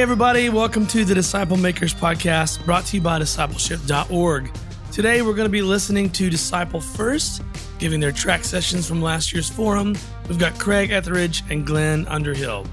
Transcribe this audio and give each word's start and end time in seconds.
Everybody, 0.00 0.48
welcome 0.48 0.86
to 0.86 1.04
the 1.04 1.14
Disciple 1.14 1.58
Makers 1.58 1.92
Podcast 1.92 2.64
brought 2.64 2.86
to 2.86 2.96
you 2.96 3.02
by 3.02 3.18
discipleship.org. 3.18 4.50
Today, 4.90 5.20
we're 5.20 5.34
going 5.34 5.44
to 5.44 5.52
be 5.52 5.60
listening 5.60 6.08
to 6.12 6.30
Disciple 6.30 6.80
First, 6.80 7.42
giving 7.78 8.00
their 8.00 8.10
track 8.10 8.42
sessions 8.42 8.88
from 8.88 9.02
last 9.02 9.30
year's 9.30 9.50
forum. 9.50 9.94
We've 10.26 10.38
got 10.38 10.58
Craig 10.58 10.88
Etheredge 10.88 11.42
and 11.50 11.66
Glenn 11.66 12.08
Underhill. 12.08 12.66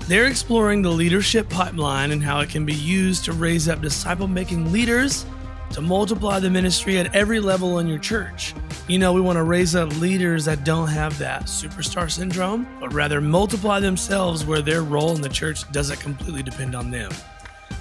They're 0.00 0.26
exploring 0.26 0.82
the 0.82 0.90
leadership 0.90 1.48
pipeline 1.48 2.10
and 2.10 2.22
how 2.22 2.40
it 2.40 2.50
can 2.50 2.66
be 2.66 2.74
used 2.74 3.24
to 3.24 3.32
raise 3.32 3.70
up 3.70 3.80
disciple 3.80 4.28
making 4.28 4.70
leaders 4.70 5.24
to 5.72 5.80
multiply 5.80 6.38
the 6.38 6.50
ministry 6.50 6.98
at 6.98 7.14
every 7.14 7.40
level 7.40 7.78
in 7.78 7.86
your 7.86 7.98
church. 7.98 8.54
You 8.88 8.98
know, 8.98 9.12
we 9.12 9.20
want 9.20 9.36
to 9.36 9.42
raise 9.42 9.74
up 9.74 9.94
leaders 10.00 10.44
that 10.44 10.64
don't 10.64 10.88
have 10.88 11.18
that 11.18 11.44
superstar 11.44 12.10
syndrome, 12.10 12.66
but 12.80 12.92
rather 12.92 13.20
multiply 13.20 13.80
themselves 13.80 14.44
where 14.44 14.62
their 14.62 14.82
role 14.82 15.14
in 15.14 15.20
the 15.20 15.28
church 15.28 15.70
doesn't 15.72 16.00
completely 16.00 16.42
depend 16.42 16.74
on 16.74 16.90
them. 16.90 17.10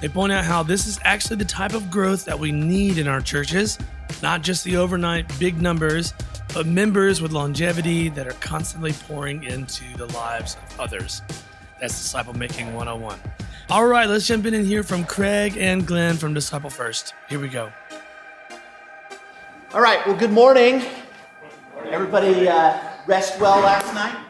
They 0.02 0.10
point 0.10 0.34
out 0.34 0.46
how 0.46 0.64
this 0.64 0.88
is 0.88 1.00
actually 1.04 1.38
the 1.38 1.46
type 1.46 1.74
of 1.74 1.90
growth 1.90 2.26
that 2.26 2.38
we 2.38 2.52
need 2.52 2.98
in 2.98 3.08
our 3.08 3.22
churches, 3.22 3.80
not 4.22 4.42
just 4.42 4.64
the 4.64 4.78
overnight 4.78 5.28
big 5.40 5.62
numbers, 5.62 6.14
but 6.54 6.66
members 6.66 7.22
with 7.22 7.32
longevity 7.32 8.10
that 8.10 8.28
are 8.28 8.34
constantly 8.34 8.94
pouring 8.94 9.44
into 9.44 9.84
the 9.98 10.06
lives 10.14 10.56
of 10.56 10.80
others. 10.80 11.22
That's 11.80 11.94
Disciple 11.94 12.34
Making 12.34 12.74
101. 12.74 13.20
All 13.68 13.88
right, 13.88 14.08
let's 14.08 14.28
jump 14.28 14.46
in 14.46 14.54
and 14.54 14.64
hear 14.64 14.84
from 14.84 15.06
Craig 15.06 15.58
and 15.58 15.88
Glenn 15.88 16.18
from 16.18 16.36
Disciple 16.36 16.70
First. 16.70 17.16
Here 17.28 17.40
we 17.40 17.48
go. 17.48 17.72
All 19.74 19.82
right, 19.82 20.06
well, 20.06 20.16
good 20.16 20.32
morning. 20.32 20.84
Everybody 21.86 22.48
uh, 22.48 22.80
rest 23.08 23.40
well 23.40 23.60
last 23.62 23.92
night? 23.96 24.24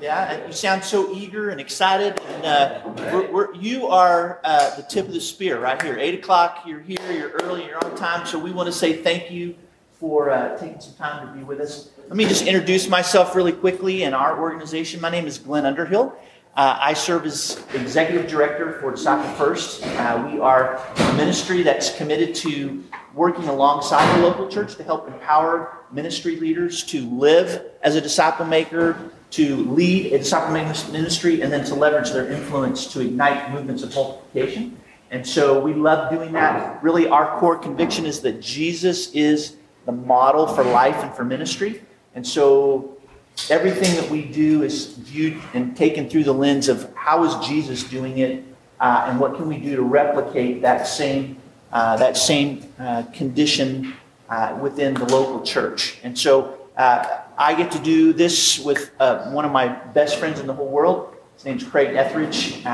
Yeah, 0.00 0.46
you 0.46 0.52
sound 0.52 0.84
so 0.84 1.12
eager 1.12 1.50
and 1.50 1.60
excited. 1.60 2.20
And 2.20 2.46
uh, 2.46 2.80
we're, 3.12 3.32
we're, 3.32 3.54
you 3.56 3.88
are 3.88 4.38
uh, 4.44 4.76
the 4.76 4.84
tip 4.84 5.08
of 5.08 5.14
the 5.14 5.20
spear 5.20 5.58
right 5.58 5.82
here. 5.82 5.98
8 5.98 6.20
o'clock, 6.20 6.62
you're 6.64 6.78
here, 6.78 7.10
you're 7.10 7.30
early, 7.42 7.66
you're 7.66 7.84
on 7.84 7.96
time. 7.96 8.24
So 8.24 8.38
we 8.38 8.52
want 8.52 8.68
to 8.68 8.72
say 8.72 9.02
thank 9.02 9.32
you 9.32 9.56
for 9.94 10.30
uh, 10.30 10.56
taking 10.56 10.78
some 10.78 10.94
time 10.94 11.26
to 11.26 11.34
be 11.34 11.42
with 11.42 11.58
us. 11.58 11.90
Let 12.06 12.16
me 12.16 12.24
just 12.24 12.46
introduce 12.46 12.88
myself 12.88 13.34
really 13.34 13.52
quickly 13.52 14.04
and 14.04 14.14
our 14.14 14.40
organization. 14.40 15.00
My 15.00 15.10
name 15.10 15.26
is 15.26 15.38
Glenn 15.38 15.66
Underhill. 15.66 16.16
Uh, 16.56 16.76
I 16.80 16.94
serve 16.94 17.26
as 17.26 17.62
executive 17.74 18.28
director 18.28 18.72
for 18.80 18.90
Disciple 18.90 19.30
First. 19.34 19.86
Uh, 19.86 20.28
we 20.30 20.40
are 20.40 20.84
a 20.96 21.12
ministry 21.14 21.62
that's 21.62 21.96
committed 21.96 22.34
to 22.36 22.82
working 23.14 23.44
alongside 23.44 24.16
the 24.16 24.22
local 24.22 24.48
church 24.48 24.74
to 24.74 24.82
help 24.82 25.06
empower 25.06 25.84
ministry 25.92 26.36
leaders 26.36 26.82
to 26.84 27.08
live 27.08 27.66
as 27.82 27.94
a 27.94 28.00
disciple 28.00 28.44
maker, 28.46 28.98
to 29.30 29.56
lead 29.70 30.12
a 30.12 30.18
disciple 30.18 30.52
making 30.52 30.92
ministry, 30.92 31.40
and 31.40 31.52
then 31.52 31.64
to 31.66 31.74
leverage 31.76 32.10
their 32.10 32.28
influence 32.28 32.92
to 32.92 33.00
ignite 33.00 33.52
movements 33.52 33.84
of 33.84 33.94
multiplication. 33.94 34.76
And 35.12 35.24
so 35.24 35.60
we 35.60 35.72
love 35.72 36.10
doing 36.10 36.32
that. 36.32 36.82
Really, 36.82 37.06
our 37.06 37.38
core 37.38 37.58
conviction 37.58 38.06
is 38.06 38.20
that 38.22 38.40
Jesus 38.40 39.12
is 39.12 39.56
the 39.86 39.92
model 39.92 40.48
for 40.48 40.64
life 40.64 40.96
and 40.96 41.14
for 41.14 41.24
ministry. 41.24 41.82
And 42.16 42.26
so 42.26 42.99
everything 43.48 43.94
that 43.96 44.10
we 44.10 44.22
do 44.22 44.62
is 44.62 44.94
viewed 44.94 45.40
and 45.54 45.76
taken 45.76 46.08
through 46.08 46.24
the 46.24 46.34
lens 46.34 46.68
of 46.68 46.92
how 46.94 47.22
is 47.24 47.46
Jesus 47.46 47.84
doing 47.84 48.18
it 48.18 48.44
uh, 48.80 49.06
and 49.08 49.20
what 49.20 49.36
can 49.36 49.46
we 49.46 49.58
do 49.58 49.76
to 49.76 49.82
replicate 49.82 50.62
that 50.62 50.86
same, 50.86 51.36
uh, 51.72 51.96
that 51.96 52.16
same 52.16 52.66
uh, 52.78 53.04
condition 53.12 53.94
uh, 54.28 54.58
within 54.60 54.94
the 54.94 55.04
local 55.06 55.42
church. 55.42 55.98
And 56.02 56.18
so 56.18 56.58
uh, 56.76 57.20
I 57.38 57.54
get 57.54 57.70
to 57.72 57.78
do 57.78 58.12
this 58.12 58.58
with 58.58 58.90
uh, 58.98 59.30
one 59.30 59.44
of 59.44 59.52
my 59.52 59.68
best 59.68 60.18
friends 60.18 60.40
in 60.40 60.46
the 60.46 60.54
whole 60.54 60.68
world. 60.70 61.14
His 61.34 61.44
name's 61.44 61.64
Craig 61.64 61.90
Etheredge. 61.96 62.64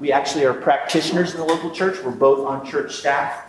we 0.00 0.12
actually 0.12 0.44
are 0.44 0.54
practitioners 0.54 1.32
in 1.32 1.40
the 1.40 1.46
local 1.46 1.70
church. 1.70 2.02
We're 2.02 2.10
both 2.10 2.46
on 2.46 2.66
church 2.66 2.94
staff. 2.94 3.44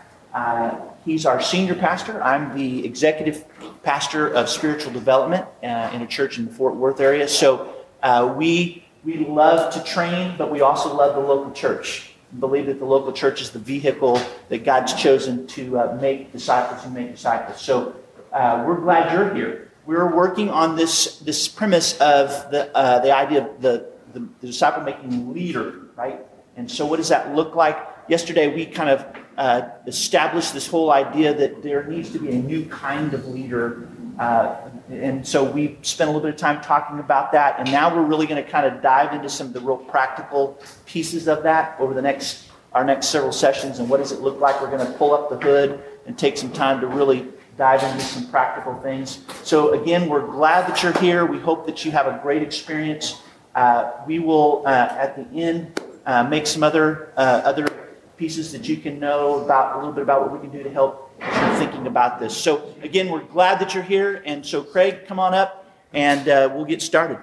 He's 1.06 1.26
our 1.26 1.42
senior 1.42 1.76
pastor. 1.76 2.22
I'm 2.22 2.54
the 2.54 2.86
executive 2.86 3.46
pastor 3.88 4.28
of 4.28 4.50
spiritual 4.50 4.92
development 4.92 5.46
uh, 5.64 5.90
in 5.94 6.02
a 6.02 6.08
church 6.08 6.38
in 6.38 6.44
the 6.44 6.52
Fort 6.52 6.76
Worth 6.76 7.00
area. 7.00 7.26
So 7.26 7.74
uh, 8.04 8.34
we 8.36 8.84
we 9.06 9.20
love 9.20 9.74
to 9.76 9.84
train, 9.86 10.36
but 10.38 10.52
we 10.52 10.60
also 10.60 10.94
love 10.94 11.16
the 11.16 11.22
local 11.22 11.54
church. 11.54 12.12
We 12.34 12.40
believe 12.40 12.66
that 12.66 12.80
the 12.80 12.86
local 12.86 13.14
church 13.14 13.42
is 13.42 13.52
the 13.52 13.60
vehicle 13.60 14.20
that 14.50 14.66
God's 14.66 14.94
chosen 14.94 15.48
to 15.56 15.80
uh, 15.80 15.98
make 16.02 16.34
disciples 16.34 16.84
and 16.84 16.94
make 16.94 17.12
disciples. 17.12 17.62
So 17.62 17.96
uh, 18.34 18.66
we're 18.68 18.82
glad 18.82 19.14
you're 19.14 19.34
here. 19.34 19.72
We're 19.86 20.14
working 20.14 20.50
on 20.50 20.76
this 20.76 21.20
this 21.20 21.48
premise 21.48 21.94
of 22.02 22.52
the 22.52 22.70
uh, 22.76 23.00
the 23.00 23.16
idea 23.16 23.48
of 23.48 23.62
the, 23.62 23.88
the, 24.12 24.20
the 24.42 24.48
disciple 24.48 24.84
making 24.84 25.34
leader, 25.34 25.88
right? 25.96 26.20
And 26.58 26.70
so, 26.70 26.86
what 26.86 26.98
does 26.98 27.08
that 27.08 27.34
look 27.34 27.56
like? 27.56 27.78
Yesterday, 28.10 28.54
we 28.54 28.66
kind 28.66 28.90
of 28.90 29.06
uh, 29.38 29.70
established 29.86 30.54
this 30.54 30.68
whole 30.68 30.92
idea 30.92 31.34
that 31.34 31.62
there 31.62 31.84
needs 31.84 32.12
to 32.12 32.20
be 32.20 32.30
a 32.32 32.36
new 32.36 32.66
kind 32.66 33.14
of 33.14 33.28
leader. 33.28 33.88
Uh, 34.18 34.56
and 34.90 35.26
so 35.26 35.44
we 35.44 35.78
spent 35.84 36.10
a 36.10 36.12
little 36.12 36.28
bit 36.28 36.34
of 36.34 36.40
time 36.40 36.62
talking 36.62 37.00
about 37.00 37.32
that. 37.34 37.60
And 37.60 37.72
now 37.72 37.94
we're 37.94 38.04
really 38.04 38.26
going 38.26 38.44
to 38.44 38.50
kind 38.50 38.66
of 38.66 38.82
dive 38.82 39.14
into 39.14 39.30
some 39.30 39.48
of 39.48 39.54
the 39.54 39.60
real 39.60 39.78
practical 39.78 40.60
pieces 40.86 41.28
of 41.28 41.44
that 41.44 41.80
over 41.80 41.94
the 41.94 42.02
next 42.02 42.46
our 42.74 42.84
next 42.84 43.08
several 43.08 43.32
sessions. 43.32 43.80
And 43.80 43.90
what 43.90 43.98
does 43.98 44.12
it 44.12 44.22
look 44.22 44.40
like? 44.40 44.62
We're 44.62 44.70
going 44.70 44.86
to 44.86 44.94
pull 44.94 45.14
up 45.14 45.30
the 45.30 45.38
hood 45.38 45.84
and 46.06 46.18
take 46.18 46.38
some 46.38 46.52
time 46.52 46.80
to 46.82 46.88
really 46.88 47.28
dive 47.58 47.82
into 47.82 48.04
some 48.04 48.30
practical 48.30 48.80
things. 48.82 49.24
So 49.44 49.82
again, 49.82 50.08
we're 50.08 50.26
glad 50.28 50.70
that 50.70 50.84
you're 50.84 50.98
here. 51.00 51.26
We 51.26 51.40
hope 51.40 51.66
that 51.66 51.84
you 51.86 51.92
have 51.92 52.06
a 52.06 52.20
great 52.22 52.44
experience. 52.44 53.22
Uh, 53.56 53.92
we 54.06 54.20
will 54.20 54.64
uh, 54.66 54.90
at 54.92 55.16
the 55.16 55.40
end 55.40 55.82
uh, 56.06 56.24
make 56.24 56.46
some 56.46 56.62
other 56.62 57.12
uh, 57.18 57.42
other 57.44 57.68
pieces 58.18 58.52
that 58.52 58.68
you 58.68 58.78
can 58.78 59.00
know 59.00 59.44
about 59.44 59.76
a 59.76 59.78
little 59.78 59.94
bit 59.94 60.02
about 60.02 60.22
what 60.22 60.34
we 60.34 60.40
can 60.40 60.56
do 60.56 60.64
to 60.64 60.72
help 60.72 61.14
thinking 61.58 61.88
about 61.88 62.20
this. 62.20 62.36
So, 62.36 62.74
again, 62.82 63.10
we're 63.10 63.24
glad 63.24 63.60
that 63.60 63.74
you're 63.74 63.84
here. 63.84 64.22
And 64.26 64.46
so, 64.46 64.64
Craig, 64.64 65.06
come 65.08 65.20
on 65.20 65.34
up 65.34 65.66
and 65.94 66.28
uh, 66.28 66.50
we'll 66.54 66.66
get 66.66 66.82
started. 66.82 67.20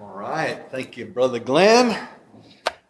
All 0.00 0.14
right. 0.14 0.62
Thank 0.70 0.96
you, 0.96 1.06
Brother 1.06 1.38
Glenn. 1.38 2.08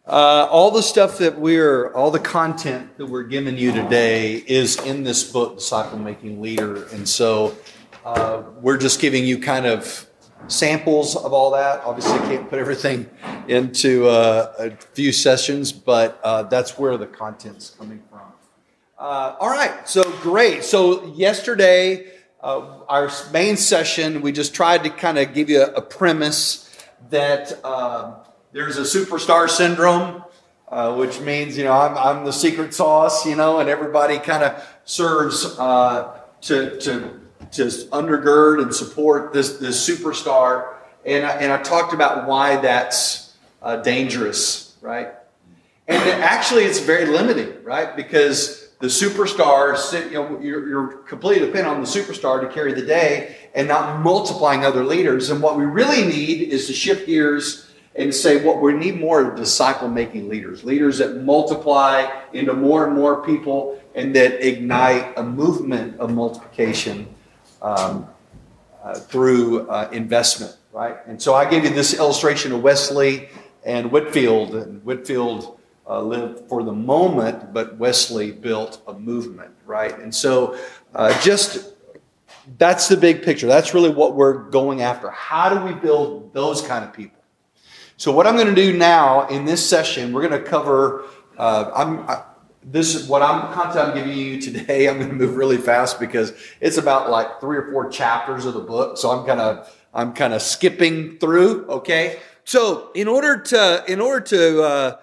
Uh, 0.07 0.47
all 0.51 0.71
the 0.71 0.83
stuff 0.83 1.19
that 1.19 1.39
we're, 1.39 1.93
all 1.95 2.11
the 2.11 2.21
content 2.21 2.97
that 2.97 3.07
we're 3.07 3.25
giving 3.25 3.57
you 3.59 3.73
today 3.73 4.35
is 4.35 4.77
in 4.83 5.03
this 5.03 5.31
book, 5.33 5.57
Disciple 5.57 5.99
Making 5.99 6.41
Leader. 6.41 6.85
And 6.89 7.09
so 7.09 7.57
uh, 8.05 8.43
we're 8.61 8.77
just 8.77 9.01
giving 9.01 9.25
you 9.25 9.39
kind 9.39 9.67
of 9.67 10.06
samples 10.49 11.17
of 11.17 11.33
all 11.33 11.51
that. 11.53 11.83
Obviously, 11.85 12.19
can't 12.21 12.49
put 12.49 12.59
everything 12.59 13.09
into 13.49 14.07
uh, 14.07 14.53
a 14.59 14.71
few 14.95 15.13
sessions, 15.13 15.73
but 15.73 16.21
uh, 16.23 16.45
that's 16.45 16.79
where 16.79 16.97
the 16.97 17.07
content's 17.07 17.71
coming 17.71 18.03
from. 18.11 18.21
Uh, 18.99 19.37
all 19.41 19.51
right, 19.51 19.89
so 19.89 20.03
great. 20.21 20.65
So 20.65 21.07
yesterday, 21.15 22.13
uh, 22.43 22.81
our 22.89 23.11
main 23.33 23.57
session, 23.57 24.21
we 24.21 24.33
just 24.33 24.55
tried 24.55 24.85
to 24.85 24.91
kind 24.91 25.19
of 25.19 25.35
give 25.35 25.51
you 25.51 25.63
a, 25.63 25.73
a 25.75 25.83
premise 25.83 26.75
that 27.11 27.59
uh, 27.65 28.15
there's 28.53 28.79
a 28.79 28.83
superstar 28.83 29.49
syndrome. 29.49 30.23
Uh, 30.69 30.97
which 30.97 31.21
means, 31.21 31.57
you 31.57 31.63
know, 31.63 31.73
I'm, 31.73 31.97
I'm 31.97 32.25
the 32.25 32.33
secret 32.33 32.75
sauce, 32.75 33.25
you 33.25 33.37
know, 33.37 33.61
and 33.61 33.69
everybody 33.69 34.19
kind 34.19 34.43
of 34.43 34.61
serves 34.85 35.55
to, 35.55 36.81
to 36.81 37.21
to 37.53 37.65
undergird 37.65 38.63
and 38.63 38.75
support 38.75 39.33
this, 39.33 39.59
this 39.59 39.89
superstar. 39.89 40.75
And 41.05 41.25
I, 41.25 41.31
and 41.33 41.53
I 41.53 41.63
talked 41.63 41.93
about 41.93 42.27
why 42.27 42.57
that's 42.57 43.35
uh, 43.63 43.77
dangerous, 43.77 44.77
right? 44.81 45.09
And 45.89 46.03
actually, 46.23 46.65
it's 46.65 46.81
very 46.81 47.07
limiting, 47.07 47.63
right? 47.63 47.95
Because 47.95 48.71
the 48.81 48.89
superstar, 48.89 50.11
you 50.11 50.15
know, 50.15 50.41
you're, 50.41 50.69
you're 50.69 50.89
completely 51.05 51.47
dependent 51.47 51.77
on 51.77 51.81
the 51.81 51.87
superstar 51.87 52.41
to 52.41 52.53
carry 52.53 52.73
the 52.73 52.83
day 52.83 53.37
and 53.55 53.69
not 53.69 54.01
multiplying 54.03 54.65
other 54.65 54.85
leaders. 54.85 55.31
And 55.31 55.41
what 55.41 55.57
we 55.57 55.65
really 55.65 56.05
need 56.05 56.43
is 56.49 56.67
to 56.67 56.73
shift 56.73 57.07
gears 57.07 57.71
and 57.95 58.15
say 58.15 58.45
what 58.45 58.61
we 58.61 58.75
need 58.75 59.01
more 59.01 59.35
disciple 59.35 59.89
making 59.89 60.29
leaders, 60.29 60.65
leaders 60.65 60.99
that 60.99 61.23
multiply 61.23 62.11
into 62.35 62.53
more 62.53 62.87
and 62.87 62.95
more 62.95 63.25
people 63.25 63.81
and 63.95 64.15
that 64.15 64.47
ignite 64.47 65.17
a 65.17 65.23
movement 65.23 65.99
of 65.99 66.13
multiplication 66.13 67.09
um, 67.63 68.09
uh, 68.83 68.95
through 68.95 69.69
uh, 69.69 69.89
investment, 69.93 70.57
right? 70.73 70.97
And 71.07 71.21
so 71.21 71.35
I 71.35 71.49
gave 71.49 71.65
you 71.65 71.71
this 71.71 71.95
illustration 71.95 72.53
of 72.53 72.63
Wesley 72.63 73.29
and 73.65 73.91
Whitefield, 73.91 74.55
And 74.55 74.85
Whitefield 74.85 75.59
uh, 75.89 76.01
lived 76.03 76.49
for 76.49 76.63
the 76.63 76.73
moment, 76.73 77.53
but 77.53 77.77
Wesley 77.77 78.33
built 78.33 78.81
a 78.87 78.95
movement, 78.95 79.53
right? 79.67 79.99
And 79.99 80.15
so 80.15 80.59
uh, 80.95 81.21
just 81.23 81.75
that's 82.59 82.89
the 82.89 82.97
big 82.97 83.23
picture. 83.23 83.47
That's 83.47 83.75
really 83.75 83.91
what 83.91 84.15
we're 84.15 84.35
going 84.51 84.83
after. 84.83 85.11
How 85.11 85.49
do 85.49 85.65
we 85.65 85.73
build 85.73 86.33
those 86.33 86.63
kind 86.63 86.85
of 86.85 86.93
people? 86.93 87.19
So 87.97 88.13
what 88.13 88.27
I'm 88.27 88.37
going 88.37 88.55
to 88.55 88.55
do 88.55 88.77
now 88.77 89.27
in 89.29 89.45
this 89.45 89.67
session, 89.67 90.13
we're 90.13 90.29
going 90.29 90.43
to 90.43 90.49
cover. 90.49 91.05
Uh, 91.39 91.71
I'm, 91.75 92.01
I, 92.09 92.23
this 92.69 92.97
is 92.97 93.09
what 93.09 93.23
I'm 93.23 93.53
content 93.53 93.89
I'm 93.89 93.95
giving 93.95 94.19
you 94.19 94.41
today. 94.41 94.89
I'm 94.89 94.99
going 94.99 95.09
to 95.09 95.15
move 95.15 95.37
really 95.37 95.57
fast 95.57 96.01
because 96.01 96.33
it's 96.61 96.77
about 96.77 97.11
like 97.11 97.41
three 97.41 97.57
or 97.59 97.71
four 97.71 97.89
chapters 97.89 98.45
of 98.45 98.55
the 98.55 98.61
book. 98.61 98.99
So 98.99 99.11
I'm 99.11 99.25
kind 99.25 99.41
of 99.41 99.73
I'm 99.95 100.13
kind 100.13 100.35
of 100.35 100.43
skipping 100.43 101.19
through. 101.19 101.67
Okay. 101.67 102.19
So 102.45 102.91
in 102.93 103.07
order 103.07 103.41
to 103.41 103.85
in 103.87 104.01
order 104.01 104.21
to 104.21 104.63
uh, 104.63 104.97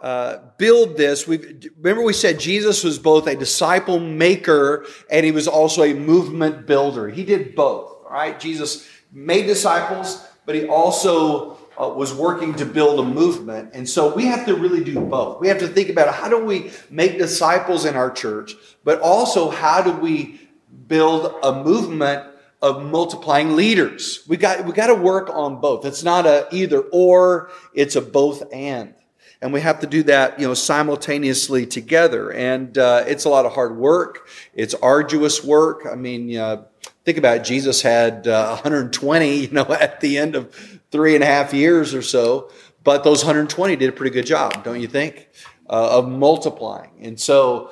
uh, 0.00 0.38
build 0.56 0.96
this, 0.96 1.28
we 1.28 1.38
remember 1.76 2.02
we 2.02 2.14
said 2.14 2.40
Jesus 2.40 2.82
was 2.82 2.98
both 2.98 3.26
a 3.26 3.36
disciple 3.36 4.00
maker 4.00 4.86
and 5.10 5.26
he 5.26 5.30
was 5.30 5.46
also 5.46 5.82
a 5.82 5.92
movement 5.92 6.66
builder. 6.66 7.10
He 7.10 7.24
did 7.24 7.54
both. 7.54 7.98
All 8.04 8.12
right, 8.12 8.40
Jesus 8.40 8.88
made 9.12 9.46
disciples, 9.46 10.26
but 10.46 10.54
he 10.54 10.66
also 10.66 11.58
uh, 11.80 11.88
was 11.88 12.12
working 12.12 12.54
to 12.54 12.66
build 12.66 13.00
a 13.00 13.02
movement. 13.02 13.70
And 13.74 13.88
so 13.88 14.14
we 14.14 14.26
have 14.26 14.44
to 14.46 14.54
really 14.54 14.84
do 14.84 15.00
both. 15.00 15.40
We 15.40 15.48
have 15.48 15.58
to 15.60 15.68
think 15.68 15.88
about 15.88 16.14
how 16.14 16.28
do 16.28 16.44
we 16.44 16.72
make 16.90 17.18
disciples 17.18 17.84
in 17.84 17.96
our 17.96 18.10
church, 18.10 18.54
but 18.84 19.00
also 19.00 19.50
how 19.50 19.82
do 19.82 19.92
we 19.92 20.40
build 20.86 21.34
a 21.42 21.64
movement 21.64 22.26
of 22.62 22.84
multiplying 22.84 23.56
leaders. 23.56 24.24
We 24.28 24.36
got 24.36 24.64
we 24.66 24.72
got 24.72 24.88
to 24.88 24.94
work 24.94 25.30
on 25.30 25.60
both. 25.60 25.86
It's 25.86 26.02
not 26.02 26.26
a 26.26 26.46
either 26.52 26.80
or, 26.92 27.50
it's 27.72 27.96
a 27.96 28.02
both 28.02 28.52
and. 28.52 28.94
And 29.42 29.54
we 29.54 29.62
have 29.62 29.80
to 29.80 29.86
do 29.86 30.02
that, 30.02 30.38
you 30.38 30.46
know, 30.46 30.52
simultaneously 30.52 31.64
together. 31.64 32.30
And 32.30 32.76
uh, 32.76 33.04
it's 33.06 33.24
a 33.24 33.30
lot 33.30 33.46
of 33.46 33.54
hard 33.54 33.78
work. 33.78 34.28
It's 34.52 34.74
arduous 34.74 35.42
work. 35.42 35.86
I 35.90 35.94
mean, 35.94 36.36
uh, 36.36 36.64
think 37.06 37.16
about 37.16 37.38
it. 37.38 37.44
Jesus 37.44 37.80
had 37.80 38.28
uh, 38.28 38.50
120, 38.56 39.34
you 39.34 39.50
know, 39.50 39.64
at 39.70 40.02
the 40.02 40.18
end 40.18 40.36
of 40.36 40.79
three 40.90 41.14
and 41.14 41.24
a 41.24 41.26
half 41.26 41.52
years 41.54 41.94
or 41.94 42.02
so. 42.02 42.50
But 42.82 43.04
those 43.04 43.22
120 43.22 43.76
did 43.76 43.88
a 43.88 43.92
pretty 43.92 44.12
good 44.14 44.26
job, 44.26 44.64
don't 44.64 44.80
you 44.80 44.86
think, 44.86 45.28
uh, 45.68 45.98
of 45.98 46.08
multiplying. 46.08 46.90
And 47.02 47.20
so 47.20 47.70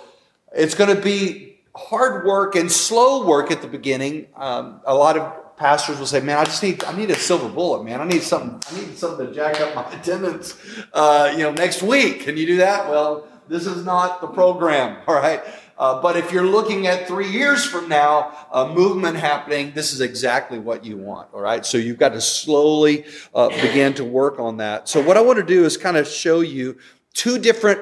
it's 0.52 0.74
going 0.74 0.94
to 0.94 1.00
be 1.00 1.60
hard 1.74 2.26
work 2.26 2.56
and 2.56 2.70
slow 2.70 3.26
work 3.26 3.50
at 3.50 3.62
the 3.62 3.68
beginning. 3.68 4.26
Um, 4.36 4.80
a 4.84 4.94
lot 4.94 5.16
of 5.16 5.56
pastors 5.56 5.98
will 5.98 6.06
say, 6.06 6.20
"Man, 6.20 6.38
I 6.38 6.44
just 6.44 6.62
need 6.62 6.84
I 6.84 6.96
need 6.96 7.10
a 7.10 7.16
silver 7.16 7.48
bullet, 7.48 7.84
man. 7.84 8.00
I 8.00 8.04
need 8.04 8.22
something 8.22 8.60
I 8.70 8.80
need 8.80 8.96
something 8.96 9.26
to 9.26 9.32
jack 9.32 9.60
up 9.60 9.74
my 9.74 9.90
attendance, 9.98 10.56
uh, 10.92 11.32
you 11.32 11.42
know, 11.42 11.52
next 11.52 11.82
week." 11.82 12.20
Can 12.20 12.36
you 12.36 12.46
do 12.46 12.56
that? 12.58 12.88
Well, 12.88 13.26
this 13.48 13.66
is 13.66 13.84
not 13.84 14.20
the 14.20 14.26
program, 14.28 14.98
all 15.06 15.14
right. 15.14 15.42
Uh, 15.78 16.02
but 16.02 16.16
if 16.16 16.32
you're 16.32 16.46
looking 16.46 16.88
at 16.88 17.06
three 17.06 17.30
years 17.30 17.64
from 17.64 17.88
now, 17.88 18.36
a 18.52 18.68
movement 18.68 19.16
happening, 19.16 19.72
this 19.74 19.92
is 19.92 20.00
exactly 20.00 20.58
what 20.58 20.84
you 20.84 20.96
want. 20.96 21.28
All 21.32 21.40
right. 21.40 21.64
So 21.64 21.78
you've 21.78 21.98
got 21.98 22.10
to 22.10 22.20
slowly 22.20 23.04
uh, 23.32 23.48
begin 23.48 23.94
to 23.94 24.04
work 24.04 24.40
on 24.40 24.56
that. 24.56 24.88
So 24.88 25.00
what 25.00 25.16
I 25.16 25.20
want 25.20 25.38
to 25.38 25.44
do 25.44 25.64
is 25.64 25.76
kind 25.76 25.96
of 25.96 26.08
show 26.08 26.40
you 26.40 26.78
two 27.14 27.38
different 27.38 27.80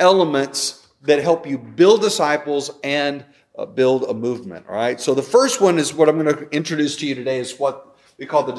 elements 0.00 0.88
that 1.02 1.22
help 1.22 1.46
you 1.46 1.56
build 1.56 2.00
disciples 2.00 2.70
and 2.82 3.24
uh, 3.56 3.64
build 3.64 4.02
a 4.04 4.14
movement. 4.14 4.66
All 4.68 4.74
right. 4.74 5.00
So 5.00 5.14
the 5.14 5.22
first 5.22 5.60
one 5.60 5.78
is 5.78 5.94
what 5.94 6.08
I'm 6.08 6.20
going 6.20 6.36
to 6.36 6.48
introduce 6.50 6.96
to 6.96 7.06
you 7.06 7.14
today 7.14 7.38
is 7.38 7.58
what 7.58 7.96
we 8.18 8.26
call 8.26 8.42
the 8.42 8.52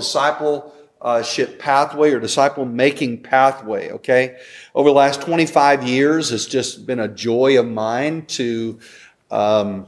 discipleship 0.99 1.59
pathway 1.59 2.11
or 2.11 2.19
disciple 2.19 2.65
making 2.65 3.21
pathway. 3.21 3.91
Okay. 3.91 4.38
Over 4.73 4.89
the 4.89 4.95
last 4.95 5.21
25 5.21 5.83
years, 5.83 6.31
it's 6.31 6.45
just 6.45 6.85
been 6.85 6.99
a 6.99 7.07
joy 7.07 7.59
of 7.59 7.67
mine 7.67 8.25
to, 8.27 8.79
um, 9.31 9.88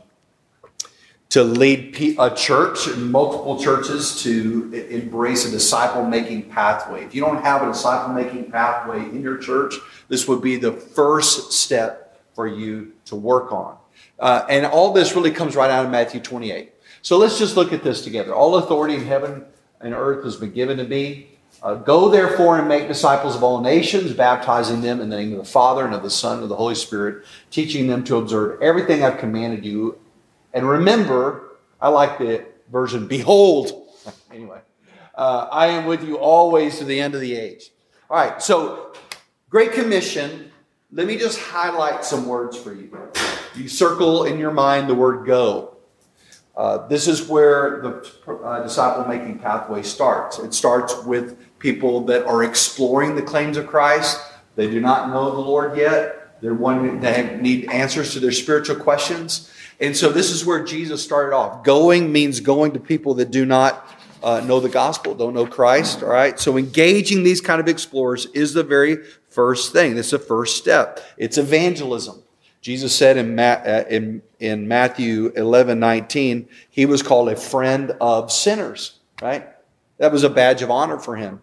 to 1.30 1.44
lead 1.44 2.18
a 2.20 2.34
church, 2.36 2.88
and 2.88 3.12
multiple 3.12 3.60
churches, 3.60 4.24
to 4.24 4.74
embrace 4.90 5.46
a 5.46 5.52
disciple 5.52 6.04
making 6.06 6.50
pathway. 6.50 7.04
If 7.04 7.14
you 7.14 7.22
don't 7.22 7.42
have 7.44 7.62
a 7.62 7.68
disciple 7.68 8.14
making 8.14 8.52
pathway 8.52 9.00
in 9.00 9.22
your 9.22 9.38
church, 9.38 9.76
this 10.08 10.28
would 10.28 10.42
be 10.42 10.56
the 10.56 10.72
first 10.72 11.54
step 11.54 12.20
for 12.34 12.48
you 12.48 12.94
to 13.06 13.16
work 13.16 13.52
on. 13.52 13.78
Uh, 14.18 14.46
and 14.50 14.66
all 14.66 14.92
this 14.92 15.16
really 15.16 15.32
comes 15.32 15.56
right 15.56 15.70
out 15.70 15.86
of 15.86 15.92
Matthew 15.92 16.20
28. 16.20 16.74
So 17.02 17.18
let's 17.18 17.38
just 17.38 17.56
look 17.56 17.74
at 17.74 17.84
this 17.84 18.04
together. 18.04 18.34
All 18.34 18.56
authority 18.56 18.96
in 18.96 19.06
heaven 19.06 19.46
and 19.82 19.94
earth 19.94 20.24
has 20.24 20.36
been 20.36 20.52
given 20.52 20.78
to 20.78 20.84
me. 20.84 21.28
Uh, 21.62 21.76
Go 21.76 22.10
therefore 22.10 22.58
and 22.58 22.68
make 22.68 22.88
disciples 22.88 23.36
of 23.36 23.44
all 23.44 23.62
nations, 23.62 24.14
baptizing 24.14 24.82
them 24.82 25.02
in 25.02 25.10
the 25.10 25.18
name 25.18 25.34
of 25.34 25.40
the 25.40 25.52
Father 25.52 25.86
and 25.86 25.94
of 25.94 26.04
the 26.04 26.10
Son 26.10 26.36
and 26.36 26.44
of 26.44 26.50
the 26.50 26.56
Holy 26.56 26.76
Spirit, 26.76 27.26
teaching 27.52 27.88
them 27.88 28.04
to 28.06 28.18
observe 28.18 28.62
everything 28.62 29.04
I've 29.04 29.18
commanded 29.18 29.66
you. 29.66 29.98
And 30.54 30.68
remember, 30.68 31.58
I 31.82 31.90
like 31.90 32.18
the 32.18 32.46
version, 32.72 33.08
behold. 33.08 33.88
anyway, 34.32 34.60
uh, 35.16 35.48
I 35.52 35.68
am 35.68 35.86
with 35.86 36.04
you 36.04 36.18
always 36.18 36.78
to 36.80 36.86
the 36.86 37.00
end 37.00 37.16
of 37.16 37.22
the 37.22 37.36
age. 37.36 37.72
All 38.10 38.18
right, 38.18 38.42
so 38.42 38.94
Great 39.50 39.74
Commission. 39.74 40.52
Let 40.92 41.06
me 41.06 41.18
just 41.18 41.40
highlight 41.40 42.04
some 42.04 42.26
words 42.28 42.58
for 42.58 42.74
you. 42.74 43.12
You 43.56 43.68
circle 43.68 44.24
in 44.24 44.40
your 44.40 44.50
mind 44.50 44.90
the 44.90 44.96
word 44.96 45.28
go. 45.28 45.78
Uh, 46.60 46.86
this 46.90 47.08
is 47.08 47.26
where 47.26 47.80
the 47.82 48.34
uh, 48.44 48.62
disciple 48.62 49.06
making 49.06 49.40
pathway 49.40 49.82
starts. 49.82 50.40
It 50.40 50.54
starts 50.54 50.94
with 51.06 51.38
people 51.58 52.02
that 52.08 52.26
are 52.26 52.44
exploring 52.44 53.16
the 53.16 53.22
claims 53.22 53.56
of 53.56 53.66
Christ. 53.66 54.22
They 54.58 54.70
do 54.70 54.82
not 54.82 55.08
know 55.08 55.32
the 55.32 55.40
Lord 55.40 55.78
yet. 55.78 56.42
They're 56.42 56.54
wanting, 56.54 57.00
they 57.00 57.38
need 57.38 57.72
answers 57.72 58.12
to 58.12 58.20
their 58.20 58.34
spiritual 58.34 58.76
questions. 58.76 59.50
And 59.80 59.96
so 59.96 60.12
this 60.12 60.32
is 60.32 60.46
where 60.46 60.62
Jesus 60.62 61.02
started 61.02 61.34
off. 61.34 61.64
Going 61.64 62.12
means 62.12 62.42
going 62.42 62.74
to 62.74 62.80
people 62.82 63.14
that 63.14 63.32
do 63.32 63.46
not 63.46 63.90
uh, 64.22 64.42
know 64.42 64.60
the 64.60 64.68
gospel, 64.68 65.16
don't 65.16 65.34
know 65.34 65.48
Christ. 65.48 66.04
All 66.04 66.10
right. 66.10 66.38
So 66.38 66.58
engaging 66.58 67.24
these 67.24 67.40
kind 67.40 67.62
of 67.62 67.70
explorers 67.70 68.26
is 68.34 68.54
the 68.54 68.64
very 68.64 68.98
first 69.30 69.72
thing. 69.72 69.98
It's 69.98 70.12
the 70.12 70.20
first 70.20 70.58
step. 70.58 71.00
It's 71.16 71.38
evangelism. 71.38 72.22
Jesus 72.62 72.96
said 72.96 73.18
in, 73.18 73.36
Ma- 73.36 73.62
uh, 73.66 73.86
in, 73.90 74.22
in 74.40 74.68
Matthew 74.68 75.32
11, 75.36 75.80
19, 75.80 76.48
he 76.70 76.86
was 76.86 77.02
called 77.02 77.30
a 77.30 77.36
friend 77.36 77.96
of 78.02 78.32
sinners, 78.32 79.00
right? 79.22 79.48
That 79.98 80.12
was 80.12 80.24
a 80.24 80.30
badge 80.30 80.62
of 80.62 80.72
honor 80.72 81.00
for 81.00 81.16
him. 81.16 81.42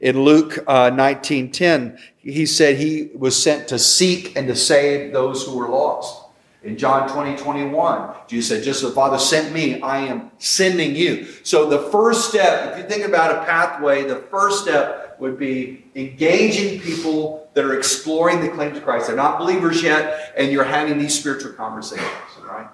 In 0.00 0.22
Luke 0.22 0.58
uh, 0.66 0.90
19, 0.90 1.50
10, 1.52 1.98
he 2.18 2.46
said 2.46 2.76
he 2.76 3.10
was 3.14 3.40
sent 3.40 3.68
to 3.68 3.78
seek 3.78 4.36
and 4.36 4.46
to 4.48 4.56
save 4.56 5.12
those 5.12 5.44
who 5.44 5.56
were 5.56 5.68
lost. 5.68 6.24
In 6.62 6.76
John 6.76 7.08
20, 7.08 7.36
21, 7.36 8.14
Jesus 8.26 8.48
said, 8.48 8.64
just 8.64 8.82
as 8.82 8.90
the 8.90 8.94
Father 8.94 9.18
sent 9.18 9.54
me, 9.54 9.80
I 9.80 10.00
am 10.00 10.32
sending 10.38 10.96
you. 10.96 11.26
So 11.44 11.68
the 11.68 11.90
first 11.90 12.28
step, 12.28 12.72
if 12.72 12.78
you 12.78 12.88
think 12.88 13.06
about 13.06 13.30
a 13.30 13.46
pathway, 13.46 14.04
the 14.04 14.16
first 14.16 14.64
step 14.64 15.07
would 15.20 15.38
be 15.38 15.84
engaging 15.94 16.80
people 16.80 17.48
that 17.54 17.64
are 17.64 17.76
exploring 17.76 18.40
the 18.40 18.48
claims 18.48 18.76
of 18.76 18.84
Christ. 18.84 19.08
They're 19.08 19.16
not 19.16 19.38
believers 19.38 19.82
yet, 19.82 20.32
and 20.36 20.52
you're 20.52 20.64
having 20.64 20.98
these 20.98 21.18
spiritual 21.18 21.52
conversations, 21.52 22.08
right? 22.44 22.68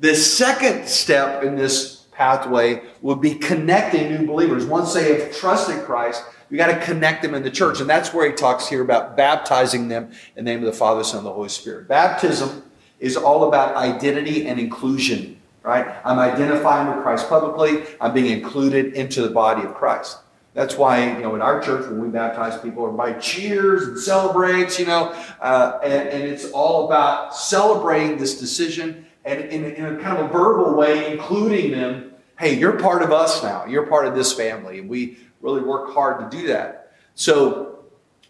The 0.00 0.14
second 0.14 0.88
step 0.88 1.42
in 1.42 1.56
this 1.56 2.06
pathway 2.12 2.82
would 3.02 3.20
be 3.20 3.34
connecting 3.34 4.10
new 4.12 4.26
believers. 4.26 4.64
Once 4.64 4.94
they 4.94 5.18
have 5.18 5.36
trusted 5.36 5.84
Christ, 5.84 6.24
you 6.50 6.56
got 6.56 6.68
to 6.68 6.84
connect 6.84 7.22
them 7.22 7.34
in 7.34 7.42
the 7.42 7.50
church. 7.50 7.80
And 7.80 7.88
that's 7.88 8.14
where 8.14 8.28
he 8.28 8.34
talks 8.34 8.68
here 8.68 8.82
about 8.82 9.16
baptizing 9.16 9.88
them 9.88 10.12
in 10.36 10.44
the 10.44 10.50
name 10.50 10.60
of 10.60 10.66
the 10.66 10.72
Father, 10.72 11.04
Son, 11.04 11.18
and 11.18 11.26
the 11.26 11.32
Holy 11.32 11.48
Spirit. 11.48 11.88
Baptism 11.88 12.62
is 13.00 13.16
all 13.16 13.48
about 13.48 13.76
identity 13.76 14.46
and 14.46 14.58
inclusion, 14.58 15.40
right? 15.62 15.86
I'm 16.04 16.18
identifying 16.18 16.88
with 16.88 17.02
Christ 17.02 17.28
publicly. 17.28 17.84
I'm 18.00 18.14
being 18.14 18.32
included 18.32 18.94
into 18.94 19.22
the 19.22 19.30
body 19.30 19.62
of 19.62 19.74
Christ. 19.74 20.18
That's 20.58 20.76
why, 20.76 21.12
you 21.12 21.22
know, 21.22 21.36
in 21.36 21.40
our 21.40 21.60
church, 21.62 21.86
when 21.86 22.00
we 22.00 22.08
baptize 22.08 22.60
people, 22.60 22.84
everybody 22.84 23.14
cheers 23.20 23.84
and 23.84 23.96
celebrates, 23.96 24.76
you 24.76 24.86
know, 24.86 25.12
uh, 25.40 25.78
and, 25.84 26.08
and, 26.08 26.22
it's 26.24 26.50
all 26.50 26.86
about 26.86 27.32
celebrating 27.32 28.18
this 28.18 28.40
decision 28.40 29.06
and 29.24 29.40
in, 29.40 29.64
in 29.64 29.84
a 29.84 30.02
kind 30.02 30.18
of 30.18 30.26
a 30.26 30.28
verbal 30.32 30.74
way, 30.74 31.12
including 31.12 31.70
them. 31.70 32.10
Hey, 32.40 32.58
you're 32.58 32.76
part 32.76 33.04
of 33.04 33.12
us 33.12 33.40
now. 33.40 33.66
You're 33.66 33.86
part 33.86 34.08
of 34.08 34.16
this 34.16 34.32
family. 34.32 34.80
And 34.80 34.88
we 34.88 35.18
really 35.42 35.62
work 35.62 35.94
hard 35.94 36.28
to 36.28 36.36
do 36.36 36.48
that. 36.48 36.90
So 37.14 37.84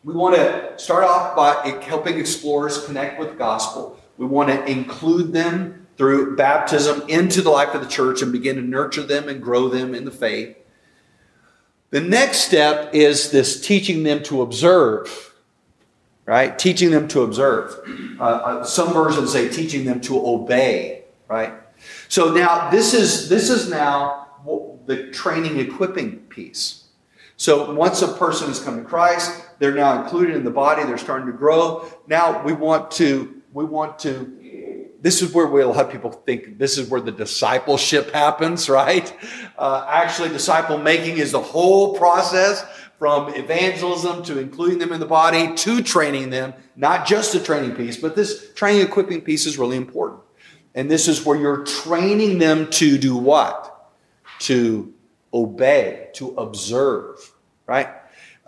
we 0.04 0.12
want 0.12 0.36
to 0.36 0.74
start 0.76 1.04
off 1.04 1.34
by 1.34 1.82
helping 1.82 2.18
explorers 2.18 2.84
connect 2.84 3.18
with 3.18 3.30
the 3.30 3.36
gospel. 3.36 3.98
We 4.18 4.26
want 4.26 4.50
to 4.50 4.62
include 4.66 5.32
them 5.32 5.86
through 5.96 6.36
baptism 6.36 7.08
into 7.08 7.40
the 7.40 7.48
life 7.48 7.74
of 7.74 7.80
the 7.80 7.88
church 7.88 8.20
and 8.20 8.32
begin 8.32 8.56
to 8.56 8.62
nurture 8.62 9.02
them 9.04 9.30
and 9.30 9.42
grow 9.42 9.70
them 9.70 9.94
in 9.94 10.04
the 10.04 10.10
faith. 10.10 10.58
The 11.90 12.00
next 12.00 12.38
step 12.40 12.94
is 12.94 13.30
this 13.30 13.60
teaching 13.60 14.02
them 14.02 14.22
to 14.24 14.42
observe, 14.42 15.34
right? 16.26 16.58
Teaching 16.58 16.90
them 16.90 17.08
to 17.08 17.22
observe. 17.22 17.74
Uh, 18.20 18.22
uh, 18.22 18.64
some 18.64 18.92
versions 18.92 19.32
say 19.32 19.48
teaching 19.48 19.84
them 19.84 20.00
to 20.02 20.26
obey, 20.26 21.04
right? 21.28 21.54
So 22.08 22.32
now 22.32 22.68
this 22.70 22.92
is 22.92 23.28
this 23.28 23.48
is 23.48 23.70
now 23.70 24.26
the 24.86 25.10
training 25.10 25.58
equipping 25.58 26.18
piece. 26.28 26.84
So 27.36 27.72
once 27.72 28.02
a 28.02 28.08
person 28.08 28.48
has 28.48 28.58
come 28.58 28.82
to 28.82 28.84
Christ, 28.84 29.44
they're 29.58 29.74
now 29.74 30.02
included 30.02 30.34
in 30.34 30.44
the 30.44 30.50
body. 30.50 30.82
They're 30.84 30.98
starting 30.98 31.26
to 31.26 31.32
grow. 31.32 31.88
Now 32.06 32.42
we 32.42 32.52
want 32.52 32.90
to 32.92 33.42
we 33.52 33.64
want 33.64 33.98
to 34.00 34.37
this 35.00 35.22
is 35.22 35.32
where 35.32 35.46
we, 35.46 35.62
a 35.62 35.68
lot 35.68 35.86
of 35.86 35.92
people 35.92 36.10
think 36.10 36.58
this 36.58 36.78
is 36.78 36.88
where 36.88 37.00
the 37.00 37.12
discipleship 37.12 38.12
happens, 38.12 38.68
right? 38.68 39.12
Uh, 39.56 39.86
actually, 39.88 40.28
disciple 40.30 40.78
making 40.78 41.18
is 41.18 41.32
the 41.32 41.40
whole 41.40 41.96
process 41.96 42.64
from 42.98 43.32
evangelism 43.34 44.24
to 44.24 44.38
including 44.38 44.78
them 44.78 44.92
in 44.92 44.98
the 44.98 45.06
body 45.06 45.54
to 45.54 45.82
training 45.82 46.30
them, 46.30 46.52
not 46.74 47.06
just 47.06 47.32
the 47.32 47.40
training 47.40 47.76
piece, 47.76 47.96
but 47.96 48.16
this 48.16 48.52
training 48.54 48.82
equipping 48.82 49.20
piece 49.20 49.46
is 49.46 49.56
really 49.56 49.76
important. 49.76 50.20
And 50.74 50.90
this 50.90 51.06
is 51.06 51.24
where 51.24 51.38
you're 51.38 51.64
training 51.64 52.38
them 52.38 52.68
to 52.70 52.98
do 52.98 53.16
what? 53.16 53.92
To 54.40 54.92
obey, 55.32 56.08
to 56.14 56.34
observe, 56.36 57.32
right? 57.66 57.88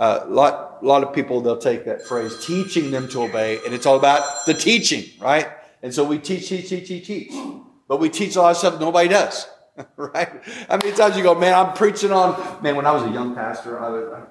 uh, 0.00 0.24
a 0.24 0.30
lot, 0.30 0.78
a 0.80 0.84
lot 0.84 1.04
of 1.04 1.12
people 1.12 1.42
they'll 1.42 1.58
take 1.58 1.84
that 1.84 2.02
phrase, 2.06 2.44
teaching 2.44 2.90
them 2.90 3.06
to 3.08 3.22
obey, 3.22 3.60
and 3.66 3.74
it's 3.74 3.84
all 3.84 3.96
about 3.96 4.46
the 4.46 4.54
teaching, 4.54 5.04
right? 5.20 5.48
And 5.82 5.94
so 5.94 6.04
we 6.04 6.18
teach, 6.18 6.48
teach, 6.48 6.68
teach, 6.68 6.88
teach, 6.88 7.06
teach, 7.06 7.32
but 7.88 8.00
we 8.00 8.08
teach 8.08 8.36
a 8.36 8.42
lot 8.42 8.50
of 8.50 8.56
stuff 8.56 8.80
nobody 8.80 9.08
does, 9.08 9.48
right? 9.96 10.28
How 10.68 10.76
many 10.76 10.92
times 10.92 11.16
you 11.16 11.22
go, 11.22 11.34
man, 11.34 11.54
I'm 11.54 11.74
preaching 11.74 12.12
on, 12.12 12.62
man. 12.62 12.76
When 12.76 12.86
I 12.86 12.92
was 12.92 13.04
a 13.04 13.10
young 13.10 13.34
pastor, 13.34 13.80
I 13.80 13.88
was, 13.88 14.26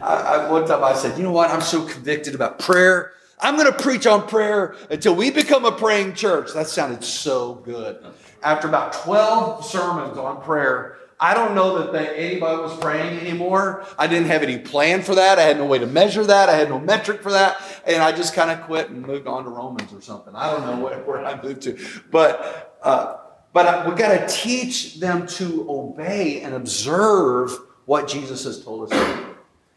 I, 0.00 0.14
I, 0.14 0.50
one 0.50 0.66
time 0.66 0.84
I 0.84 0.94
said, 0.94 1.18
you 1.18 1.24
know 1.24 1.32
what? 1.32 1.50
I'm 1.50 1.60
so 1.60 1.84
convicted 1.84 2.34
about 2.34 2.58
prayer. 2.58 3.12
I'm 3.40 3.56
going 3.56 3.70
to 3.70 3.76
preach 3.76 4.06
on 4.06 4.28
prayer 4.28 4.76
until 4.88 5.16
we 5.16 5.30
become 5.30 5.64
a 5.64 5.72
praying 5.72 6.14
church. 6.14 6.52
That 6.54 6.68
sounded 6.68 7.02
so 7.02 7.56
good. 7.56 8.04
After 8.42 8.68
about 8.68 8.92
12 8.92 9.64
sermons 9.64 10.16
on 10.16 10.42
prayer, 10.42 10.96
I 11.22 11.34
don't 11.34 11.54
know 11.54 11.78
that 11.78 11.92
they, 11.92 12.08
anybody 12.16 12.60
was 12.60 12.76
praying 12.78 13.20
anymore. 13.20 13.86
I 13.96 14.08
didn't 14.08 14.26
have 14.26 14.42
any 14.42 14.58
plan 14.58 15.02
for 15.02 15.14
that. 15.14 15.38
I 15.38 15.42
had 15.42 15.56
no 15.56 15.66
way 15.66 15.78
to 15.78 15.86
measure 15.86 16.26
that. 16.26 16.48
I 16.48 16.56
had 16.56 16.68
no 16.68 16.80
metric 16.80 17.22
for 17.22 17.30
that. 17.30 17.62
And 17.86 18.02
I 18.02 18.10
just 18.10 18.34
kind 18.34 18.50
of 18.50 18.60
quit 18.62 18.90
and 18.90 19.06
moved 19.06 19.28
on 19.28 19.44
to 19.44 19.50
Romans 19.50 19.92
or 19.92 20.00
something. 20.00 20.34
I 20.34 20.50
don't 20.50 20.66
know 20.66 20.84
where, 20.84 20.98
where 21.04 21.24
I 21.24 21.40
moved 21.40 21.62
to. 21.62 21.78
But, 22.10 22.76
uh, 22.82 23.18
but 23.52 23.86
we've 23.86 23.96
got 23.96 24.18
to 24.18 24.34
teach 24.34 24.98
them 24.98 25.28
to 25.28 25.64
obey 25.70 26.40
and 26.40 26.54
observe 26.54 27.56
what 27.84 28.08
Jesus 28.08 28.42
has 28.42 28.64
told 28.64 28.90
us 28.92 28.98
to 28.98 29.14
do. 29.14 29.26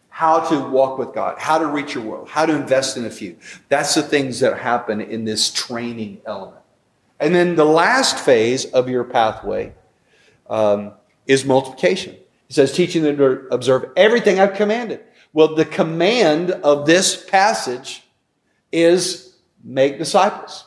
How 0.09 0.39
to 0.49 0.59
walk 0.69 0.97
with 0.97 1.13
God, 1.13 1.37
how 1.37 1.59
to 1.59 1.67
reach 1.67 1.93
your 1.93 2.05
world, 2.05 2.27
how 2.27 2.47
to 2.47 2.55
invest 2.55 2.97
in 2.97 3.05
a 3.05 3.11
few. 3.11 3.37
That's 3.69 3.93
the 3.93 4.01
things 4.01 4.39
that 4.39 4.57
happen 4.57 4.99
in 4.99 5.25
this 5.25 5.51
training 5.51 6.21
element. 6.25 6.63
And 7.19 7.35
then 7.35 7.55
the 7.55 7.65
last 7.65 8.17
phase 8.17 8.65
of 8.65 8.89
your 8.89 9.03
pathway 9.03 9.73
um, 10.49 10.93
is 11.27 11.45
multiplication. 11.45 12.15
He 12.47 12.53
says, 12.53 12.71
teaching 12.71 13.03
them 13.03 13.17
to 13.17 13.47
observe 13.51 13.91
everything 13.95 14.39
I've 14.39 14.53
commanded. 14.53 15.01
Well, 15.33 15.55
the 15.55 15.65
command 15.65 16.51
of 16.51 16.85
this 16.85 17.25
passage 17.25 18.03
is 18.71 19.35
make 19.63 19.97
disciples. 19.97 20.65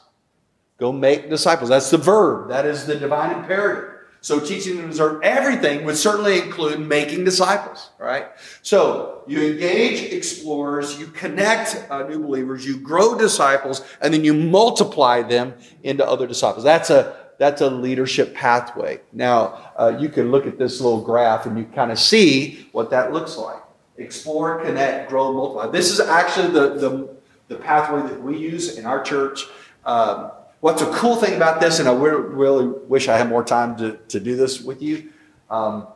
Go 0.79 0.93
make 0.93 1.31
disciples. 1.31 1.71
That's 1.71 1.91
the 1.91 1.99
verb. 1.99 2.49
That 2.51 2.67
is 2.67 2.87
the 2.87 2.97
divine 2.97 3.37
imperative. 3.37 3.95
So 4.21 4.41
teaching 4.41 4.77
them 4.77 4.85
to 4.85 4.89
observe 4.89 5.23
everything 5.23 5.85
would 5.85 5.97
certainly 5.97 6.41
include 6.41 6.81
making 6.81 7.25
disciples, 7.25 7.91
right? 7.99 8.27
So 8.63 9.23
you 9.29 9.53
engage 9.53 10.13
explorers, 10.13 10.99
you 10.99 11.07
connect 11.07 11.87
uh, 11.89 12.07
new 12.09 12.21
believers, 12.21 12.67
you 12.67 12.79
grow 12.79 13.17
disciples, 13.17 13.83
and 14.01 14.13
then 14.13 14.25
you 14.25 14.35
multiply 14.35 15.23
them 15.23 15.55
into 15.85 16.07
other 16.07 16.27
disciples. 16.27 16.65
That's 16.65 16.91
a 16.91 17.17
that's 17.39 17.61
a 17.61 17.71
leadership 17.71 18.35
pathway. 18.35 19.01
Now, 19.13 19.68
uh, 19.79 19.97
you 19.99 20.09
can 20.09 20.31
look 20.31 20.47
at 20.47 20.59
this 20.59 20.81
little 20.81 21.01
graph 21.01 21.47
and 21.47 21.57
you 21.57 21.65
kind 21.65 21.93
of 21.93 21.99
see 21.99 22.69
what 22.73 22.91
that 22.91 23.13
looks 23.13 23.37
like. 23.37 23.63
Explore, 23.97 24.61
connect, 24.61 25.09
grow, 25.09 25.33
multiply. 25.33 25.71
This 25.71 25.91
is 25.91 26.01
actually 26.01 26.49
the, 26.49 26.75
the, 26.75 27.17
the 27.49 27.57
pathway 27.57 28.03
that 28.03 28.21
we 28.21 28.37
use 28.37 28.77
in 28.77 28.87
our 28.87 29.03
church. 29.03 29.45
Um, 29.85 30.33
what's 30.61 30.83
a 30.83 30.91
cool 30.93 31.17
thing 31.17 31.35
about 31.35 31.61
this, 31.61 31.79
and 31.79 31.89
I 31.89 31.95
really 31.95 32.67
wish 32.67 33.09
I 33.09 33.17
had 33.17 33.29
more 33.29 33.45
time 33.45 33.77
to, 33.79 33.97
to 34.09 34.21
do 34.21 34.37
this 34.37 34.61
with 34.61 34.83
you. 34.83 35.13
Um, 35.49 35.87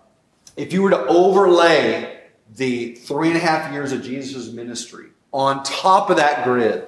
if 0.57 0.73
you 0.73 0.83
were 0.83 0.91
to 0.91 1.07
overlay 1.07 2.21
the 2.57 2.95
three 2.95 3.29
and 3.29 3.37
a 3.37 3.41
half 3.41 3.73
years 3.73 3.93
of 3.93 4.03
Jesus' 4.03 4.53
ministry 4.53 5.09
on 5.33 5.63
top 5.65 6.11
of 6.11 6.17
that 6.17 6.45
grid, 6.45 6.87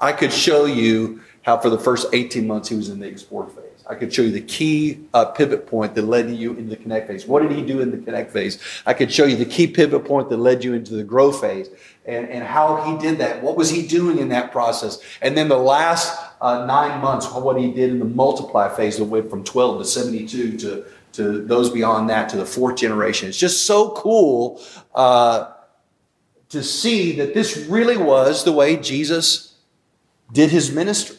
I 0.00 0.12
could 0.12 0.32
show 0.32 0.64
you 0.66 1.22
how 1.42 1.58
for 1.58 1.70
the 1.70 1.78
first 1.78 2.08
18 2.12 2.46
months 2.46 2.68
he 2.68 2.74
was 2.74 2.88
in 2.88 2.98
the 2.98 3.06
explore 3.06 3.48
phase. 3.48 3.73
I 3.86 3.94
could 3.94 4.12
show 4.12 4.22
you 4.22 4.30
the 4.30 4.40
key 4.40 5.00
uh, 5.12 5.26
pivot 5.26 5.66
point 5.66 5.94
that 5.94 6.02
led 6.02 6.30
you 6.30 6.54
into 6.54 6.70
the 6.70 6.76
connect 6.76 7.08
phase. 7.08 7.26
What 7.26 7.42
did 7.42 7.52
he 7.52 7.62
do 7.62 7.80
in 7.80 7.90
the 7.90 7.98
connect 7.98 8.32
phase? 8.32 8.58
I 8.86 8.94
could 8.94 9.12
show 9.12 9.26
you 9.26 9.36
the 9.36 9.44
key 9.44 9.66
pivot 9.66 10.04
point 10.04 10.30
that 10.30 10.38
led 10.38 10.64
you 10.64 10.72
into 10.72 10.94
the 10.94 11.04
grow 11.04 11.32
phase 11.32 11.68
and, 12.06 12.28
and 12.28 12.44
how 12.44 12.82
he 12.82 12.98
did 13.06 13.18
that. 13.18 13.42
What 13.42 13.56
was 13.56 13.70
he 13.70 13.86
doing 13.86 14.18
in 14.18 14.30
that 14.30 14.52
process? 14.52 15.00
And 15.20 15.36
then 15.36 15.48
the 15.48 15.58
last 15.58 16.18
uh, 16.40 16.64
nine 16.64 17.00
months, 17.00 17.30
what 17.30 17.58
he 17.58 17.72
did 17.72 17.90
in 17.90 17.98
the 17.98 18.04
multiply 18.06 18.74
phase 18.74 18.96
that 18.96 19.04
went 19.04 19.28
from 19.28 19.44
12 19.44 19.80
to 19.80 19.84
72 19.84 20.58
to, 20.58 20.84
to 21.12 21.44
those 21.44 21.68
beyond 21.70 22.08
that 22.08 22.30
to 22.30 22.36
the 22.36 22.46
fourth 22.46 22.76
generation. 22.76 23.28
It's 23.28 23.38
just 23.38 23.66
so 23.66 23.90
cool 23.90 24.62
uh, 24.94 25.52
to 26.48 26.62
see 26.62 27.16
that 27.16 27.34
this 27.34 27.66
really 27.68 27.98
was 27.98 28.44
the 28.44 28.52
way 28.52 28.76
Jesus 28.76 29.56
did 30.32 30.50
his 30.50 30.72
ministry. 30.72 31.16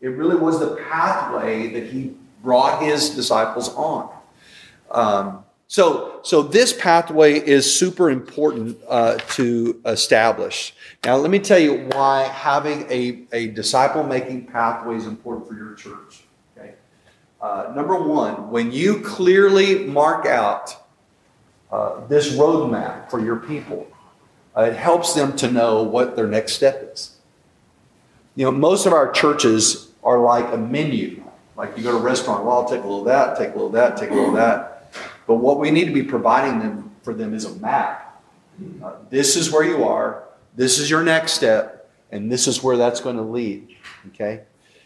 It 0.00 0.08
really 0.08 0.36
was 0.36 0.60
the 0.60 0.76
pathway 0.76 1.72
that 1.72 1.86
he 1.86 2.14
brought 2.42 2.82
his 2.82 3.10
disciples 3.10 3.74
on. 3.74 4.10
Um, 4.90 5.44
so, 5.66 6.20
so 6.22 6.42
this 6.42 6.72
pathway 6.72 7.34
is 7.34 7.72
super 7.72 8.08
important 8.08 8.78
uh, 8.88 9.18
to 9.32 9.78
establish. 9.84 10.74
Now, 11.04 11.16
let 11.16 11.30
me 11.30 11.38
tell 11.38 11.58
you 11.58 11.88
why 11.92 12.22
having 12.22 12.90
a, 12.90 13.26
a 13.32 13.48
disciple 13.48 14.02
making 14.02 14.46
pathway 14.46 14.96
is 14.96 15.06
important 15.06 15.46
for 15.46 15.54
your 15.54 15.74
church. 15.74 16.22
Okay? 16.56 16.72
Uh, 17.42 17.72
number 17.76 18.02
one, 18.02 18.50
when 18.50 18.72
you 18.72 19.00
clearly 19.00 19.84
mark 19.84 20.24
out 20.24 20.74
uh, 21.70 22.06
this 22.06 22.32
roadmap 22.32 23.10
for 23.10 23.20
your 23.20 23.36
people, 23.36 23.86
uh, 24.56 24.62
it 24.62 24.74
helps 24.74 25.12
them 25.12 25.36
to 25.36 25.50
know 25.50 25.82
what 25.82 26.16
their 26.16 26.26
next 26.26 26.54
step 26.54 26.90
is. 26.94 27.16
You 28.36 28.46
know, 28.46 28.52
most 28.52 28.86
of 28.86 28.94
our 28.94 29.12
churches 29.12 29.87
are 30.08 30.18
like 30.18 30.50
a 30.54 30.56
menu. 30.56 31.22
Like 31.54 31.76
you 31.76 31.82
go 31.82 31.92
to 31.92 31.98
a 31.98 32.00
restaurant, 32.00 32.44
well, 32.44 32.60
I'll 32.60 32.68
take 32.68 32.80
a 32.80 32.86
little 32.86 33.00
of 33.00 33.06
that, 33.06 33.36
take 33.36 33.50
a 33.50 33.52
little 33.52 33.66
of 33.66 33.72
that, 33.74 33.96
take 33.98 34.10
a 34.10 34.14
little 34.14 34.30
of 34.30 34.36
that. 34.36 34.94
But 35.26 35.34
what 35.34 35.58
we 35.58 35.70
need 35.70 35.84
to 35.84 35.92
be 35.92 36.02
providing 36.02 36.60
them 36.60 36.90
for 37.02 37.12
them 37.12 37.34
is 37.34 37.44
a 37.44 37.54
map. 37.56 38.22
Uh, 38.82 38.94
this 39.10 39.36
is 39.36 39.52
where 39.52 39.64
you 39.64 39.84
are. 39.84 40.24
This 40.56 40.78
is 40.78 40.88
your 40.88 41.02
next 41.02 41.32
step, 41.32 41.90
and 42.10 42.32
this 42.32 42.46
is 42.46 42.62
where 42.62 42.76
that's 42.76 43.00
going 43.00 43.16
to 43.16 43.22
lead. 43.22 43.76
Okay, 44.08 44.44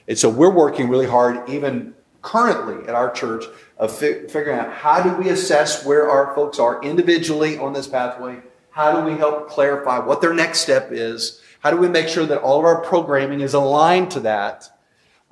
and 0.08 0.18
so 0.18 0.28
we're 0.28 0.50
working 0.50 0.88
really 0.88 1.06
hard, 1.06 1.48
even 1.48 1.94
currently 2.20 2.88
at 2.88 2.94
our 2.94 3.10
church, 3.10 3.44
of 3.78 3.96
fi- 3.96 4.26
figuring 4.26 4.58
out 4.58 4.72
how 4.72 5.02
do 5.02 5.14
we 5.14 5.28
assess 5.28 5.86
where 5.86 6.10
our 6.10 6.34
folks 6.34 6.58
are 6.58 6.82
individually 6.82 7.58
on 7.58 7.72
this 7.72 7.86
pathway. 7.86 8.40
How 8.70 8.98
do 8.98 9.08
we 9.08 9.16
help 9.16 9.48
clarify 9.48 9.98
what 9.98 10.20
their 10.20 10.34
next 10.34 10.60
step 10.60 10.88
is? 10.90 11.40
How 11.60 11.70
do 11.70 11.76
we 11.76 11.88
make 11.88 12.08
sure 12.08 12.26
that 12.26 12.42
all 12.42 12.58
of 12.58 12.64
our 12.64 12.80
programming 12.80 13.40
is 13.40 13.54
aligned 13.54 14.10
to 14.12 14.20
that? 14.20 14.68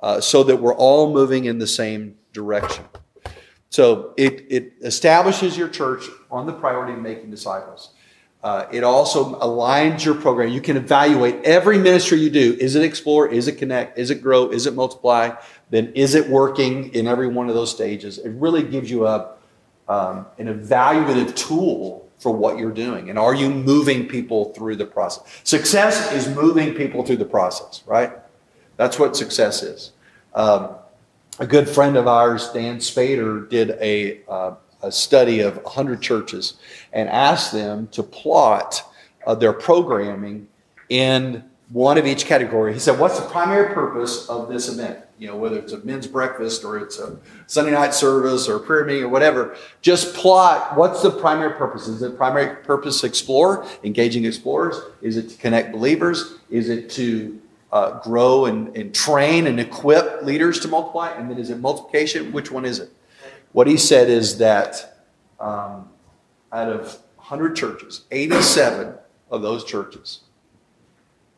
Uh, 0.01 0.19
so 0.19 0.43
that 0.43 0.57
we're 0.57 0.75
all 0.75 1.13
moving 1.13 1.45
in 1.45 1.59
the 1.59 1.67
same 1.67 2.15
direction. 2.33 2.85
So 3.69 4.13
it, 4.17 4.45
it 4.49 4.73
establishes 4.81 5.57
your 5.57 5.69
church 5.69 6.05
on 6.29 6.45
the 6.45 6.53
priority 6.53 6.93
of 6.93 6.99
making 6.99 7.31
disciples. 7.31 7.91
Uh, 8.43 8.65
it 8.71 8.83
also 8.83 9.39
aligns 9.39 10.03
your 10.03 10.15
program. 10.15 10.49
You 10.49 10.61
can 10.61 10.75
evaluate 10.75 11.43
every 11.45 11.77
ministry 11.77 12.17
you 12.19 12.31
do. 12.31 12.57
Is 12.59 12.75
it 12.75 12.83
explore? 12.83 13.29
Is 13.29 13.47
it 13.47 13.53
connect? 13.53 13.99
Is 13.99 14.09
it 14.09 14.15
grow? 14.15 14.49
Is 14.49 14.65
it 14.65 14.73
multiply? 14.73 15.35
Then 15.69 15.93
is 15.93 16.15
it 16.15 16.27
working 16.27 16.93
in 16.93 17.07
every 17.07 17.27
one 17.27 17.49
of 17.49 17.55
those 17.55 17.69
stages? 17.69 18.17
It 18.17 18.31
really 18.31 18.63
gives 18.63 18.89
you 18.89 19.05
a, 19.05 19.35
um, 19.87 20.25
an 20.39 20.47
evaluative 20.47 21.35
tool 21.35 22.09
for 22.17 22.31
what 22.31 22.57
you're 22.57 22.71
doing. 22.71 23.09
And 23.09 23.17
are 23.17 23.33
you 23.33 23.49
moving 23.49 24.07
people 24.07 24.53
through 24.53 24.75
the 24.75 24.85
process? 24.85 25.23
Success 25.43 26.11
is 26.11 26.27
moving 26.35 26.73
people 26.73 27.05
through 27.05 27.17
the 27.17 27.25
process, 27.25 27.83
right? 27.85 28.11
That's 28.81 28.97
what 28.97 29.15
success 29.15 29.61
is. 29.61 29.91
Um, 30.33 30.69
a 31.37 31.45
good 31.45 31.69
friend 31.69 31.95
of 31.95 32.07
ours, 32.07 32.49
Dann 32.51 32.77
Spader, 32.77 33.47
did 33.47 33.77
a, 33.79 34.21
uh, 34.27 34.55
a 34.81 34.91
study 34.91 35.41
of 35.41 35.57
100 35.57 36.01
churches 36.01 36.55
and 36.91 37.07
asked 37.07 37.51
them 37.51 37.89
to 37.91 38.01
plot 38.01 38.83
uh, 39.27 39.35
their 39.35 39.53
programming 39.53 40.47
in 40.89 41.43
one 41.69 41.99
of 41.99 42.07
each 42.07 42.25
category. 42.25 42.73
He 42.73 42.79
said, 42.79 42.97
What's 42.97 43.19
the 43.19 43.27
primary 43.27 43.71
purpose 43.71 44.27
of 44.27 44.49
this 44.49 44.67
event? 44.67 44.97
You 45.19 45.27
know, 45.27 45.35
whether 45.35 45.59
it's 45.59 45.73
a 45.73 45.77
men's 45.85 46.07
breakfast 46.07 46.63
or 46.63 46.79
it's 46.79 46.97
a 46.97 47.19
Sunday 47.45 47.73
night 47.73 47.93
service 47.93 48.49
or 48.49 48.57
prayer 48.57 48.83
meeting 48.83 49.03
or 49.03 49.09
whatever, 49.09 49.55
just 49.83 50.15
plot 50.15 50.75
what's 50.75 51.03
the 51.03 51.11
primary 51.11 51.53
purpose. 51.53 51.87
Is 51.87 52.01
it 52.01 52.17
primary 52.17 52.55
purpose 52.63 53.03
explore, 53.03 53.63
engaging 53.83 54.25
explorers? 54.25 54.81
Is 55.03 55.17
it 55.17 55.29
to 55.29 55.37
connect 55.37 55.71
believers? 55.71 56.39
Is 56.49 56.67
it 56.67 56.89
to 56.91 57.39
uh, 57.71 57.99
grow 57.99 58.45
and, 58.45 58.75
and 58.75 58.93
train 58.93 59.47
and 59.47 59.59
equip 59.59 60.23
leaders 60.23 60.59
to 60.61 60.67
multiply? 60.67 61.11
And 61.11 61.29
then 61.29 61.37
is 61.37 61.49
it 61.49 61.59
multiplication? 61.59 62.31
Which 62.31 62.51
one 62.51 62.65
is 62.65 62.79
it? 62.79 62.89
What 63.53 63.67
he 63.67 63.77
said 63.77 64.09
is 64.09 64.37
that 64.37 65.03
um, 65.39 65.89
out 66.51 66.69
of 66.69 66.99
100 67.15 67.55
churches, 67.55 68.05
87 68.11 68.95
of 69.29 69.41
those 69.41 69.63
churches 69.63 70.21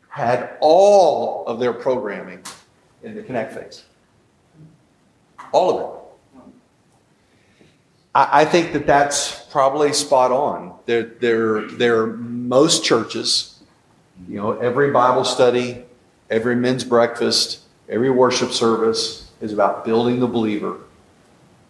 had 0.10 0.58
all 0.60 1.46
of 1.48 1.60
their 1.60 1.74
programming 1.74 2.40
in 3.02 3.16
the 3.16 3.24
Connect 3.24 3.54
phase. 3.54 3.84
All 5.52 5.70
of 5.70 5.96
it. 5.96 6.04
I, 8.16 8.46
think 8.46 8.74
that 8.74 8.86
that's 8.86 9.46
probably 9.46 9.92
spot 9.92 10.32
on. 10.32 10.76
There, 10.86 11.02
there, 11.02 11.68
there 11.68 12.02
are 12.02 12.16
most 12.16 12.84
churches, 12.84 13.60
you 14.30 14.38
know, 14.38 14.52
every 14.52 14.92
Bible 14.92 15.26
study, 15.26 15.84
Every 16.34 16.56
men's 16.56 16.84
breakfast, 16.84 17.60
every 17.88 18.10
worship 18.10 18.54
service 18.54 19.30
is 19.40 19.54
about 19.54 19.86
building 19.86 20.20
the 20.20 20.26
believer 20.26 20.80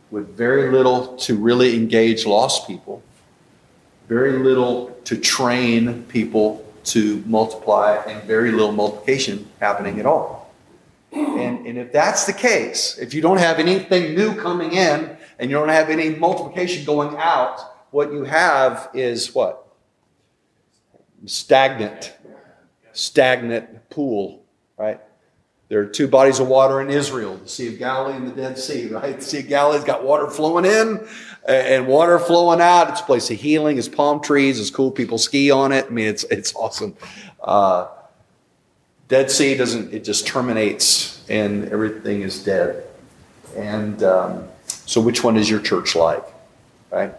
with 0.10 0.38
very 0.38 0.72
little 0.72 1.17
to 1.17 1.36
really 1.36 1.75
engage 1.75 2.25
lost 2.25 2.65
people, 2.65 3.03
very 4.08 4.39
little 4.39 4.98
to 5.03 5.17
train 5.17 6.03
people 6.03 6.65
to 6.86 7.22
multiply, 7.25 8.01
and 8.08 8.24
very 8.24 8.53
little 8.53 8.72
multiplication 8.72 9.50
happening 9.60 10.00
at 10.00 10.05
all. 10.05 10.53
And, 11.12 11.67
and 11.67 11.77
if 11.77 11.91
that's 11.91 12.25
the 12.25 12.32
case, 12.32 12.98
if 12.98 13.13
you 13.13 13.22
don't 13.22 13.39
have 13.39 13.60
anything 13.60 14.15
new 14.15 14.34
coming 14.34 14.72
in 14.72 15.17
and 15.39 15.51
you 15.51 15.58
don't 15.58 15.67
have 15.67 15.89
any 15.89 16.12
multiplication 16.12 16.86
going 16.86 17.17
out, 17.17 17.60
what 17.91 18.13
you 18.13 18.24
have 18.24 18.89
is 18.93 19.36
what? 19.36 19.67
Stagnant, 21.25 22.13
stagnant 22.93 23.89
pool, 23.89 24.42
right? 24.84 25.00
There 25.70 25.80
are 25.80 25.86
two 25.86 26.08
bodies 26.08 26.40
of 26.40 26.48
water 26.48 26.82
in 26.82 26.90
Israel 26.90 27.38
the 27.38 27.48
Sea 27.48 27.70
of 27.70 27.80
Galilee 27.80 28.18
and 28.18 28.28
the 28.28 28.36
Dead 28.36 28.58
Sea, 28.58 28.88
right? 28.92 29.18
The 29.18 29.25
Sea 29.25 29.40
of 29.40 29.48
Galilee's 29.48 29.84
got 29.84 30.04
water 30.04 30.30
flowing 30.30 30.66
in 30.66 31.08
and 31.48 31.88
water 31.88 32.20
flowing 32.20 32.62
out. 32.62 32.90
It's 32.90 33.02
a 33.02 33.06
place 33.06 33.32
of 33.32 33.38
healing. 33.40 33.78
It's 33.78 33.88
palm 33.88 34.22
trees. 34.22 34.60
It's 34.60 34.70
cool. 34.70 34.92
People 34.92 35.18
ski 35.18 35.52
on 35.52 35.72
it. 35.72 35.86
I 35.86 35.90
mean, 35.90 36.08
it's, 36.08 36.25
it's 36.25 36.54
awesome. 36.56 36.96
Uh, 37.42 37.88
Dead 39.08 39.32
Sea 39.32 39.56
doesn't, 39.56 39.94
it 39.94 40.04
just 40.04 40.28
terminates 40.28 41.24
and 41.30 41.70
everything 41.70 42.22
is 42.22 42.44
dead. 42.44 42.86
And 43.56 44.04
um, 44.04 44.48
so, 44.66 45.00
which 45.00 45.24
one 45.24 45.38
is 45.38 45.50
your 45.50 45.60
church 45.60 45.96
like? 45.96 46.24
Right? 46.92 47.13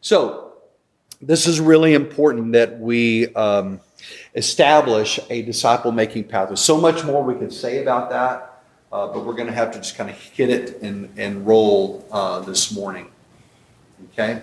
So, 0.00 0.54
this 1.22 1.46
is 1.46 1.60
really 1.60 1.94
important 1.94 2.52
that 2.52 2.80
we 2.80 3.32
um, 3.34 3.80
establish 4.34 5.18
a 5.28 5.42
disciple 5.42 5.92
making 5.92 6.24
pathway. 6.24 6.56
So 6.56 6.80
much 6.80 7.04
more 7.04 7.22
we 7.22 7.34
could 7.34 7.52
say 7.52 7.82
about 7.82 8.10
that, 8.10 8.62
uh, 8.92 9.08
but 9.08 9.24
we're 9.24 9.34
going 9.34 9.48
to 9.48 9.54
have 9.54 9.72
to 9.72 9.78
just 9.78 9.96
kind 9.96 10.10
of 10.10 10.16
hit 10.16 10.50
it 10.50 10.82
and, 10.82 11.10
and 11.16 11.46
roll 11.46 12.06
uh, 12.10 12.40
this 12.40 12.72
morning. 12.72 13.08
Okay? 14.12 14.42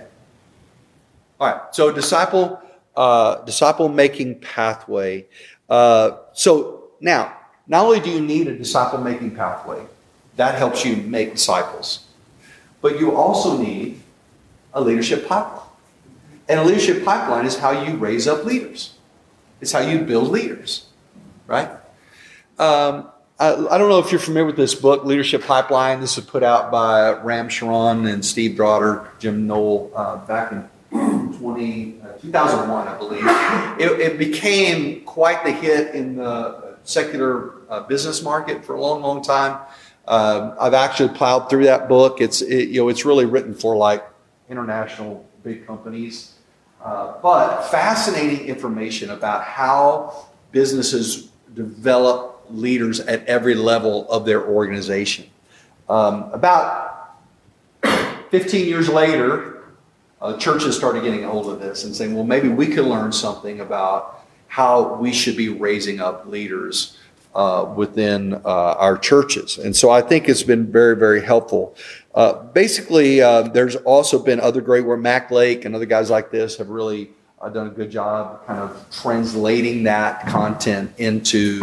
All 1.39 1.51
right, 1.51 1.61
so 1.75 1.91
disciple. 1.91 2.61
Uh, 2.95 3.43
disciple 3.45 3.89
making 3.89 4.39
pathway. 4.39 5.23
Uh, 5.69 6.17
so 6.33 6.89
now, 6.99 7.31
not 7.67 7.85
only 7.85 7.99
do 7.99 8.09
you 8.09 8.21
need 8.21 8.47
a 8.47 8.57
disciple 8.57 8.99
making 8.99 9.35
pathway, 9.35 9.85
that 10.35 10.55
helps 10.55 10.83
you 10.83 10.95
make 10.95 11.33
disciples, 11.33 12.05
but 12.81 12.99
you 12.99 13.15
also 13.15 13.55
need 13.57 14.01
a 14.73 14.81
leadership 14.81 15.27
pipeline. 15.27 15.67
And 16.49 16.59
a 16.59 16.63
leadership 16.63 17.05
pipeline 17.05 17.45
is 17.45 17.59
how 17.59 17.83
you 17.83 17.97
raise 17.97 18.27
up 18.27 18.45
leaders. 18.45 18.96
It's 19.61 19.71
how 19.71 19.79
you 19.79 19.99
build 19.99 20.29
leaders, 20.29 20.85
right? 21.47 21.69
Um, 22.59 23.09
I, 23.39 23.53
I, 23.53 23.77
don't 23.77 23.89
know 23.89 23.99
if 23.99 24.11
you're 24.11 24.19
familiar 24.19 24.45
with 24.45 24.55
this 24.55 24.73
book, 24.73 25.05
Leadership 25.05 25.43
Pipeline. 25.43 25.99
This 25.99 26.15
was 26.15 26.25
put 26.25 26.43
out 26.43 26.71
by 26.71 27.11
Ram 27.11 27.49
Charan 27.49 28.07
and 28.07 28.25
Steve 28.25 28.57
Drotter, 28.57 29.07
Jim 29.19 29.45
Noel, 29.45 29.91
uh, 29.95 30.17
back 30.25 30.51
in 30.51 30.67
20, 31.37 32.01
uh, 32.01 32.13
2001, 32.13 32.87
I 32.87 32.97
believe. 32.97 33.23
It, 33.79 33.99
it, 33.99 34.17
became 34.17 35.03
quite 35.03 35.43
the 35.43 35.51
hit 35.51 35.93
in 35.93 36.15
the 36.15 36.77
secular 36.83 37.53
uh, 37.69 37.81
business 37.81 38.23
market 38.23 38.65
for 38.65 38.75
a 38.75 38.81
long, 38.81 39.01
long 39.01 39.21
time. 39.21 39.59
Um, 40.07 40.55
I've 40.59 40.73
actually 40.73 41.09
plowed 41.09 41.49
through 41.49 41.65
that 41.65 41.89
book. 41.89 42.21
It's 42.21 42.41
it, 42.41 42.69
you 42.69 42.81
know 42.81 42.89
it's 42.89 43.03
really 43.05 43.25
written 43.25 43.53
for 43.53 43.75
like 43.75 44.03
international 44.49 45.25
big 45.43 45.67
companies, 45.67 46.33
uh, 46.87 47.19
but 47.21 47.63
fascinating 47.63 48.47
information 48.47 49.09
about 49.09 49.43
how 49.43 50.25
businesses 50.53 51.27
develop 51.53 52.45
leaders 52.49 53.01
at 53.01 53.25
every 53.25 53.55
level 53.55 54.09
of 54.09 54.25
their 54.25 54.47
organization. 54.47 55.25
Um, 55.89 56.31
about 56.31 57.17
15 58.31 58.69
years 58.69 58.87
later, 58.87 59.65
uh, 60.21 60.37
churches 60.37 60.77
started 60.77 61.03
getting 61.03 61.25
a 61.25 61.29
hold 61.29 61.51
of 61.51 61.59
this 61.59 61.83
and 61.83 61.93
saying, 61.93 62.15
well, 62.15 62.23
maybe 62.23 62.47
we 62.47 62.67
could 62.67 62.85
learn 62.85 63.11
something 63.11 63.59
about 63.59 64.25
how 64.47 64.93
we 64.93 65.11
should 65.11 65.35
be 65.35 65.49
raising 65.49 65.99
up 65.99 66.25
leaders 66.25 66.97
uh, 67.35 67.73
within 67.75 68.33
uh, 68.33 68.39
our 68.45 68.97
churches. 68.97 69.57
And 69.57 69.75
so 69.75 69.89
I 69.89 70.01
think 70.01 70.29
it's 70.29 70.41
been 70.41 70.71
very, 70.71 70.95
very 70.95 71.21
helpful. 71.21 71.75
Uh, 72.17 72.41
basically, 72.45 73.21
uh, 73.21 73.43
there's 73.43 73.75
also 73.75 74.17
been 74.17 74.39
other 74.39 74.59
great 74.59 74.83
work. 74.83 74.99
Mac 74.99 75.29
Lake 75.29 75.65
and 75.65 75.75
other 75.75 75.85
guys 75.85 76.09
like 76.09 76.31
this 76.31 76.57
have 76.57 76.69
really 76.69 77.11
uh, 77.39 77.47
done 77.47 77.67
a 77.67 77.69
good 77.69 77.91
job 77.91 78.43
kind 78.47 78.59
of 78.59 78.85
translating 78.89 79.83
that 79.83 80.25
content 80.25 80.91
into 80.97 81.59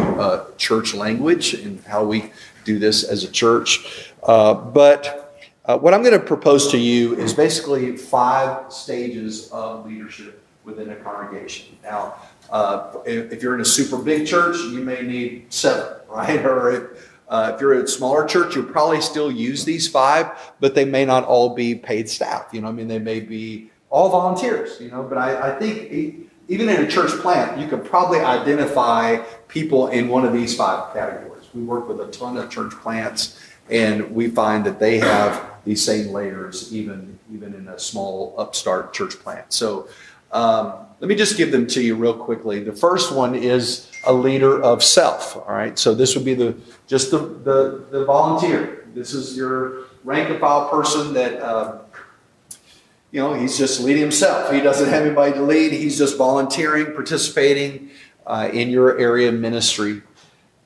church 0.56 0.94
language 0.94 1.54
and 1.54 1.82
how 1.86 2.04
we 2.04 2.30
do 2.64 2.78
this 2.78 3.02
as 3.02 3.24
a 3.24 3.28
church. 3.28 4.12
but 4.22 5.24
uh, 5.64 5.76
what 5.76 5.92
I'm 5.92 6.02
going 6.02 6.18
to 6.18 6.24
propose 6.24 6.70
to 6.70 6.78
you 6.78 7.16
is 7.16 7.32
basically 7.32 7.96
five 7.96 8.72
stages 8.72 9.50
of 9.50 9.86
leadership 9.86 10.40
within 10.62 10.90
a 10.90 10.96
congregation. 10.96 11.76
Now, 11.82 12.14
uh, 12.50 12.98
if, 13.06 13.32
if, 13.32 13.42
you're 13.42 13.54
in 13.54 13.60
a 13.60 13.64
super 13.64 13.96
big 13.96 14.26
church, 14.26 14.56
you 14.58 14.80
may 14.80 15.02
need 15.02 15.52
seven, 15.52 15.96
right? 16.08 16.44
Or 16.44 16.70
if, 16.70 17.13
uh, 17.28 17.52
if 17.54 17.60
you're 17.60 17.72
a 17.72 17.86
smaller 17.88 18.26
church, 18.26 18.54
you'll 18.54 18.64
probably 18.64 19.00
still 19.00 19.30
use 19.30 19.64
these 19.64 19.88
five, 19.88 20.30
but 20.60 20.74
they 20.74 20.84
may 20.84 21.04
not 21.04 21.24
all 21.24 21.54
be 21.54 21.74
paid 21.74 22.08
staff. 22.08 22.48
You 22.52 22.60
know, 22.60 22.68
I 22.68 22.72
mean, 22.72 22.88
they 22.88 22.98
may 22.98 23.20
be 23.20 23.70
all 23.90 24.10
volunteers, 24.10 24.80
you 24.80 24.90
know, 24.90 25.02
but 25.02 25.18
I, 25.18 25.52
I 25.52 25.58
think 25.58 25.90
even 26.48 26.68
in 26.68 26.84
a 26.84 26.88
church 26.88 27.12
plant, 27.20 27.58
you 27.58 27.66
could 27.66 27.84
probably 27.84 28.20
identify 28.20 29.16
people 29.48 29.88
in 29.88 30.08
one 30.08 30.24
of 30.24 30.32
these 30.32 30.54
five 30.54 30.92
categories. 30.92 31.44
We 31.54 31.62
work 31.62 31.88
with 31.88 32.00
a 32.00 32.10
ton 32.10 32.36
of 32.36 32.50
church 32.50 32.72
plants, 32.72 33.40
and 33.70 34.14
we 34.14 34.28
find 34.28 34.66
that 34.66 34.78
they 34.78 34.98
have 34.98 35.50
these 35.64 35.82
same 35.82 36.12
layers 36.12 36.74
even 36.74 37.18
even 37.32 37.54
in 37.54 37.68
a 37.68 37.78
small 37.78 38.34
upstart 38.36 38.92
church 38.92 39.14
plant. 39.20 39.52
So 39.52 39.88
um, 40.30 40.74
let 41.00 41.08
me 41.08 41.14
just 41.14 41.36
give 41.36 41.52
them 41.52 41.66
to 41.68 41.80
you 41.80 41.94
real 41.94 42.14
quickly. 42.14 42.62
The 42.62 42.72
first 42.72 43.14
one 43.14 43.34
is 43.34 43.90
a 44.06 44.12
leader 44.12 44.62
of 44.62 44.82
self. 44.82 45.36
All 45.36 45.54
right, 45.54 45.78
so 45.78 45.94
this 45.94 46.14
would 46.14 46.24
be 46.24 46.34
the 46.34 46.56
just 46.86 47.10
the 47.10 47.18
the, 47.18 47.84
the 47.90 48.04
volunteer. 48.04 48.86
This 48.94 49.12
is 49.12 49.36
your 49.36 49.84
rank 50.04 50.30
and 50.30 50.40
file 50.40 50.68
person 50.68 51.14
that. 51.14 51.40
Um, 51.40 51.80
you 53.10 53.20
know, 53.20 53.32
he's 53.32 53.56
just 53.56 53.78
leading 53.78 54.02
himself. 54.02 54.50
He 54.50 54.60
doesn't 54.60 54.88
have 54.88 55.06
anybody 55.06 55.34
to 55.34 55.42
lead. 55.42 55.70
He's 55.70 55.96
just 55.96 56.18
volunteering, 56.18 56.94
participating 56.94 57.90
uh, 58.26 58.50
in 58.52 58.70
your 58.70 58.98
area 58.98 59.28
of 59.28 59.36
ministry. 59.36 60.02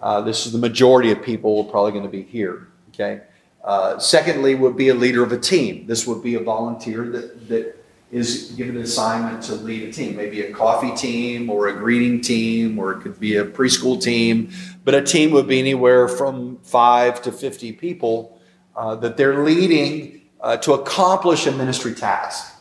Uh, 0.01 0.23
this 0.23 0.47
is 0.47 0.53
the 0.53 0.59
majority 0.59 1.11
of 1.11 1.23
people 1.23 1.65
probably 1.65 1.93
going 1.93 2.05
to 2.05 2.11
be 2.11 2.23
here. 2.23 2.69
Okay. 2.89 3.21
Uh, 3.63 3.99
secondly, 3.99 4.55
would 4.55 4.79
be 4.79 4.89
a 4.89 4.95
leader 4.95 5.23
of 5.23 5.31
a 5.31 5.39
team. 5.39 5.87
This 5.87 6.07
would 6.07 6.23
be 6.23 6.37
a 6.37 6.41
volunteer 6.41 7.05
that, 7.11 7.49
that 7.49 7.78
is 8.11 8.53
given 8.53 8.77
an 8.77 8.83
assignment 8.83 9.43
to 9.43 9.55
lead 9.55 9.89
a 9.89 9.93
team, 9.93 10.17
maybe 10.17 10.41
a 10.43 10.53
coffee 10.53 10.95
team 10.97 11.51
or 11.51 11.69
a 11.69 11.75
greeting 11.75 12.21
team, 12.21 12.79
or 12.79 12.93
it 12.93 13.01
could 13.03 13.21
be 13.21 13.37
a 13.37 13.45
preschool 13.45 14.01
team. 14.01 14.51
But 14.85 14.95
a 14.95 15.03
team 15.03 15.31
would 15.33 15.47
be 15.47 15.59
anywhere 15.59 16.09
from 16.09 16.57
five 16.63 17.21
to 17.23 17.33
50 17.33 17.73
people 17.73 18.41
uh, 18.75 18.95
that 18.97 19.17
they're 19.17 19.45
leading 19.45 20.23
uh, 20.41 20.57
to 20.59 20.73
accomplish 20.73 21.47
a 21.47 21.53
ministry 21.53 21.95
task. 21.95 22.55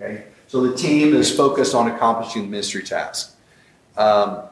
Okay? 0.00 0.24
So 0.46 0.66
the 0.66 0.74
team 0.74 1.14
is 1.14 1.34
focused 1.34 1.74
on 1.74 1.88
accomplishing 1.88 2.42
the 2.42 2.48
ministry 2.48 2.82
task. 2.82 3.36
Um, 3.98 4.44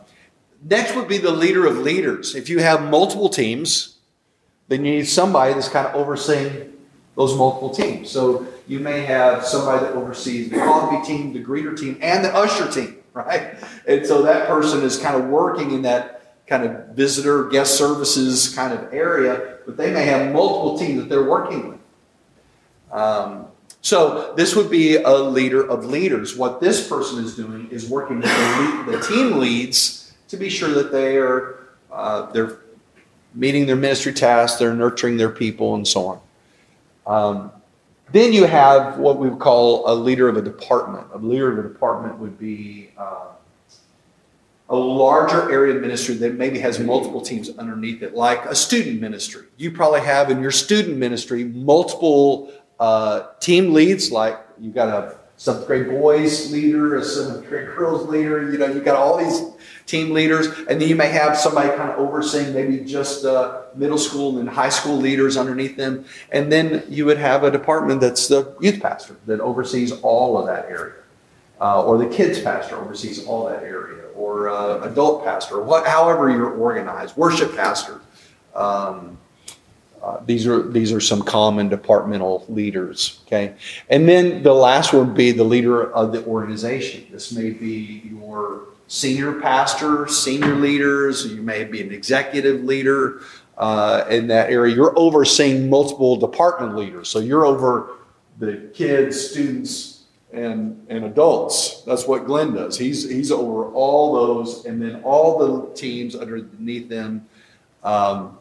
next 0.63 0.95
would 0.95 1.09
be 1.09 1.17
the 1.17 1.31
leader 1.31 1.67
of 1.67 1.79
leaders. 1.79 2.35
If 2.35 2.51
you 2.51 2.59
have 2.59 2.91
multiple 2.91 3.31
teams, 3.31 3.97
then 4.69 4.85
you 4.85 4.97
need 4.97 5.09
somebody 5.09 5.55
that's 5.55 5.71
kind 5.71 5.87
of 5.87 5.95
overseeing 5.95 6.75
those 7.15 7.35
multiple 7.35 7.71
teams. 7.71 8.11
So 8.11 8.47
you 8.67 8.81
may 8.81 9.01
have 9.03 9.45
somebody 9.45 9.85
that 9.85 9.95
oversees 9.95 10.51
the 10.51 10.57
coffee 10.57 11.07
team, 11.07 11.33
the 11.33 11.43
greeter 11.43 11.79
team, 11.79 11.99
and 12.01 12.25
the 12.25 12.35
usher 12.35 12.71
team, 12.71 12.97
right? 13.13 13.55
And 13.87 14.07
so 14.07 14.23
that 14.23 14.49
person 14.49 14.83
is 14.83 14.99
kind 14.99 15.17
of 15.17 15.29
working 15.29 15.73
in 15.73 15.83
that 15.83 16.17
kind 16.47 16.65
of 16.65 16.89
visitor 16.89 17.49
guest 17.49 17.77
services 17.77 18.55
kind 18.55 18.73
of 18.73 18.93
area, 18.93 19.59
but 19.67 19.77
they 19.77 19.93
may 19.93 20.05
have 20.07 20.33
multiple 20.33 20.79
teams 20.79 21.01
that 21.01 21.09
they're 21.09 21.29
working 21.29 21.69
with. 21.69 21.79
Um, 22.93 23.47
so 23.81 24.35
this 24.37 24.57
would 24.57 24.71
be 24.71 24.97
a 24.97 25.15
leader 25.15 25.65
of 25.65 25.85
leaders. 25.85 26.37
What 26.37 26.61
this 26.61 26.89
person 26.89 27.25
is 27.25 27.37
doing 27.37 27.69
is 27.71 27.89
working 27.89 28.21
with 28.21 28.27
the, 28.27 28.93
the 28.93 29.01
team 29.01 29.39
leads 29.39 30.13
to 30.29 30.37
be 30.37 30.49
sure 30.49 30.71
that 30.71 30.93
they 30.93 31.17
are 31.17 31.61
uh, 31.91 32.31
they're 32.33 32.59
meeting 33.35 33.67
their 33.67 33.77
ministry 33.77 34.13
tasks, 34.13 34.59
they're 34.59 34.75
nurturing 34.75 35.17
their 35.17 35.31
people, 35.31 35.75
and 35.75 35.87
so 35.87 36.07
on. 36.07 36.21
Um, 37.07 37.53
then 38.13 38.33
you 38.33 38.45
have 38.45 38.99
what 38.99 39.19
we 39.19 39.29
would 39.29 39.41
call 39.41 39.91
a 39.91 39.95
leader 39.95 40.29
of 40.29 40.37
a 40.37 40.43
department. 40.43 41.07
A 41.13 41.19
leader 41.19 41.59
of 41.59 41.65
a 41.65 41.69
department 41.69 42.19
would 42.19 42.39
be 42.39 42.91
uh, 42.97 43.27
a 44.69 44.77
larger 44.77 45.51
area 45.51 45.75
of 45.75 45.81
ministry 45.81 46.15
that 46.17 46.35
maybe 46.35 46.59
has 46.59 46.79
multiple 46.79 47.21
teams 47.21 47.51
underneath 47.57 48.03
it, 48.03 48.15
like 48.15 48.45
a 48.47 48.55
student 48.55 49.01
ministry. 49.01 49.47
You 49.57 49.71
probably 49.71 50.01
have 50.01 50.31
in 50.31 50.41
your 50.41 50.51
student 50.51 50.99
ministry 50.99 51.45
multiple 51.45 52.53
uh, 52.79 53.29
team 53.41 53.73
leads, 53.73 54.11
like 54.11 54.39
you've 54.61 54.75
got 54.75 54.89
a 54.89 55.19
seventh 55.37 55.67
grade 55.67 55.89
boys 55.89 56.53
leader, 56.53 56.97
a 56.97 57.05
seventh 57.05 57.49
grade 57.49 57.69
girls 57.77 58.09
leader. 58.09 58.51
You 58.51 58.59
know, 58.59 58.67
you've 58.67 58.85
got 58.85 58.97
all 58.97 59.17
these 59.19 59.56
team 59.87 60.11
leaders, 60.13 60.49
and 60.69 60.81
then 60.81 60.89
you 60.89 60.97
may 60.97 61.09
have 61.09 61.37
somebody 61.37 61.69
kind 61.77 61.91
of 61.91 61.99
overseeing 61.99 62.53
maybe 62.53 62.85
just 62.85 63.25
uh, 63.25 63.63
middle 63.75 63.99
school 63.99 64.39
and 64.39 64.49
high 64.49 64.69
school 64.69 64.97
leaders 64.97 65.37
underneath 65.37 65.77
them, 65.77 66.05
and 66.33 66.51
then 66.51 66.83
you 66.89 67.07
would 67.07 67.19
have 67.19 67.45
a 67.45 67.51
department 67.51 68.01
that's 68.01 68.27
the 68.29 68.53
youth 68.61 68.83
pastor 68.83 69.17
that 69.27 69.41
oversees 69.41 69.93
all 70.03 70.37
of 70.37 70.47
that 70.47 70.67
area. 70.67 70.95
uh, 71.61 71.83
or 71.85 71.99
the 71.99 72.07
kids 72.07 72.41
pastor 72.41 72.77
oversees 72.77 73.25
all 73.25 73.49
that 73.49 73.63
area, 73.63 74.05
or 74.15 74.49
uh, 74.49 74.81
adult 74.83 75.25
pastor, 75.25 75.63
what, 75.63 75.87
however 75.87 76.31
you're 76.31 76.55
organized, 76.55 77.17
worship 77.17 77.55
pastor. 77.57 78.01
Um, 78.55 79.19
uh, 80.03 80.21
these 80.25 80.47
are 80.47 80.63
these 80.63 80.93
are 80.93 81.01
some 81.01 81.23
common 81.23 81.69
departmental 81.69 82.45
leaders. 82.49 83.21
Okay, 83.27 83.57
and 83.89 84.09
then 84.09 84.43
the 84.43 84.53
last 84.53 84.93
would 84.93 85.15
be 85.15 85.33
the 85.33 85.45
leader 85.45 85.91
of 85.93 86.13
the 86.13 86.25
organization. 86.27 87.07
This 87.11 87.33
may 87.33 87.51
be 87.51 88.03
your 88.05 88.69
senior 88.89 89.41
pastor, 89.41 90.07
senior 90.09 90.55
leaders. 90.55 91.27
You 91.27 91.43
may 91.43 91.65
be 91.65 91.81
an 91.81 91.93
executive 91.93 92.65
leader 92.65 93.23
uh, 93.57 94.05
in 94.11 94.29
that 94.29 94.51
area. 94.51 94.75
You're 94.75 94.99
overseeing 94.99 95.71
multiple 95.71 96.17
department 96.17 96.77
leaders, 96.77 97.09
so 97.09 97.19
you're 97.19 97.45
over 97.45 97.91
the 98.39 98.71
kids, 98.75 99.31
students, 99.31 100.05
and 100.33 100.85
and 100.89 101.05
adults. 101.05 101.83
That's 101.83 102.07
what 102.07 102.27
Glenn 102.27 102.55
does. 102.55 102.79
He's 102.79 103.09
he's 103.09 103.31
over 103.31 103.71
all 103.73 104.15
those, 104.15 104.65
and 104.67 104.81
then 104.81 105.03
all 105.03 105.39
the 105.39 105.75
teams 105.75 106.15
underneath 106.15 106.89
them. 106.89 107.27
Um, 107.83 108.39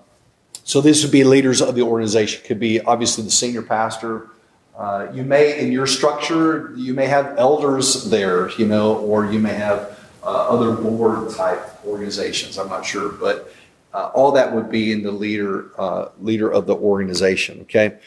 so 0.64 0.82
this 0.82 1.04
would 1.04 1.12
be 1.12 1.24
leaders 1.24 1.62
of 1.62 1.76
the 1.76 1.84
organization. 1.84 2.44
Could 2.44 2.60
be 2.60 2.82
obviously 2.82 3.24
the 3.24 3.32
senior 3.32 3.62
pastor. 3.62 4.30
Uh, 4.76 5.08
you 5.14 5.24
may, 5.24 5.58
in 5.60 5.72
your 5.72 5.88
structure, 5.88 6.74
you 6.76 6.94
may 6.94 7.06
have 7.06 7.38
elders 7.38 8.10
there, 8.10 8.50
you 8.58 8.66
know, 8.66 8.98
or 8.98 9.26
you 9.26 9.40
may 9.40 9.54
have 9.54 9.95
other 10.30 10.72
board 10.72 11.32
type 11.32 11.86
organizations. 11.86 12.58
I'm 12.58 12.70
not 12.70 12.86
sure, 12.86 13.10
but 13.10 13.54
uh, 13.94 14.12
all 14.14 14.32
that 14.34 14.54
would 14.54 14.70
be 14.70 14.92
in 14.92 15.04
the 15.04 15.12
leader 15.12 15.72
uh, 15.80 16.10
leader 16.20 16.52
of 16.52 16.66
the 16.66 16.76
organization. 16.76 17.62
Okay, 17.62 17.98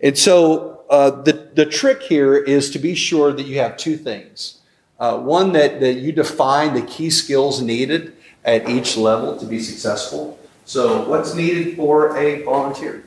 and 0.00 0.16
so 0.16 0.82
uh, 0.90 1.10
the 1.22 1.50
the 1.54 1.66
trick 1.66 2.02
here 2.02 2.36
is 2.36 2.70
to 2.70 2.78
be 2.78 2.94
sure 2.94 3.32
that 3.32 3.44
you 3.46 3.58
have 3.58 3.76
two 3.76 3.96
things. 3.96 4.60
Uh, 4.98 5.18
one 5.18 5.52
that 5.52 5.80
that 5.80 5.94
you 5.94 6.12
define 6.12 6.74
the 6.74 6.82
key 6.82 7.10
skills 7.10 7.60
needed 7.60 8.16
at 8.44 8.68
each 8.68 8.96
level 8.96 9.36
to 9.36 9.44
be 9.44 9.60
successful. 9.60 10.38
So, 10.64 11.08
what's 11.08 11.34
needed 11.34 11.76
for 11.76 12.16
a 12.16 12.42
volunteer 12.42 13.04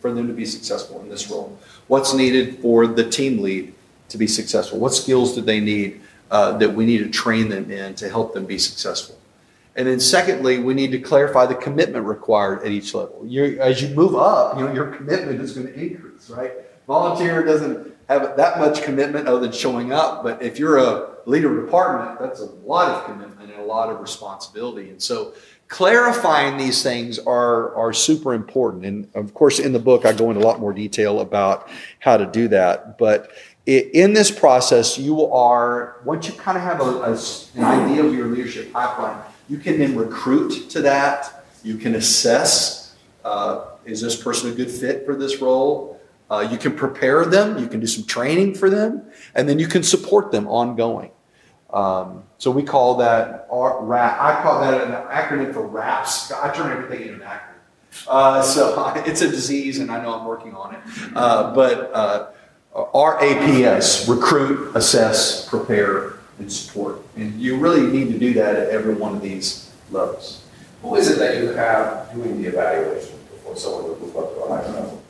for 0.00 0.12
them 0.12 0.26
to 0.26 0.32
be 0.32 0.46
successful 0.46 1.00
in 1.02 1.08
this 1.08 1.30
role? 1.30 1.58
What's 1.86 2.14
needed 2.14 2.58
for 2.58 2.86
the 2.86 3.08
team 3.08 3.42
lead 3.42 3.74
to 4.08 4.18
be 4.18 4.26
successful? 4.26 4.78
What 4.78 4.94
skills 4.94 5.34
do 5.34 5.40
they 5.40 5.60
need 5.60 6.00
uh, 6.30 6.56
that 6.58 6.74
we 6.74 6.86
need 6.86 6.98
to 6.98 7.10
train 7.10 7.48
them 7.48 7.70
in 7.70 7.94
to 7.96 8.08
help 8.08 8.34
them 8.34 8.46
be 8.46 8.58
successful? 8.58 9.18
And 9.76 9.88
then, 9.88 9.98
secondly, 9.98 10.58
we 10.58 10.72
need 10.72 10.92
to 10.92 11.00
clarify 11.00 11.46
the 11.46 11.56
commitment 11.56 12.06
required 12.06 12.62
at 12.62 12.70
each 12.70 12.94
level. 12.94 13.24
You're, 13.26 13.60
as 13.60 13.82
you 13.82 13.88
move 13.94 14.14
up, 14.14 14.56
you 14.56 14.66
know 14.66 14.72
your 14.72 14.86
commitment 14.86 15.40
is 15.40 15.52
going 15.52 15.66
to 15.66 15.74
increase, 15.74 16.30
right? 16.30 16.52
Volunteer 16.86 17.44
doesn't 17.44 17.94
have 18.08 18.36
that 18.36 18.58
much 18.58 18.82
commitment 18.82 19.26
other 19.26 19.40
than 19.40 19.52
showing 19.52 19.92
up, 19.92 20.22
but 20.22 20.42
if 20.42 20.58
you're 20.58 20.78
a 20.78 21.16
leader 21.26 21.58
of 21.58 21.64
department, 21.64 22.20
that's 22.20 22.40
a 22.40 22.44
lot 22.44 22.90
of 22.90 23.04
commitment 23.06 23.50
and 23.50 23.60
a 23.60 23.64
lot 23.64 23.90
of 23.90 24.00
responsibility. 24.00 24.90
And 24.90 25.02
so, 25.02 25.34
clarifying 25.68 26.56
these 26.56 26.82
things 26.82 27.18
are, 27.18 27.74
are 27.74 27.92
super 27.92 28.34
important. 28.34 28.84
And 28.84 29.08
of 29.14 29.34
course, 29.34 29.58
in 29.58 29.72
the 29.72 29.78
book, 29.78 30.04
I 30.04 30.12
go 30.12 30.30
into 30.30 30.40
a 30.40 30.46
lot 30.46 30.60
more 30.60 30.72
detail 30.72 31.20
about 31.20 31.68
how 31.98 32.16
to 32.16 32.26
do 32.26 32.46
that. 32.48 32.96
But 32.98 33.30
in 33.66 34.12
this 34.12 34.30
process, 34.30 34.98
you 34.98 35.26
are, 35.26 35.96
once 36.04 36.28
you 36.28 36.34
kind 36.34 36.58
of 36.58 36.64
have 36.64 36.80
a, 36.80 36.84
a, 36.84 37.18
an 37.56 37.64
idea 37.64 38.04
of 38.04 38.14
your 38.14 38.26
leadership 38.26 38.72
pipeline, 38.72 39.20
you 39.48 39.58
can 39.58 39.78
then 39.78 39.96
recruit 39.96 40.70
to 40.70 40.82
that. 40.82 41.44
You 41.62 41.76
can 41.76 41.94
assess 41.94 42.84
uh, 43.24 43.64
is 43.84 44.00
this 44.00 44.20
person 44.20 44.50
a 44.50 44.54
good 44.54 44.70
fit 44.70 45.04
for 45.04 45.16
this 45.16 45.40
role? 45.40 46.00
Uh, 46.30 46.46
you 46.50 46.58
can 46.58 46.74
prepare 46.74 47.24
them, 47.24 47.58
you 47.58 47.66
can 47.66 47.80
do 47.80 47.86
some 47.86 48.04
training 48.04 48.54
for 48.54 48.70
them, 48.70 49.02
and 49.34 49.48
then 49.48 49.58
you 49.58 49.66
can 49.66 49.82
support 49.82 50.32
them 50.32 50.46
ongoing. 50.46 51.10
Um, 51.72 52.24
so 52.38 52.50
we 52.50 52.62
call 52.62 52.96
that 52.96 53.48
RAP. 53.50 54.20
I 54.20 54.42
call 54.42 54.60
that 54.60 54.80
an 54.82 54.92
acronym 55.08 55.52
for 55.52 55.66
RAPS. 55.66 56.32
I 56.32 56.54
turn 56.54 56.70
everything 56.70 57.08
into 57.08 57.14
an 57.14 57.28
acronym. 57.28 58.06
Uh, 58.08 58.42
so 58.42 58.92
it's 59.06 59.22
a 59.22 59.28
disease, 59.28 59.78
and 59.78 59.90
I 59.90 60.02
know 60.02 60.14
I'm 60.18 60.24
working 60.24 60.54
on 60.54 60.74
it. 60.74 60.80
Uh, 61.14 61.54
but 61.54 61.90
uh, 61.92 62.30
RAPS: 62.74 64.08
recruit, 64.08 64.74
assess, 64.74 65.48
prepare, 65.48 66.14
and 66.38 66.52
support. 66.52 67.00
And 67.16 67.40
you 67.40 67.56
really 67.56 67.86
need 67.86 68.12
to 68.12 68.18
do 68.18 68.34
that 68.34 68.56
at 68.56 68.70
every 68.70 68.94
one 68.94 69.14
of 69.14 69.22
these 69.22 69.70
levels. 69.90 70.42
Who 70.82 70.96
is 70.96 71.10
it 71.10 71.18
that 71.18 71.38
you 71.38 71.48
have 71.50 72.12
doing 72.12 72.42
the 72.42 72.48
evaluation 72.48 73.18
before 73.30 73.56
someone 73.56 73.90
would 73.90 74.00
move 74.00 74.16
up 74.16 74.34
to 74.34 74.40
a 74.40 74.48
higher 74.48 74.72
level? 74.72 75.02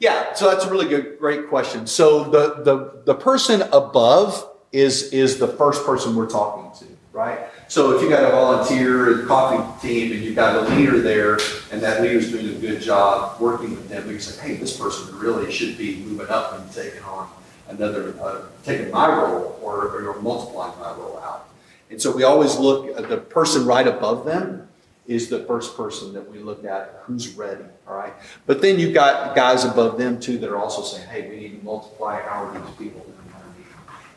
Yeah, 0.00 0.34
so 0.34 0.50
that's 0.50 0.64
a 0.64 0.70
really 0.70 0.88
good, 0.88 1.18
great 1.18 1.48
question. 1.48 1.86
So 1.86 2.24
the 2.24 2.62
the 2.62 3.02
the 3.04 3.14
person 3.14 3.62
above 3.72 4.50
is 4.72 5.12
is 5.12 5.38
the 5.38 5.48
first 5.48 5.86
person 5.86 6.16
we're 6.16 6.28
talking 6.28 6.86
to, 6.86 6.92
right? 7.12 7.38
So 7.74 7.96
if 7.96 8.02
you've 8.02 8.10
got 8.12 8.22
a 8.22 8.30
volunteer 8.30 9.26
coffee 9.26 9.84
team 9.84 10.12
and 10.12 10.22
you've 10.22 10.36
got 10.36 10.54
a 10.54 10.76
leader 10.76 11.00
there, 11.00 11.40
and 11.72 11.82
that 11.82 12.02
leader's 12.02 12.30
doing 12.30 12.50
a 12.50 12.52
good 12.60 12.80
job 12.80 13.40
working 13.40 13.70
with 13.70 13.88
them, 13.88 14.06
we 14.06 14.12
can 14.12 14.20
say, 14.20 14.40
hey, 14.40 14.54
this 14.54 14.78
person 14.78 15.12
really 15.18 15.50
should 15.50 15.76
be 15.76 15.96
moving 15.96 16.28
up 16.28 16.56
and 16.56 16.70
taking 16.70 17.02
on 17.02 17.28
another, 17.66 18.14
uh, 18.22 18.42
taking 18.62 18.92
my 18.92 19.08
role 19.08 19.58
or, 19.60 19.88
or 20.08 20.22
multiplying 20.22 20.78
my 20.78 20.92
role 20.92 21.18
out. 21.18 21.48
And 21.90 22.00
so 22.00 22.14
we 22.14 22.22
always 22.22 22.56
look 22.56 22.96
at 22.96 23.08
the 23.08 23.16
person 23.16 23.66
right 23.66 23.88
above 23.88 24.24
them 24.24 24.68
is 25.08 25.28
the 25.28 25.40
first 25.40 25.76
person 25.76 26.12
that 26.12 26.30
we 26.30 26.38
look 26.38 26.64
at 26.64 27.02
who's 27.02 27.34
ready, 27.34 27.64
all 27.88 27.96
right? 27.96 28.12
But 28.46 28.62
then 28.62 28.78
you've 28.78 28.94
got 28.94 29.34
guys 29.34 29.64
above 29.64 29.98
them 29.98 30.20
too 30.20 30.38
that 30.38 30.48
are 30.48 30.58
also 30.58 30.82
saying, 30.82 31.08
hey, 31.08 31.28
we 31.28 31.38
need 31.38 31.58
to 31.58 31.64
multiply 31.64 32.20
our 32.20 32.56
these 32.56 32.76
people 32.76 33.04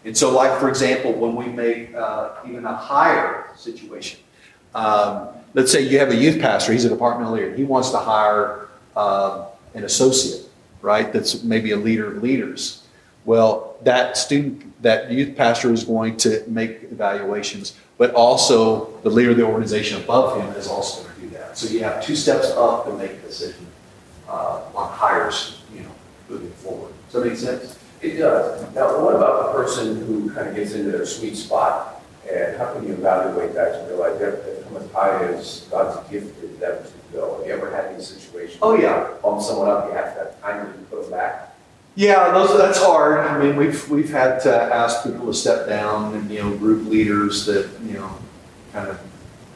and 0.07 0.17
so, 0.17 0.31
like 0.31 0.57
for 0.57 0.69
example, 0.69 1.11
when 1.11 1.35
we 1.35 1.47
make 1.47 1.93
uh, 1.93 2.29
even 2.47 2.65
a 2.65 2.73
higher 2.73 3.49
situation, 3.57 4.21
um, 4.73 5.27
let's 5.53 5.69
say 5.69 5.81
you 5.81 5.99
have 5.99 6.11
a 6.11 6.15
youth 6.15 6.39
pastor, 6.39 6.71
he's 6.71 6.85
a 6.85 6.89
departmental 6.89 7.33
leader, 7.33 7.53
he 7.53 7.65
wants 7.65 7.89
to 7.91 7.97
hire 7.97 8.69
um, 8.95 9.47
an 9.73 9.83
associate, 9.83 10.49
right? 10.81 11.11
That's 11.11 11.43
maybe 11.43 11.71
a 11.71 11.77
leader 11.77 12.15
of 12.15 12.23
leaders. 12.23 12.87
Well, 13.25 13.75
that 13.83 14.15
student, 14.15 14.81
that 14.81 15.11
youth 15.11 15.35
pastor 15.35 15.73
is 15.73 15.83
going 15.83 16.15
to 16.17 16.41
make 16.47 16.83
evaluations, 16.83 17.75
but 17.97 18.13
also 18.13 18.97
the 19.01 19.09
leader 19.09 19.31
of 19.31 19.37
the 19.37 19.43
organization 19.43 20.01
above 20.01 20.41
him 20.41 20.55
is 20.55 20.69
also 20.69 21.03
going 21.03 21.15
to 21.15 21.21
do 21.21 21.29
that. 21.31 21.57
So 21.57 21.67
you 21.67 21.83
have 21.83 22.01
two 22.01 22.15
steps 22.15 22.47
up 22.51 22.85
to 22.85 22.93
make 22.93 23.11
a 23.11 23.17
decision 23.17 23.67
uh, 24.29 24.61
on 24.73 24.89
hires, 24.89 25.61
you 25.75 25.81
know, 25.81 25.91
moving 26.29 26.51
forward. 26.51 26.93
Does 27.11 27.21
that 27.21 27.29
make 27.29 27.37
sense? 27.37 27.77
It 28.01 28.17
does. 28.17 28.61
Now, 28.75 29.03
what 29.03 29.15
about 29.15 29.47
the 29.47 29.51
person 29.53 30.05
who 30.05 30.29
kind 30.31 30.49
of 30.49 30.55
gets 30.55 30.73
into 30.73 30.91
their 30.91 31.05
sweet 31.05 31.35
spot? 31.35 32.01
And 32.29 32.57
how 32.57 32.73
can 32.73 32.85
you 32.85 32.93
evaluate 32.93 33.53
that 33.53 33.71
to 33.71 33.93
realize 33.93 34.19
that 34.19 34.63
how 34.65 34.79
much 34.79 34.91
high 34.91 35.23
is 35.25 35.67
God's 35.71 36.09
gifted 36.09 36.59
them 36.59 36.83
to 36.83 37.17
go? 37.17 37.37
Have 37.37 37.47
you 37.47 37.53
ever 37.53 37.71
had 37.71 37.97
these 37.97 38.07
situations? 38.07 38.59
Oh, 38.61 38.75
yeah. 38.75 39.13
Bump 39.23 39.41
someone 39.41 39.69
up, 39.69 39.87
you 39.87 39.93
have 39.93 40.13
to 40.13 40.19
have 40.19 40.41
time 40.41 40.73
to 40.73 40.79
put 40.85 41.03
them 41.03 41.11
back? 41.11 41.55
Yeah, 41.97 42.29
those 42.29 42.55
that's 42.55 42.77
hard. 42.77 43.21
I 43.21 43.39
mean, 43.43 43.55
we've 43.55 43.89
we've 43.89 44.11
had 44.11 44.39
to 44.41 44.53
ask 44.53 45.03
people 45.03 45.25
to 45.25 45.33
step 45.33 45.67
down, 45.67 46.13
and 46.13 46.29
you 46.29 46.43
know, 46.43 46.55
group 46.55 46.87
leaders 46.87 47.47
that 47.47 47.67
you 47.83 47.93
know, 47.93 48.15
kind 48.71 48.89
of 48.89 48.99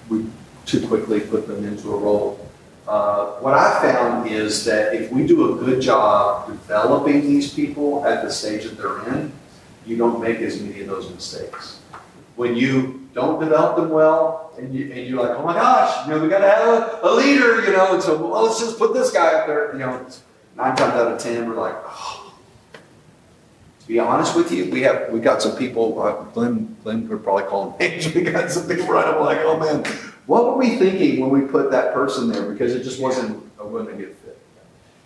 we 0.09 0.25
too 0.65 0.87
quickly 0.87 1.19
put 1.19 1.45
them 1.45 1.63
into 1.63 1.93
a 1.93 1.97
role. 1.97 2.40
Uh, 2.87 3.33
what 3.39 3.53
I 3.53 3.81
found 3.81 4.27
is 4.27 4.65
that 4.65 4.93
if 4.93 5.11
we 5.11 5.25
do 5.25 5.53
a 5.53 5.63
good 5.63 5.81
job 5.81 6.47
developing 6.47 7.21
these 7.21 7.53
people 7.53 8.05
at 8.05 8.23
the 8.23 8.31
stage 8.31 8.63
that 8.63 8.77
they're 8.77 9.07
in, 9.13 9.31
you 9.85 9.97
don't 9.97 10.21
make 10.21 10.39
as 10.39 10.61
many 10.61 10.81
of 10.81 10.87
those 10.87 11.09
mistakes. 11.09 11.79
When 12.35 12.55
you 12.55 13.07
don't 13.13 13.39
develop 13.39 13.75
them 13.75 13.89
well, 13.89 14.53
and, 14.57 14.73
you, 14.73 14.91
and 14.91 15.07
you're 15.07 15.21
like, 15.21 15.37
oh 15.37 15.43
my 15.43 15.53
gosh, 15.53 16.07
you 16.07 16.13
know, 16.13 16.19
we 16.19 16.29
got 16.29 16.39
to 16.39 16.49
have 16.49 16.67
a, 16.67 16.99
a, 17.03 17.11
leader, 17.13 17.63
you 17.63 17.71
know, 17.71 17.93
and 17.93 18.03
so 18.03 18.17
well, 18.17 18.43
let's 18.43 18.59
just 18.59 18.77
put 18.77 18.93
this 18.93 19.11
guy 19.11 19.33
up 19.33 19.47
there. 19.47 19.73
You 19.73 19.79
know, 19.79 20.05
nine 20.55 20.75
times 20.75 20.93
out 20.93 21.11
of 21.11 21.19
ten, 21.19 21.47
we're 21.47 21.55
like, 21.55 21.75
oh. 21.85 22.33
To 23.81 23.87
be 23.87 23.99
honest 23.99 24.35
with 24.35 24.51
you, 24.51 24.69
we 24.69 24.81
have 24.81 25.09
we 25.09 25.19
got 25.19 25.41
some 25.41 25.57
people. 25.57 26.01
Uh, 26.01 26.23
Glenn, 26.33 26.77
Glenn 26.83 27.09
would 27.09 27.23
probably 27.23 27.43
call 27.45 27.75
names. 27.79 28.13
We 28.15 28.21
got 28.21 28.51
some 28.51 28.67
people 28.67 28.87
right 28.87 29.07
up 29.07 29.19
like, 29.19 29.39
oh 29.41 29.57
man, 29.57 29.83
what 30.31 30.45
were 30.45 30.55
we 30.55 30.77
thinking 30.77 31.19
when 31.19 31.29
we 31.29 31.41
put 31.45 31.71
that 31.71 31.93
person 31.93 32.31
there? 32.31 32.49
Because 32.49 32.73
it 32.73 32.83
just 32.83 33.01
wasn't 33.01 33.43
a 33.59 33.65
good 33.65 34.15
fit. 34.23 34.39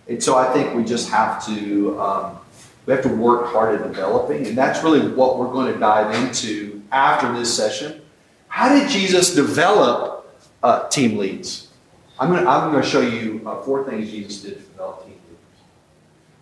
And 0.08 0.22
so 0.22 0.38
I 0.38 0.54
think 0.54 0.76
we 0.76 0.84
just 0.84 1.10
have 1.10 1.44
to 1.48 2.00
um, 2.00 2.38
we 2.86 2.94
have 2.94 3.02
to 3.02 3.10
work 3.10 3.48
hard 3.48 3.82
at 3.82 3.88
developing, 3.88 4.46
and 4.46 4.56
that's 4.56 4.84
really 4.84 5.08
what 5.14 5.40
we're 5.40 5.52
going 5.52 5.74
to 5.74 5.80
dive 5.80 6.14
into 6.14 6.84
after 6.92 7.34
this 7.34 7.52
session. 7.52 8.02
How 8.50 8.70
did 8.70 8.88
Jesus 8.88 9.34
develop 9.34 10.32
uh, 10.62 10.88
team 10.90 11.18
leads? 11.18 11.70
I'm 12.20 12.30
going 12.30 12.44
to, 12.44 12.50
I'm 12.50 12.72
going 12.72 12.84
to 12.84 12.88
show 12.88 13.02
you 13.02 13.42
uh, 13.48 13.64
four 13.64 13.84
things 13.90 14.12
Jesus 14.12 14.44
did 14.44 14.58
to 14.58 14.62
develop 14.62 15.06
team 15.06 15.16
leaders. 15.28 15.60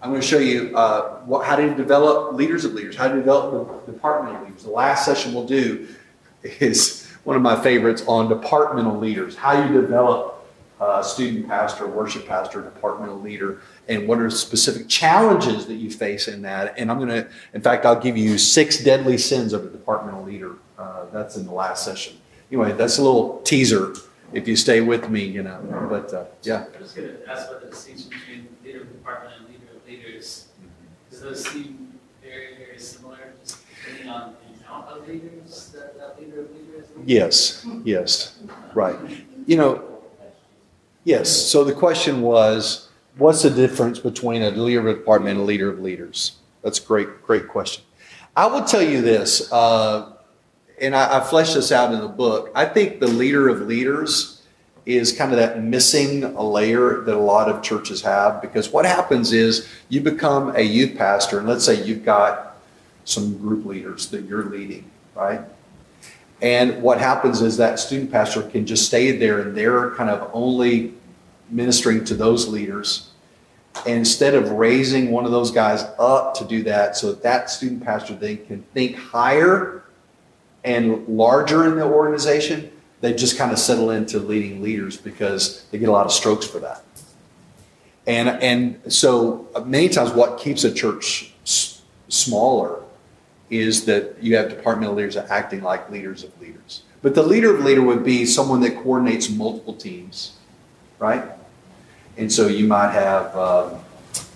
I'm 0.01 0.09
going 0.09 0.21
to 0.21 0.27
show 0.27 0.39
you 0.39 0.75
uh, 0.77 1.21
what, 1.21 1.45
how 1.45 1.55
to 1.55 1.73
develop 1.73 2.33
leaders 2.33 2.65
of 2.65 2.73
leaders, 2.73 2.97
how 2.97 3.07
to 3.07 3.15
develop 3.15 3.85
the 3.85 3.93
departmental 3.93 4.43
leaders. 4.43 4.63
The 4.63 4.71
last 4.71 5.05
session 5.05 5.33
we'll 5.33 5.47
do 5.47 5.87
is 6.43 7.02
one 7.23 7.35
of 7.35 7.41
my 7.41 7.61
favorites 7.61 8.03
on 8.07 8.29
departmental 8.29 8.97
leaders, 8.97 9.35
how 9.35 9.63
you 9.63 9.81
develop 9.81 10.33
a 10.81 11.03
student 11.03 11.47
pastor, 11.47 11.87
worship 11.87 12.27
pastor, 12.27 12.61
departmental 12.61 13.19
leader. 13.19 13.61
and 13.87 14.07
what 14.07 14.19
are 14.19 14.29
specific 14.29 14.87
challenges 14.87 15.65
that 15.67 15.75
you 15.75 15.89
face 15.89 16.27
in 16.27 16.41
that. 16.41 16.73
And 16.77 16.89
I'm 16.91 16.97
going 16.97 17.09
to, 17.09 17.27
in 17.53 17.61
fact, 17.61 17.85
I'll 17.85 17.99
give 17.99 18.17
you 18.17 18.37
six 18.37 18.83
deadly 18.83 19.17
sins 19.17 19.53
of 19.53 19.65
a 19.65 19.69
departmental 19.69 20.23
leader. 20.23 20.55
Uh, 20.77 21.05
that's 21.11 21.37
in 21.37 21.45
the 21.45 21.51
last 21.53 21.85
session. 21.85 22.17
Anyway, 22.51 22.71
that's 22.73 22.97
a 22.97 23.03
little 23.03 23.39
teaser 23.41 23.93
if 24.33 24.47
you 24.47 24.55
stay 24.55 24.81
with 24.81 25.09
me, 25.09 25.23
you 25.23 25.43
know. 25.43 25.87
But 25.89 26.13
uh, 26.13 26.25
yeah. 26.43 26.65
I 26.75 26.81
was 26.81 26.91
going 26.91 27.09
to 27.09 27.29
ask 27.29 27.49
about 27.49 27.61
the 27.61 27.69
distinction 27.69 28.09
between 28.09 28.47
leader 28.63 28.81
of 28.81 28.91
department 28.91 29.35
and 29.37 29.47
leader 29.49 29.75
of 29.75 29.87
leaders. 29.87 30.47
Does 31.09 31.21
those 31.21 31.45
seem 31.45 31.99
very, 32.21 32.55
very 32.57 32.79
similar, 32.79 33.33
just 33.43 33.59
depending 33.85 34.09
on 34.09 34.35
Yes, 37.05 37.65
yes, 37.83 38.39
right. 38.73 38.95
You 39.45 39.57
know, 39.57 39.83
yes. 41.03 41.29
So 41.29 41.63
the 41.63 41.73
question 41.73 42.21
was, 42.21 42.89
what's 43.17 43.43
the 43.43 43.49
difference 43.49 43.99
between 43.99 44.41
a 44.41 44.51
leader 44.51 44.79
of 44.79 44.87
a 44.87 44.93
department 44.93 45.37
and 45.37 45.41
a 45.41 45.43
leader 45.43 45.69
of 45.69 45.79
leaders? 45.79 46.37
That's 46.61 46.79
a 46.79 46.85
great, 46.85 47.23
great 47.23 47.47
question. 47.47 47.83
I 48.35 48.47
will 48.47 48.63
tell 48.63 48.81
you 48.81 49.01
this, 49.01 49.51
uh, 49.51 50.13
and 50.79 50.95
I, 50.95 51.19
I 51.19 51.23
fleshed 51.23 51.55
this 51.55 51.71
out 51.71 51.93
in 51.93 51.99
the 51.99 52.07
book. 52.07 52.51
I 52.55 52.65
think 52.65 52.99
the 52.99 53.07
leader 53.07 53.49
of 53.49 53.61
leaders 53.61 54.41
is 54.85 55.11
kind 55.11 55.31
of 55.31 55.37
that 55.37 55.61
missing 55.61 56.35
layer 56.35 57.01
that 57.01 57.15
a 57.15 57.19
lot 57.19 57.49
of 57.49 57.61
churches 57.61 58.01
have 58.01 58.41
because 58.41 58.69
what 58.69 58.85
happens 58.85 59.31
is 59.31 59.67
you 59.89 60.01
become 60.01 60.55
a 60.55 60.61
youth 60.61 60.97
pastor, 60.97 61.39
and 61.39 61.47
let's 61.47 61.65
say 61.65 61.83
you've 61.83 62.03
got 62.03 62.52
some 63.05 63.37
group 63.37 63.65
leaders 63.65 64.07
that 64.07 64.25
you're 64.25 64.45
leading, 64.45 64.89
right? 65.15 65.41
And 66.41 66.81
what 66.81 66.99
happens 66.99 67.41
is 67.41 67.57
that 67.57 67.79
student 67.79 68.11
pastor 68.11 68.43
can 68.43 68.65
just 68.65 68.85
stay 68.85 69.15
there 69.15 69.39
and 69.39 69.55
they're 69.55 69.91
kind 69.91 70.09
of 70.09 70.29
only 70.33 70.93
ministering 71.49 72.03
to 72.05 72.15
those 72.15 72.47
leaders. 72.47 73.09
And 73.85 73.99
instead 73.99 74.33
of 74.33 74.51
raising 74.51 75.11
one 75.11 75.25
of 75.25 75.31
those 75.31 75.51
guys 75.51 75.85
up 75.97 76.35
to 76.35 76.45
do 76.45 76.63
that, 76.63 76.95
so 76.97 77.07
that 77.07 77.23
that 77.23 77.49
student 77.49 77.83
pastor 77.83 78.13
then 78.15 78.45
can 78.45 78.61
think 78.73 78.97
higher 78.97 79.83
and 80.63 81.07
larger 81.07 81.65
in 81.65 81.75
the 81.75 81.85
organization, 81.85 82.71
they 83.01 83.13
just 83.13 83.37
kind 83.37 83.51
of 83.51 83.59
settle 83.59 83.89
into 83.91 84.19
leading 84.19 84.61
leaders 84.61 84.97
because 84.97 85.65
they 85.71 85.77
get 85.77 85.89
a 85.89 85.91
lot 85.91 86.05
of 86.05 86.11
strokes 86.11 86.45
for 86.45 86.59
that. 86.59 86.83
And, 88.05 88.29
and 88.29 88.93
so 88.93 89.47
many 89.65 89.89
times 89.89 90.11
what 90.11 90.39
keeps 90.39 90.65
a 90.65 90.73
church 90.73 91.33
smaller 92.09 92.82
is 93.59 93.85
that 93.85 94.15
you 94.21 94.35
have 94.35 94.49
departmental 94.49 94.95
leaders 94.95 95.17
acting 95.17 95.61
like 95.61 95.89
leaders 95.89 96.23
of 96.23 96.39
leaders. 96.41 96.83
But 97.01 97.15
the 97.15 97.23
leader 97.23 97.53
of 97.55 97.63
leader 97.63 97.81
would 97.81 98.03
be 98.03 98.25
someone 98.25 98.61
that 98.61 98.75
coordinates 98.77 99.29
multiple 99.29 99.73
teams, 99.73 100.37
right? 100.99 101.23
And 102.17 102.31
so 102.31 102.47
you 102.47 102.65
might 102.67 102.91
have 102.91 103.35
um, 103.35 103.79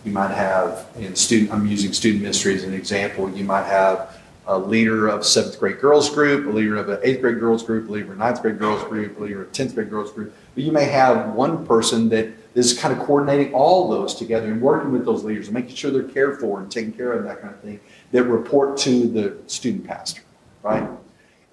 you 0.04 0.12
might 0.12 0.32
have 0.32 0.88
in 0.98 1.16
student. 1.16 1.52
I'm 1.52 1.66
using 1.66 1.94
student 1.94 2.22
ministry 2.22 2.56
as 2.56 2.64
an 2.64 2.74
example. 2.74 3.30
You 3.30 3.44
might 3.44 3.66
have 3.66 4.18
a 4.48 4.58
leader 4.58 5.08
of 5.08 5.26
seventh 5.26 5.60
grade 5.60 5.80
girls 5.80 6.10
group, 6.10 6.48
a 6.48 6.50
leader 6.50 6.78
of 6.78 6.88
an 6.88 7.00
eighth 7.04 7.22
grade 7.22 7.40
girls 7.40 7.64
group, 7.64 7.90
a 7.90 7.92
leader 7.92 8.06
of 8.06 8.12
a 8.12 8.16
ninth 8.16 8.42
grade 8.42 8.58
girls 8.58 8.84
group, 8.86 9.20
a 9.20 9.24
leader 9.24 9.42
of 9.42 9.50
a 9.50 9.52
tenth 9.52 9.76
grade 9.76 9.90
girls 9.90 10.12
group. 10.12 10.34
But 10.56 10.64
you 10.64 10.72
may 10.72 10.86
have 10.86 11.34
one 11.34 11.66
person 11.68 12.08
that 12.10 12.30
is 12.56 12.78
kind 12.78 12.98
of 12.98 13.06
coordinating 13.06 13.54
all 13.54 13.90
those 13.90 14.16
together 14.16 14.52
and 14.52 14.62
working 14.62 14.92
with 14.92 15.06
those 15.06 15.24
leaders 15.24 15.48
and 15.48 15.54
making 15.54 15.76
sure 15.76 15.92
they're 15.92 16.04
cared 16.04 16.40
for 16.40 16.60
and 16.60 16.72
taken 16.72 16.94
care 16.94 17.12
of 17.12 17.20
and 17.20 17.30
that 17.30 17.42
kind 17.42 17.54
of 17.54 17.60
thing 17.60 17.80
that 18.12 18.24
report 18.24 18.78
to 18.78 19.08
the 19.08 19.38
student 19.48 19.86
pastor, 19.86 20.22
right? 20.64 20.88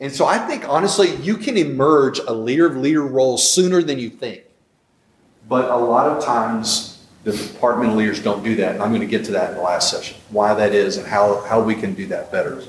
And 0.00 0.12
so 0.12 0.26
I 0.26 0.38
think 0.38 0.68
honestly, 0.68 1.14
you 1.16 1.36
can 1.36 1.56
emerge 1.56 2.18
a 2.18 2.32
leader 2.32 2.66
of 2.66 2.76
leader 2.76 3.02
role 3.02 3.38
sooner 3.38 3.82
than 3.82 3.98
you 3.98 4.10
think. 4.10 4.42
But 5.48 5.70
a 5.70 5.76
lot 5.76 6.06
of 6.06 6.24
times 6.24 7.06
the 7.22 7.32
department 7.32 7.96
leaders 7.96 8.22
don't 8.22 8.42
do 8.42 8.56
that. 8.56 8.74
And 8.74 8.82
I'm 8.82 8.90
going 8.90 9.00
to 9.00 9.06
get 9.06 9.24
to 9.26 9.32
that 9.32 9.50
in 9.50 9.56
the 9.56 9.62
last 9.62 9.90
session, 9.90 10.16
why 10.30 10.52
that 10.54 10.72
is 10.74 10.96
and 10.96 11.06
how, 11.06 11.40
how 11.42 11.62
we 11.62 11.74
can 11.74 11.94
do 11.94 12.06
that 12.06 12.30
better. 12.30 12.62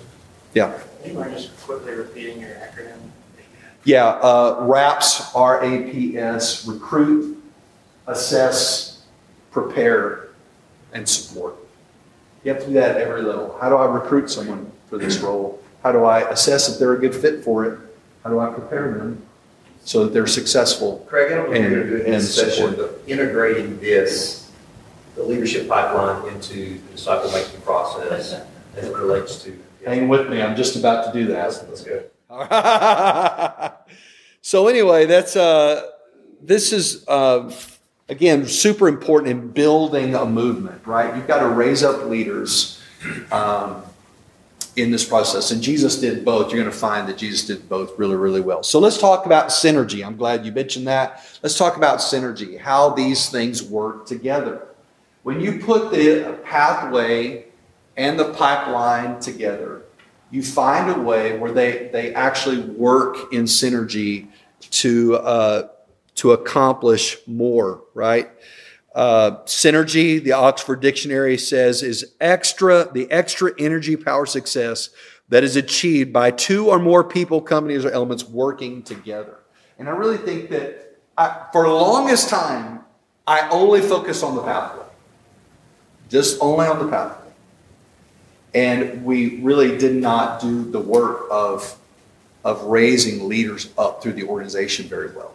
Yeah. 0.54 0.78
Do 1.04 1.10
you 1.10 1.16
mind 1.18 1.34
just 1.34 1.56
quickly 1.62 1.94
repeating 1.94 2.40
your 2.40 2.52
acronym? 2.52 2.98
Yeah, 3.84 4.08
uh, 4.08 4.58
RAPS, 4.62 5.36
R 5.36 5.64
A 5.64 5.92
P 5.92 6.18
S, 6.18 6.66
recruit, 6.66 7.44
assess, 8.08 9.04
prepare, 9.52 10.30
and 10.94 11.08
support. 11.08 11.56
You 12.46 12.54
have 12.54 12.62
to 12.62 12.68
do 12.68 12.74
that 12.76 12.92
at 12.92 12.98
every 13.02 13.24
level. 13.24 13.58
How 13.60 13.70
do 13.70 13.76
I 13.76 13.86
recruit 13.92 14.30
someone 14.30 14.72
for 14.88 15.00
this 15.00 15.18
role? 15.18 15.60
How 15.82 15.92
do 15.92 16.04
I 16.06 16.30
assess 16.30 16.72
if 16.72 16.78
they're 16.78 16.94
a 16.94 17.00
good 17.00 17.16
fit 17.16 17.44
for 17.44 17.66
it? 17.66 17.80
How 18.24 18.30
do 18.30 18.40
I 18.40 18.54
prepare 18.54 18.94
them 18.94 19.24
so 19.84 20.04
that 20.06 20.14
they're 20.14 20.28
successful? 20.28 21.04
Craig, 21.10 21.32
I 21.32 21.36
don't 21.38 21.50
know 21.50 21.56
if 21.56 21.62
you're 21.64 21.72
going 21.72 21.84
to 21.84 21.90
do 21.90 21.96
it 21.96 22.02
in 22.02 22.06
And- 22.14 22.22
this 22.22 22.36
session, 22.36 22.76
but 22.78 23.02
integrating 23.08 23.80
this, 23.80 24.52
the 25.16 25.24
leadership 25.24 25.68
pipeline 25.68 26.32
into 26.36 26.78
the 26.80 26.92
disciple 26.92 27.32
making 27.32 27.62
process 27.62 28.40
as 28.76 28.86
it 28.86 28.96
relates 28.96 29.42
to. 29.44 29.60
Hang 29.84 30.08
with 30.08 30.30
me, 30.30 30.40
I'm 30.40 30.56
just 30.56 30.76
about 30.76 31.12
to 31.12 31.20
do 31.20 31.26
that. 31.34 31.50
that's 31.68 31.82
good. 31.82 32.12
so 34.42 34.68
anyway, 34.68 35.08
that's 35.08 35.36
uh, 35.36 35.82
this 36.42 36.72
is 36.74 37.08
uh, 37.08 37.52
again 38.10 38.48
super 38.48 38.88
important 38.88 39.32
in 39.32 39.48
building 39.50 40.16
a 40.16 40.26
movement, 40.26 40.86
right? 40.86 41.16
You've 41.16 41.28
got 41.28 41.40
to 41.40 41.50
raise 41.50 41.84
up 41.84 42.06
leaders 42.06 42.82
um, 43.32 43.84
in 44.76 44.92
this 44.92 45.06
process, 45.06 45.52
and 45.52 45.62
Jesus 45.62 46.00
did 46.00 46.26
both. 46.26 46.52
You're 46.52 46.62
going 46.62 46.72
to 46.72 46.78
find 46.78 47.08
that 47.08 47.18
Jesus 47.18 47.46
did 47.46 47.68
both 47.68 47.98
really, 47.98 48.16
really 48.16 48.42
well. 48.42 48.64
So 48.64 48.80
let's 48.80 48.98
talk 48.98 49.26
about 49.26 49.50
synergy. 49.50 50.06
I'm 50.06 50.18
glad 50.18 50.46
you 50.46 50.52
mentioned 50.52 50.88
that. 50.88 51.24
Let's 51.42 51.58
talk 51.58 51.78
about 51.78 52.00
synergy, 52.00 52.60
how 52.60 52.90
these 52.90 53.30
things 53.30 53.64
work 53.64 54.06
together. 54.06 54.68
When 55.24 55.42
you 55.42 55.60
put 55.60 55.92
the 55.92 56.40
pathway 56.44 57.46
and 57.98 58.20
the 58.20 58.32
pipeline 58.34 59.20
together, 59.20 59.84
you 60.30 60.44
find 60.44 60.92
a 60.92 61.02
way 61.02 61.38
where 61.38 61.52
they, 61.52 61.90
they 61.92 62.14
actually 62.14 62.60
work 62.60 63.34
in 63.34 63.46
synergy 63.46 64.28
to, 64.60 65.16
uh, 65.16 65.70
to 66.16 66.32
accomplish 66.32 67.18
more, 67.28 67.84
right? 67.94 68.30
Uh, 68.94 69.44
synergy, 69.46 70.24
the 70.24 70.32
Oxford 70.32 70.80
Dictionary 70.80 71.38
says, 71.38 71.84
is 71.84 72.14
extra, 72.22 72.90
the 72.94 73.12
extra 73.12 73.52
energy, 73.60 73.98
power, 73.98 74.26
success 74.26 74.90
that 75.28 75.44
is 75.44 75.56
achieved 75.56 76.14
by 76.14 76.32
two 76.32 76.70
or 76.70 76.80
more 76.80 77.04
people, 77.04 77.42
companies, 77.42 77.84
or 77.84 77.92
elements 77.92 78.24
working 78.24 78.82
together. 78.84 79.40
And 79.78 79.90
I 79.90 79.92
really 79.92 80.18
think 80.18 80.50
that 80.52 80.98
I, 81.18 81.48
for 81.52 81.64
the 81.64 81.74
longest 81.74 82.30
time, 82.30 82.82
I 83.28 83.50
only 83.50 83.82
focus 83.82 84.24
on 84.24 84.36
the 84.36 84.44
pathway, 84.44 84.86
just 86.10 86.42
only 86.42 86.68
on 86.68 86.80
the 86.80 86.90
pathway. 86.90 87.32
And 88.54 89.04
we 89.04 89.42
really 89.42 89.78
did 89.78 89.96
not 89.96 90.40
do 90.40 90.64
the 90.72 90.80
work 90.80 91.26
of, 91.30 91.78
of 92.46 92.64
raising 92.64 93.28
leaders 93.28 93.74
up 93.78 94.02
through 94.02 94.14
the 94.14 94.24
organization 94.24 94.88
very 94.88 95.14
well. 95.14 95.35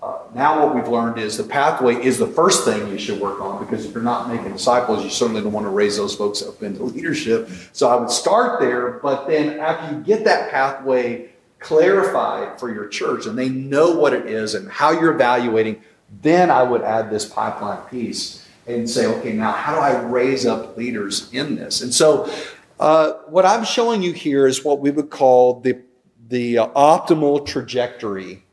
Uh, 0.00 0.18
now, 0.34 0.64
what 0.64 0.74
we've 0.74 0.88
learned 0.88 1.18
is 1.18 1.36
the 1.36 1.44
pathway 1.44 1.94
is 1.96 2.18
the 2.18 2.26
first 2.26 2.64
thing 2.64 2.86
you 2.88 2.98
should 2.98 3.20
work 3.20 3.40
on 3.40 3.64
because 3.64 3.84
if 3.84 3.92
you're 3.92 4.02
not 4.02 4.28
making 4.28 4.52
disciples, 4.52 5.02
you 5.02 5.10
certainly 5.10 5.42
don't 5.42 5.52
want 5.52 5.66
to 5.66 5.70
raise 5.70 5.96
those 5.96 6.14
folks 6.14 6.40
up 6.42 6.62
into 6.62 6.84
leadership. 6.84 7.48
So 7.72 7.88
I 7.88 7.96
would 7.96 8.10
start 8.10 8.60
there, 8.60 8.92
but 8.92 9.26
then 9.26 9.58
after 9.58 9.94
you 9.94 10.02
get 10.02 10.24
that 10.24 10.50
pathway 10.50 11.30
clarified 11.58 12.60
for 12.60 12.72
your 12.72 12.86
church 12.86 13.26
and 13.26 13.36
they 13.36 13.48
know 13.48 13.96
what 13.96 14.12
it 14.12 14.26
is 14.26 14.54
and 14.54 14.70
how 14.70 14.92
you're 14.92 15.12
evaluating, 15.12 15.82
then 16.22 16.50
I 16.50 16.62
would 16.62 16.82
add 16.82 17.10
this 17.10 17.26
pipeline 17.26 17.82
piece 17.88 18.46
and 18.68 18.88
say, 18.88 19.06
okay, 19.06 19.32
now 19.32 19.50
how 19.50 19.74
do 19.74 19.80
I 19.80 20.00
raise 20.02 20.46
up 20.46 20.76
leaders 20.76 21.32
in 21.32 21.56
this? 21.56 21.80
And 21.80 21.92
so, 21.92 22.32
uh, 22.78 23.14
what 23.26 23.44
I'm 23.44 23.64
showing 23.64 24.02
you 24.02 24.12
here 24.12 24.46
is 24.46 24.64
what 24.64 24.78
we 24.78 24.92
would 24.92 25.10
call 25.10 25.60
the 25.60 25.82
the 26.28 26.58
uh, 26.58 26.68
optimal 26.68 27.44
trajectory 27.44 28.44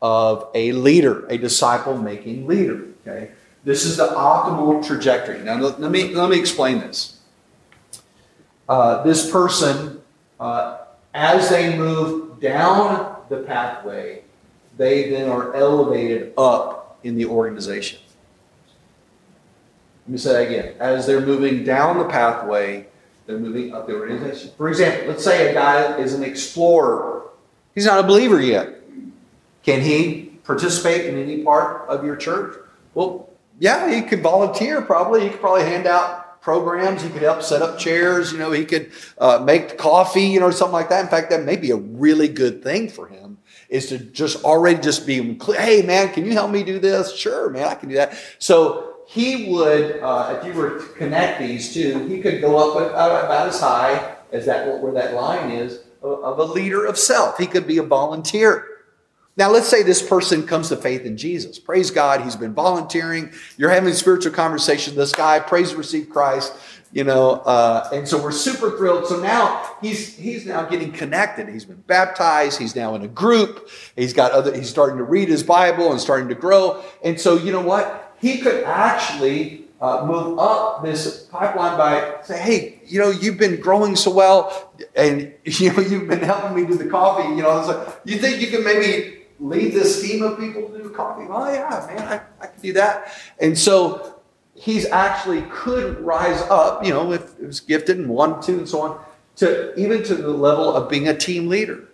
of 0.00 0.48
a 0.54 0.72
leader, 0.72 1.26
a 1.26 1.38
disciple 1.38 1.96
making 1.96 2.46
leader. 2.46 2.84
Okay, 3.06 3.30
this 3.64 3.84
is 3.84 3.96
the 3.96 4.06
optimal 4.06 4.84
trajectory. 4.86 5.40
Now, 5.40 5.58
let 5.58 5.90
me 5.90 6.14
let 6.14 6.30
me 6.30 6.38
explain 6.38 6.80
this. 6.80 7.18
Uh, 8.68 9.02
this 9.02 9.30
person, 9.30 10.00
uh, 10.38 10.78
as 11.14 11.48
they 11.48 11.76
move 11.76 12.38
down 12.40 13.16
the 13.28 13.38
pathway, 13.38 14.22
they 14.76 15.10
then 15.10 15.28
are 15.28 15.54
elevated 15.54 16.32
up 16.36 16.98
in 17.02 17.16
the 17.16 17.24
organization. 17.24 17.98
Let 20.06 20.12
me 20.12 20.18
say 20.18 20.32
that 20.32 20.50
again. 20.50 20.74
As 20.78 21.06
they're 21.06 21.20
moving 21.20 21.64
down 21.64 21.98
the 21.98 22.04
pathway, 22.04 22.86
they're 23.26 23.38
moving 23.38 23.74
up 23.74 23.86
the 23.86 23.94
organization. 23.94 24.52
For 24.56 24.68
example, 24.68 25.08
let's 25.08 25.24
say 25.24 25.50
a 25.50 25.54
guy 25.54 25.98
is 25.98 26.14
an 26.14 26.22
explorer. 26.24 27.24
He's 27.74 27.84
not 27.84 28.02
a 28.02 28.06
believer 28.06 28.40
yet. 28.40 28.77
Can 29.68 29.82
he 29.82 30.30
participate 30.44 31.04
in 31.04 31.22
any 31.22 31.42
part 31.42 31.90
of 31.90 32.02
your 32.02 32.16
church? 32.16 32.56
Well, 32.94 33.28
yeah, 33.60 33.94
he 33.94 34.00
could 34.00 34.22
volunteer 34.22 34.80
probably. 34.80 35.24
He 35.24 35.28
could 35.28 35.40
probably 35.40 35.64
hand 35.64 35.86
out 35.86 36.40
programs. 36.40 37.02
He 37.02 37.10
could 37.10 37.20
help 37.20 37.42
set 37.42 37.60
up 37.60 37.78
chairs. 37.78 38.32
You 38.32 38.38
know, 38.38 38.50
he 38.50 38.64
could 38.64 38.90
uh, 39.18 39.42
make 39.44 39.76
coffee, 39.76 40.24
you 40.24 40.40
know, 40.40 40.50
something 40.50 40.72
like 40.72 40.88
that. 40.88 41.02
In 41.02 41.10
fact, 41.10 41.28
that 41.28 41.44
may 41.44 41.56
be 41.56 41.70
a 41.70 41.76
really 41.76 42.28
good 42.28 42.62
thing 42.62 42.88
for 42.88 43.08
him 43.08 43.36
is 43.68 43.88
to 43.88 43.98
just 43.98 44.42
already 44.42 44.80
just 44.80 45.06
be. 45.06 45.38
Hey, 45.52 45.82
man, 45.82 46.14
can 46.14 46.24
you 46.24 46.32
help 46.32 46.50
me 46.50 46.62
do 46.62 46.78
this? 46.78 47.14
Sure, 47.14 47.50
man, 47.50 47.68
I 47.68 47.74
can 47.74 47.90
do 47.90 47.96
that. 47.96 48.18
So 48.38 49.00
he 49.06 49.52
would, 49.52 50.00
uh, 50.00 50.38
if 50.38 50.46
you 50.46 50.58
were 50.58 50.78
to 50.78 50.86
connect 50.94 51.40
these 51.40 51.74
two, 51.74 52.06
he 52.06 52.22
could 52.22 52.40
go 52.40 52.56
up 52.56 52.90
about 52.90 53.48
as 53.48 53.60
high 53.60 54.16
as 54.32 54.46
that 54.46 54.80
where 54.80 54.94
that 54.94 55.12
line 55.12 55.50
is 55.50 55.80
of 56.02 56.38
a 56.38 56.44
leader 56.44 56.86
of 56.86 56.96
self. 56.96 57.36
He 57.36 57.46
could 57.46 57.66
be 57.66 57.76
a 57.76 57.82
volunteer. 57.82 58.67
Now, 59.38 59.52
let's 59.52 59.68
say 59.68 59.84
this 59.84 60.02
person 60.02 60.44
comes 60.48 60.68
to 60.70 60.76
faith 60.76 61.02
in 61.02 61.16
Jesus. 61.16 61.60
Praise 61.60 61.92
God, 61.92 62.22
he's 62.22 62.34
been 62.34 62.54
volunteering. 62.54 63.30
You're 63.56 63.70
having 63.70 63.88
a 63.88 63.94
spiritual 63.94 64.32
conversation. 64.32 64.96
This 64.96 65.12
guy 65.12 65.38
prays 65.38 65.70
to 65.70 65.76
receive 65.76 66.10
Christ, 66.10 66.52
you 66.90 67.04
know, 67.04 67.34
uh, 67.34 67.88
and 67.92 68.08
so 68.08 68.20
we're 68.20 68.32
super 68.32 68.76
thrilled. 68.76 69.06
So 69.06 69.22
now 69.22 69.76
he's 69.80 70.16
he's 70.16 70.44
now 70.44 70.64
getting 70.64 70.90
connected. 70.90 71.48
He's 71.48 71.64
been 71.64 71.84
baptized. 71.86 72.58
He's 72.58 72.74
now 72.74 72.96
in 72.96 73.02
a 73.02 73.08
group. 73.08 73.70
He's 73.94 74.12
got 74.12 74.32
other. 74.32 74.52
He's 74.56 74.68
starting 74.68 74.98
to 74.98 75.04
read 75.04 75.28
his 75.28 75.44
Bible 75.44 75.92
and 75.92 76.00
starting 76.00 76.28
to 76.30 76.34
grow. 76.34 76.82
And 77.04 77.20
so 77.20 77.36
you 77.36 77.52
know 77.52 77.62
what? 77.62 78.16
He 78.20 78.38
could 78.38 78.64
actually 78.64 79.66
uh, 79.80 80.04
move 80.04 80.40
up 80.40 80.82
this 80.82 81.26
pipeline 81.26 81.78
by 81.78 82.16
say, 82.24 82.40
hey, 82.40 82.80
you 82.84 82.98
know, 82.98 83.10
you've 83.10 83.38
been 83.38 83.60
growing 83.60 83.94
so 83.94 84.10
well, 84.10 84.72
and 84.96 85.32
you 85.44 85.72
know, 85.72 85.78
you've 85.78 86.08
been 86.08 86.22
helping 86.22 86.56
me 86.56 86.66
do 86.66 86.74
the 86.74 86.90
coffee. 86.90 87.28
You 87.28 87.42
know, 87.42 87.64
like, 87.64 88.00
you 88.04 88.18
think 88.18 88.40
you 88.40 88.48
can 88.48 88.64
maybe 88.64 89.17
lead 89.40 89.72
this 89.72 90.02
team 90.02 90.22
of 90.22 90.38
people 90.38 90.68
to 90.68 90.82
do 90.82 90.90
coffee? 90.90 91.26
Oh 91.28 91.50
yeah, 91.50 91.86
man, 91.88 92.08
I, 92.08 92.44
I 92.44 92.46
can 92.48 92.60
do 92.60 92.72
that. 92.74 93.12
And 93.40 93.56
so 93.56 94.20
he's 94.54 94.86
actually 94.86 95.42
could 95.50 96.00
rise 96.00 96.42
up. 96.50 96.84
You 96.84 96.92
know, 96.92 97.12
if 97.12 97.38
it 97.38 97.46
was 97.46 97.60
gifted 97.60 97.98
and 97.98 98.08
one, 98.08 98.42
two, 98.42 98.58
and 98.58 98.68
so 98.68 98.80
on, 98.80 99.04
to 99.36 99.78
even 99.78 100.02
to 100.04 100.14
the 100.14 100.28
level 100.28 100.74
of 100.74 100.88
being 100.88 101.08
a 101.08 101.16
team 101.16 101.48
leader. 101.48 101.84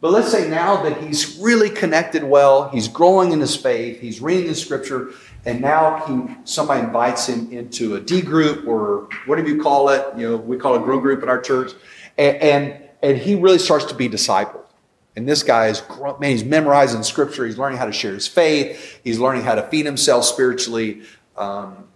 But 0.00 0.12
let's 0.12 0.30
say 0.30 0.48
now 0.48 0.82
that 0.82 1.02
he's 1.02 1.38
really 1.38 1.68
connected 1.68 2.24
well, 2.24 2.70
he's 2.70 2.88
growing 2.88 3.32
in 3.32 3.40
his 3.40 3.54
faith, 3.54 4.00
he's 4.00 4.22
reading 4.22 4.46
the 4.46 4.54
scripture, 4.54 5.10
and 5.44 5.60
now 5.60 6.06
he 6.06 6.34
somebody 6.44 6.80
invites 6.80 7.26
him 7.26 7.52
into 7.52 7.96
a 7.96 8.00
D 8.00 8.22
group 8.22 8.66
or 8.66 9.08
whatever 9.26 9.48
you 9.48 9.60
call 9.60 9.90
it. 9.90 10.06
You 10.16 10.30
know, 10.30 10.36
we 10.36 10.56
call 10.56 10.74
it 10.76 10.82
grow 10.84 11.00
group 11.00 11.22
in 11.22 11.28
our 11.28 11.40
church, 11.40 11.72
and 12.16 12.36
and, 12.36 12.82
and 13.02 13.18
he 13.18 13.34
really 13.34 13.58
starts 13.58 13.86
to 13.86 13.94
be 13.94 14.08
discipled. 14.08 14.59
And 15.16 15.28
this 15.28 15.42
guy 15.42 15.66
is 15.68 15.82
man, 16.20 16.30
he's 16.30 16.44
memorizing 16.44 17.02
scripture. 17.02 17.44
He's 17.44 17.58
learning 17.58 17.78
how 17.78 17.86
to 17.86 17.92
share 17.92 18.14
his 18.14 18.28
faith. 18.28 19.00
He's 19.02 19.18
learning 19.18 19.42
how 19.42 19.54
to 19.56 19.62
feed 19.62 19.86
himself 19.86 20.24
spiritually. 20.24 21.02
Um, 21.36 21.88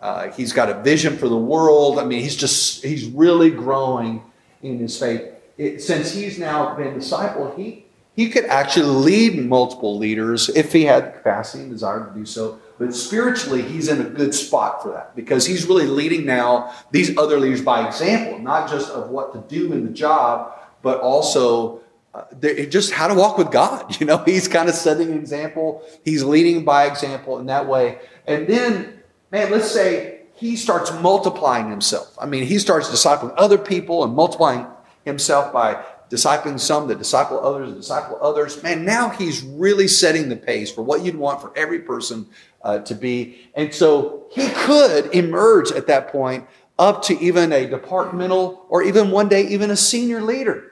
uh, 0.00 0.30
he's 0.32 0.52
got 0.52 0.68
a 0.68 0.82
vision 0.82 1.16
for 1.16 1.28
the 1.28 1.36
world. 1.36 1.98
I 1.98 2.04
mean, 2.04 2.20
he's 2.20 2.36
just 2.36 2.84
he's 2.84 3.06
really 3.06 3.50
growing 3.50 4.22
in 4.62 4.78
his 4.78 4.98
faith. 4.98 5.22
It, 5.56 5.82
since 5.82 6.12
he's 6.12 6.38
now 6.38 6.76
been 6.76 6.94
discipled, 6.94 7.56
he 7.56 7.86
he 8.14 8.28
could 8.28 8.46
actually 8.46 8.86
lead 8.86 9.38
multiple 9.38 9.96
leaders 9.96 10.48
if 10.50 10.72
he 10.72 10.84
had 10.84 11.06
the 11.06 11.10
capacity 11.10 11.62
and 11.62 11.72
desire 11.72 12.08
to 12.08 12.18
do 12.18 12.26
so. 12.26 12.58
But 12.78 12.94
spiritually, 12.94 13.62
he's 13.62 13.88
in 13.88 14.00
a 14.00 14.08
good 14.08 14.34
spot 14.34 14.82
for 14.82 14.92
that 14.92 15.16
because 15.16 15.46
he's 15.46 15.66
really 15.66 15.86
leading 15.86 16.24
now 16.24 16.74
these 16.90 17.16
other 17.16 17.38
leaders 17.38 17.62
by 17.62 17.86
example, 17.86 18.38
not 18.38 18.68
just 18.68 18.90
of 18.90 19.10
what 19.10 19.32
to 19.32 19.40
do 19.48 19.72
in 19.72 19.84
the 19.84 19.92
job, 19.92 20.52
but 20.82 21.00
also 21.00 21.80
uh, 22.14 22.24
just 22.66 22.92
how 22.92 23.08
to 23.08 23.14
walk 23.14 23.38
with 23.38 23.50
God. 23.50 23.96
You 24.00 24.06
know, 24.06 24.18
he's 24.18 24.48
kind 24.48 24.68
of 24.68 24.74
setting 24.74 25.10
an 25.10 25.18
example. 25.18 25.82
He's 26.04 26.22
leading 26.22 26.64
by 26.64 26.86
example 26.86 27.38
in 27.38 27.46
that 27.46 27.66
way. 27.66 27.98
And 28.26 28.46
then, 28.46 29.00
man, 29.30 29.50
let's 29.50 29.70
say 29.70 30.20
he 30.34 30.56
starts 30.56 30.92
multiplying 30.92 31.68
himself. 31.68 32.16
I 32.20 32.26
mean, 32.26 32.44
he 32.44 32.58
starts 32.58 32.88
discipling 32.88 33.34
other 33.36 33.58
people 33.58 34.04
and 34.04 34.14
multiplying 34.14 34.66
himself 35.04 35.52
by 35.52 35.84
discipling 36.10 36.58
some 36.58 36.88
that 36.88 36.98
disciple 36.98 37.44
others, 37.44 37.68
and 37.68 37.76
disciple 37.76 38.18
others. 38.22 38.62
Man, 38.62 38.84
now 38.84 39.10
he's 39.10 39.42
really 39.42 39.88
setting 39.88 40.28
the 40.28 40.36
pace 40.36 40.70
for 40.70 40.82
what 40.82 41.02
you'd 41.02 41.16
want 41.16 41.40
for 41.40 41.52
every 41.56 41.80
person 41.80 42.26
uh, 42.62 42.78
to 42.80 42.94
be. 42.94 43.48
And 43.54 43.74
so 43.74 44.26
he 44.30 44.48
could 44.48 45.14
emerge 45.14 45.72
at 45.72 45.86
that 45.88 46.08
point 46.08 46.46
up 46.78 47.02
to 47.02 47.18
even 47.18 47.52
a 47.52 47.66
departmental 47.66 48.64
or 48.68 48.82
even 48.82 49.10
one 49.10 49.28
day, 49.28 49.46
even 49.48 49.70
a 49.70 49.76
senior 49.76 50.22
leader, 50.22 50.67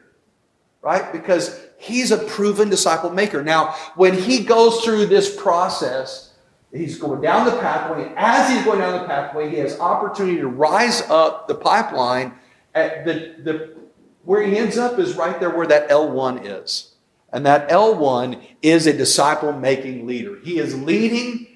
right? 0.82 1.12
Because 1.12 1.60
he's 1.78 2.10
a 2.10 2.18
proven 2.18 2.68
disciple 2.68 3.10
maker. 3.10 3.42
Now, 3.42 3.74
when 3.94 4.14
he 4.14 4.44
goes 4.44 4.84
through 4.84 5.06
this 5.06 5.34
process, 5.34 6.32
he's 6.72 6.98
going 6.98 7.20
down 7.20 7.46
the 7.46 7.58
pathway. 7.58 8.12
As 8.16 8.50
he's 8.50 8.64
going 8.64 8.80
down 8.80 9.00
the 9.00 9.06
pathway, 9.06 9.50
he 9.50 9.56
has 9.56 9.78
opportunity 9.80 10.38
to 10.38 10.48
rise 10.48 11.02
up 11.02 11.48
the 11.48 11.54
pipeline 11.54 12.34
at 12.74 13.04
the, 13.04 13.34
the 13.42 13.76
where 14.24 14.42
he 14.42 14.58
ends 14.58 14.76
up 14.76 14.98
is 14.98 15.16
right 15.16 15.38
there 15.38 15.50
where 15.50 15.66
that 15.68 15.88
L1 15.88 16.40
is. 16.44 16.94
And 17.32 17.46
that 17.46 17.68
L1 17.70 18.40
is 18.62 18.86
a 18.86 18.92
disciple 18.92 19.52
making 19.52 20.06
leader. 20.06 20.38
He 20.42 20.58
is 20.58 20.74
leading, 20.80 21.46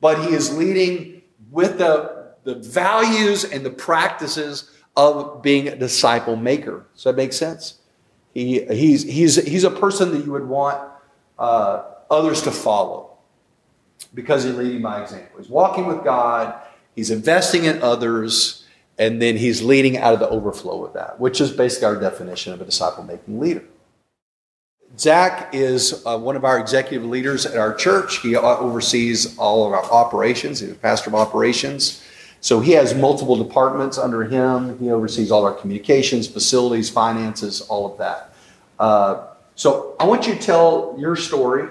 but 0.00 0.24
he 0.26 0.34
is 0.34 0.56
leading 0.56 1.22
with 1.50 1.78
the, 1.78 2.34
the 2.44 2.56
values 2.56 3.44
and 3.44 3.64
the 3.64 3.70
practices 3.70 4.70
of 4.96 5.42
being 5.42 5.68
a 5.68 5.76
disciple 5.76 6.36
maker. 6.36 6.86
Does 6.94 7.04
that 7.04 7.16
make 7.16 7.32
sense? 7.32 7.78
He, 8.36 8.66
he's, 8.66 9.02
he's, 9.04 9.36
he's 9.46 9.64
a 9.64 9.70
person 9.70 10.10
that 10.10 10.26
you 10.26 10.32
would 10.32 10.46
want 10.46 10.78
uh, 11.38 11.84
others 12.10 12.42
to 12.42 12.50
follow 12.50 13.16
because 14.12 14.44
he's 14.44 14.54
leading 14.54 14.82
by 14.82 15.00
example. 15.00 15.38
He's 15.38 15.48
walking 15.48 15.86
with 15.86 16.04
God, 16.04 16.54
he's 16.94 17.10
investing 17.10 17.64
in 17.64 17.80
others, 17.80 18.66
and 18.98 19.22
then 19.22 19.38
he's 19.38 19.62
leading 19.62 19.96
out 19.96 20.12
of 20.12 20.20
the 20.20 20.28
overflow 20.28 20.84
of 20.84 20.92
that, 20.92 21.18
which 21.18 21.40
is 21.40 21.50
basically 21.50 21.86
our 21.86 21.96
definition 21.98 22.52
of 22.52 22.60
a 22.60 22.66
disciple 22.66 23.04
making 23.04 23.40
leader. 23.40 23.64
Zach 24.98 25.54
is 25.54 26.02
uh, 26.04 26.18
one 26.18 26.36
of 26.36 26.44
our 26.44 26.58
executive 26.58 27.08
leaders 27.08 27.46
at 27.46 27.56
our 27.56 27.72
church. 27.72 28.18
He 28.18 28.36
oversees 28.36 29.38
all 29.38 29.66
of 29.66 29.72
our 29.72 29.84
operations. 29.90 30.60
He's 30.60 30.72
a 30.72 30.74
pastor 30.74 31.08
of 31.08 31.14
operations. 31.14 32.05
So 32.46 32.60
he 32.60 32.70
has 32.74 32.94
multiple 32.94 33.34
departments 33.34 33.98
under 33.98 34.22
him. 34.22 34.78
He 34.78 34.88
oversees 34.92 35.32
all 35.32 35.44
our 35.44 35.52
communications, 35.52 36.28
facilities, 36.28 36.88
finances, 36.88 37.62
all 37.62 37.90
of 37.90 37.98
that. 37.98 38.34
Uh, 38.78 39.26
so 39.56 39.96
I 39.98 40.04
want 40.06 40.28
you 40.28 40.34
to 40.36 40.40
tell 40.40 40.94
your 40.96 41.16
story, 41.16 41.66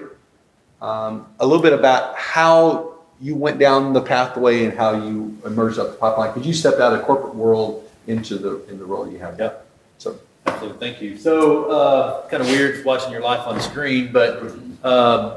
um, 0.82 1.28
a 1.40 1.46
little 1.46 1.62
bit 1.62 1.72
about 1.72 2.14
how 2.18 2.92
you 3.22 3.36
went 3.36 3.58
down 3.58 3.94
the 3.94 4.02
pathway 4.02 4.66
and 4.66 4.76
how 4.76 4.92
you 5.02 5.38
emerged 5.46 5.78
up 5.78 5.92
the 5.92 5.96
pipeline 5.96 6.34
because 6.34 6.46
you 6.46 6.52
stepped 6.52 6.78
out 6.78 6.92
of 6.92 6.98
the 6.98 7.06
corporate 7.06 7.34
world 7.34 7.90
into 8.06 8.36
the 8.36 8.62
in 8.68 8.78
the 8.78 8.84
role 8.84 9.10
you 9.10 9.18
have. 9.18 9.38
Yep. 9.38 9.66
So 9.96 10.18
absolutely, 10.46 10.78
thank 10.78 11.00
you. 11.00 11.16
So 11.16 11.70
uh, 11.70 12.28
kind 12.28 12.42
of 12.42 12.50
weird 12.50 12.84
watching 12.84 13.12
your 13.12 13.22
life 13.22 13.46
on 13.46 13.58
screen, 13.62 14.12
but 14.12 14.52
um, 14.84 15.36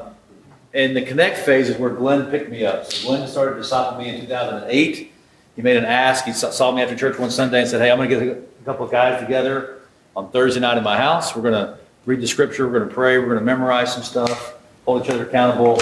in 0.74 0.92
the 0.92 1.00
connect 1.00 1.38
phase 1.38 1.70
is 1.70 1.78
where 1.78 1.88
Glenn 1.88 2.30
picked 2.30 2.50
me 2.50 2.66
up. 2.66 2.84
So 2.84 3.08
Glenn 3.08 3.26
started 3.26 3.52
to 3.52 3.62
disciple 3.62 3.98
me 3.98 4.10
in 4.10 4.20
2008. 4.20 5.12
He 5.56 5.62
made 5.62 5.76
an 5.76 5.84
ask. 5.84 6.24
He 6.24 6.32
saw 6.32 6.72
me 6.72 6.82
after 6.82 6.96
church 6.96 7.18
one 7.18 7.30
Sunday 7.30 7.60
and 7.60 7.68
said, 7.68 7.80
"Hey, 7.80 7.90
I'm 7.90 7.98
going 7.98 8.10
to 8.10 8.24
get 8.24 8.36
a 8.36 8.64
couple 8.64 8.84
of 8.84 8.90
guys 8.90 9.20
together 9.20 9.80
on 10.16 10.30
Thursday 10.30 10.60
night 10.60 10.78
in 10.78 10.84
my 10.84 10.96
house. 10.96 11.34
We're 11.34 11.42
going 11.42 11.54
to 11.54 11.78
read 12.06 12.20
the 12.20 12.26
scripture. 12.26 12.66
We're 12.66 12.78
going 12.78 12.88
to 12.88 12.94
pray. 12.94 13.18
We're 13.18 13.26
going 13.26 13.38
to 13.38 13.44
memorize 13.44 13.92
some 13.92 14.02
stuff. 14.02 14.54
Hold 14.84 15.04
each 15.04 15.10
other 15.10 15.24
accountable. 15.26 15.80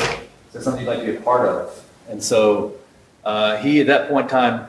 Is 0.54 0.64
something 0.64 0.83
you'd 0.83 0.88
like 0.88 1.00
to 1.00 1.07
be 1.07 1.16
a 1.16 1.20
part 1.20 1.48
of?" 1.48 1.85
And 2.09 2.22
so 2.22 2.74
uh, 3.24 3.59
he, 3.59 3.81
at 3.81 3.87
that 3.88 4.09
point 4.09 4.24
in 4.24 4.31
time, 4.31 4.68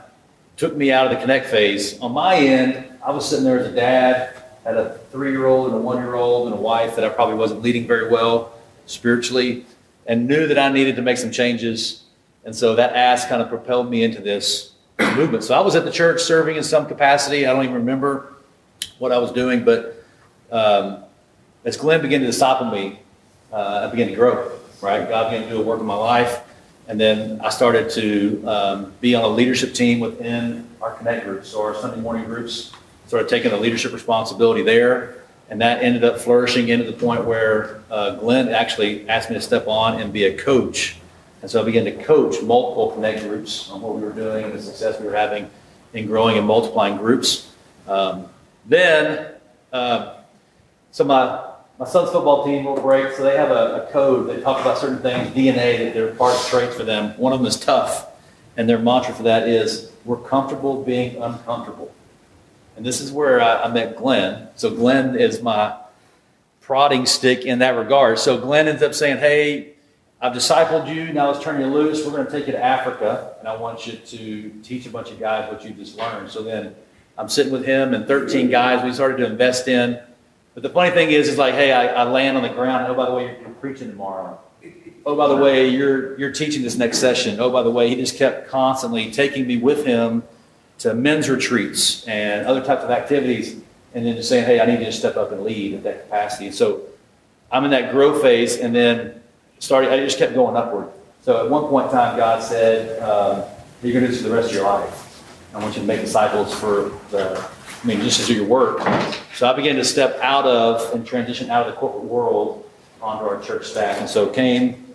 took 0.57 0.75
me 0.75 0.91
out 0.91 1.07
of 1.07 1.13
the 1.13 1.17
connect 1.17 1.47
phase. 1.47 1.99
On 2.01 2.11
my 2.11 2.35
end, 2.35 2.85
I 3.03 3.11
was 3.11 3.27
sitting 3.27 3.45
there 3.45 3.59
as 3.59 3.67
a 3.67 3.75
dad, 3.75 4.35
had 4.65 4.75
a 4.75 4.97
three 5.11 5.31
year 5.31 5.45
old 5.45 5.67
and 5.67 5.75
a 5.75 5.79
one 5.79 5.97
year 5.97 6.15
old 6.15 6.47
and 6.47 6.55
a 6.55 6.61
wife 6.61 6.95
that 6.97 7.05
I 7.05 7.09
probably 7.09 7.35
wasn't 7.35 7.61
leading 7.61 7.87
very 7.87 8.09
well 8.09 8.53
spiritually, 8.85 9.65
and 10.05 10.27
knew 10.27 10.47
that 10.47 10.59
I 10.59 10.69
needed 10.69 10.95
to 10.97 11.01
make 11.01 11.17
some 11.17 11.31
changes. 11.31 12.03
And 12.43 12.55
so 12.55 12.75
that 12.75 12.95
ask 12.95 13.29
kind 13.29 13.41
of 13.41 13.49
propelled 13.49 13.89
me 13.89 14.03
into 14.03 14.21
this 14.21 14.73
movement. 14.99 15.43
So 15.43 15.55
I 15.55 15.61
was 15.61 15.75
at 15.75 15.85
the 15.85 15.91
church 15.91 16.21
serving 16.21 16.55
in 16.55 16.63
some 16.63 16.85
capacity. 16.85 17.45
I 17.45 17.53
don't 17.53 17.63
even 17.63 17.75
remember 17.75 18.33
what 18.97 19.11
I 19.11 19.17
was 19.17 19.31
doing, 19.31 19.63
but 19.63 20.03
um, 20.51 21.03
as 21.65 21.77
Glenn 21.77 22.01
began 22.01 22.21
to 22.21 22.25
disciple 22.25 22.67
me, 22.67 22.99
uh, 23.51 23.87
I 23.87 23.91
began 23.91 24.07
to 24.07 24.15
grow, 24.15 24.51
right? 24.81 25.07
God 25.07 25.31
began 25.31 25.47
to 25.47 25.55
do 25.55 25.61
a 25.61 25.63
work 25.63 25.79
in 25.79 25.85
my 25.85 25.95
life. 25.95 26.41
And 26.87 26.99
then 26.99 27.39
I 27.41 27.49
started 27.49 27.89
to 27.91 28.43
um, 28.47 28.93
be 28.99 29.13
on 29.13 29.23
a 29.23 29.27
leadership 29.27 29.73
team 29.73 29.99
within 29.99 30.67
our 30.81 30.95
connect 30.95 31.25
groups, 31.25 31.49
so 31.49 31.61
our 31.61 31.75
Sunday 31.75 32.01
morning 32.01 32.25
groups. 32.25 32.71
Started 33.05 33.29
taking 33.29 33.51
the 33.51 33.57
leadership 33.57 33.91
responsibility 33.93 34.63
there, 34.63 35.15
and 35.49 35.61
that 35.61 35.83
ended 35.83 36.03
up 36.03 36.19
flourishing 36.19 36.69
into 36.69 36.85
the 36.85 36.93
point 36.93 37.25
where 37.25 37.81
uh, 37.89 38.15
Glenn 38.15 38.49
actually 38.49 39.07
asked 39.09 39.29
me 39.29 39.35
to 39.35 39.41
step 39.41 39.67
on 39.67 39.99
and 39.99 40.13
be 40.13 40.25
a 40.25 40.37
coach. 40.37 40.97
And 41.41 41.49
so 41.49 41.61
I 41.61 41.65
began 41.65 41.85
to 41.85 42.03
coach 42.03 42.41
multiple 42.41 42.91
connect 42.91 43.21
groups 43.21 43.69
on 43.69 43.81
what 43.81 43.95
we 43.95 44.01
were 44.01 44.11
doing 44.11 44.45
and 44.45 44.53
the 44.53 44.61
success 44.61 44.99
we 44.99 45.07
were 45.07 45.15
having 45.15 45.49
in 45.93 46.05
growing 46.05 46.37
and 46.37 46.45
multiplying 46.45 46.97
groups. 46.97 47.51
Um, 47.87 48.27
then, 48.65 49.33
uh, 49.71 50.17
so 50.91 51.03
my 51.03 51.45
my 51.79 51.85
son's 51.85 52.09
football 52.11 52.43
team 52.43 52.65
will 52.65 52.79
break, 52.81 53.13
so 53.13 53.23
they 53.23 53.37
have 53.37 53.51
a, 53.51 53.87
a 53.87 53.91
code. 53.91 54.29
They 54.29 54.41
talk 54.41 54.59
about 54.59 54.77
certain 54.77 54.99
things, 54.99 55.33
DNA, 55.33 55.77
that 55.77 55.93
they're 55.93 56.13
part 56.13 56.35
of 56.35 56.45
traits 56.47 56.75
for 56.75 56.83
them. 56.83 57.17
One 57.17 57.31
of 57.31 57.39
them 57.39 57.47
is 57.47 57.57
tough, 57.57 58.07
and 58.57 58.67
their 58.67 58.79
mantra 58.79 59.13
for 59.13 59.23
that 59.23 59.47
is 59.47 59.89
we're 60.03 60.17
comfortable 60.17 60.83
being 60.83 61.21
uncomfortable. 61.21 61.93
And 62.75 62.85
this 62.85 62.99
is 62.99 63.13
where 63.13 63.41
I, 63.41 63.63
I 63.63 63.67
met 63.71 63.95
Glenn. 63.95 64.49
So 64.55 64.75
Glenn 64.75 65.15
is 65.15 65.41
my 65.41 65.77
prodding 66.59 67.05
stick 67.05 67.45
in 67.45 67.59
that 67.59 67.77
regard. 67.77 68.19
So 68.19 68.37
Glenn 68.37 68.67
ends 68.67 68.83
up 68.83 68.93
saying, 68.93 69.19
"Hey, 69.19 69.75
I've 70.21 70.33
discipled 70.33 70.93
you, 70.93 71.13
now 71.13 71.31
let's 71.31 71.41
turn 71.41 71.61
you 71.61 71.67
loose. 71.67 72.05
We're 72.05 72.11
going 72.11 72.25
to 72.25 72.31
take 72.31 72.45
you 72.45 72.51
to 72.51 72.63
Africa, 72.63 73.35
and 73.39 73.47
I 73.47 73.55
want 73.55 73.87
you 73.87 73.93
to 73.93 74.49
teach 74.63 74.85
a 74.85 74.89
bunch 74.89 75.11
of 75.11 75.19
guys 75.19 75.49
what 75.49 75.63
you 75.63 75.71
just 75.71 75.97
learned. 75.97 76.29
So 76.29 76.43
then 76.43 76.75
I'm 77.17 77.29
sitting 77.29 77.53
with 77.53 77.65
him 77.65 77.93
and 77.93 78.05
13 78.05 78.49
guys 78.49 78.83
we 78.83 78.93
started 78.93 79.17
to 79.17 79.25
invest 79.25 79.69
in. 79.69 79.97
But 80.55 80.63
the 80.63 80.69
funny 80.69 80.91
thing 80.91 81.11
is, 81.11 81.29
is 81.29 81.37
like, 81.37 81.53
hey, 81.53 81.71
I, 81.71 81.87
I 81.87 82.03
land 82.03 82.35
on 82.35 82.43
the 82.43 82.49
ground. 82.49 82.85
Oh, 82.87 82.95
by 82.95 83.05
the 83.05 83.15
way, 83.15 83.25
you're, 83.27 83.41
you're 83.41 83.49
preaching 83.61 83.89
tomorrow. 83.89 84.39
Oh, 85.05 85.15
by 85.15 85.27
the 85.29 85.37
way, 85.37 85.69
you're 85.69 86.19
you're 86.19 86.33
teaching 86.33 86.61
this 86.63 86.75
next 86.75 86.97
session. 86.97 87.39
Oh, 87.39 87.49
by 87.49 87.63
the 87.63 87.71
way, 87.71 87.87
he 87.87 87.95
just 87.95 88.17
kept 88.17 88.49
constantly 88.49 89.09
taking 89.09 89.47
me 89.47 89.55
with 89.55 89.85
him 89.85 90.23
to 90.79 90.93
men's 90.93 91.29
retreats 91.29 92.05
and 92.07 92.45
other 92.45 92.63
types 92.63 92.83
of 92.83 92.89
activities, 92.89 93.61
and 93.93 94.05
then 94.05 94.17
just 94.17 94.27
saying, 94.27 94.45
hey, 94.45 94.59
I 94.59 94.65
need 94.65 94.79
you 94.79 94.85
to 94.85 94.91
step 94.91 95.15
up 95.15 95.31
and 95.31 95.43
lead 95.43 95.75
at 95.75 95.83
that 95.83 96.03
capacity. 96.03 96.47
And 96.47 96.55
so 96.55 96.81
I'm 97.51 97.63
in 97.63 97.71
that 97.71 97.91
growth 97.91 98.21
phase, 98.21 98.57
and 98.57 98.75
then 98.75 99.18
started. 99.59 99.91
I 99.91 99.97
just 99.97 100.17
kept 100.17 100.33
going 100.33 100.55
upward. 100.55 100.89
So 101.21 101.43
at 101.43 101.49
one 101.49 101.65
point 101.67 101.87
in 101.87 101.91
time, 101.91 102.17
God 102.17 102.41
said, 102.41 103.01
um, 103.01 103.43
"You're 103.83 103.93
going 103.93 104.05
to 104.05 104.07
do 104.07 104.13
this 104.13 104.21
for 104.21 104.29
the 104.29 104.35
rest 104.35 104.49
of 104.49 104.55
your 104.55 104.65
life. 104.65 105.23
I 105.53 105.59
want 105.59 105.75
you 105.75 105.81
to 105.81 105.87
make 105.87 106.01
disciples 106.01 106.53
for 106.53 106.91
the." 107.11 107.47
I 107.81 107.87
mean, 107.87 108.01
just 108.01 108.19
to 108.19 108.27
do 108.27 108.33
your 108.33 108.45
work. 108.45 108.81
So 109.35 109.49
I 109.49 109.53
began 109.53 109.77
to 109.77 109.85
step 109.85 110.19
out 110.21 110.45
of 110.45 110.93
and 110.93 111.07
transition 111.07 111.49
out 111.49 111.65
of 111.65 111.73
the 111.73 111.79
corporate 111.79 112.03
world 112.03 112.69
onto 113.01 113.23
our 113.23 113.41
church 113.41 113.67
staff. 113.67 113.99
And 113.99 114.09
so 114.09 114.27
came, 114.27 114.93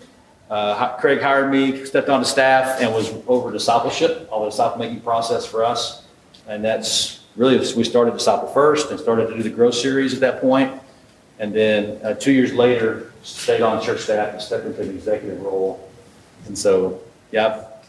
uh, 0.50 0.94
Craig 0.98 1.22
hired 1.22 1.50
me, 1.50 1.86
stepped 1.86 2.10
onto 2.10 2.26
staff, 2.26 2.82
and 2.82 2.92
was 2.92 3.10
over 3.26 3.50
discipleship, 3.50 4.28
all 4.30 4.44
the 4.44 4.50
disciple 4.50 4.78
making 4.78 5.00
process 5.00 5.46
for 5.46 5.64
us. 5.64 6.04
And 6.46 6.62
that's 6.62 7.20
really, 7.36 7.56
we 7.74 7.84
started 7.84 8.12
discipleFIRST 8.12 8.90
and 8.90 9.00
started 9.00 9.28
to 9.28 9.36
do 9.36 9.42
the 9.42 9.48
growth 9.48 9.76
series 9.76 10.12
at 10.12 10.20
that 10.20 10.42
point. 10.42 10.78
And 11.38 11.54
then 11.54 12.04
uh, 12.04 12.12
two 12.12 12.32
years 12.32 12.52
later, 12.52 13.13
stayed 13.24 13.62
on 13.62 13.82
church 13.82 14.00
staff 14.00 14.32
and 14.32 14.40
stepped 14.40 14.66
into 14.66 14.84
the 14.84 14.90
executive 14.90 15.40
role. 15.42 15.90
And 16.46 16.56
so, 16.56 17.00
yeah, 17.32 17.46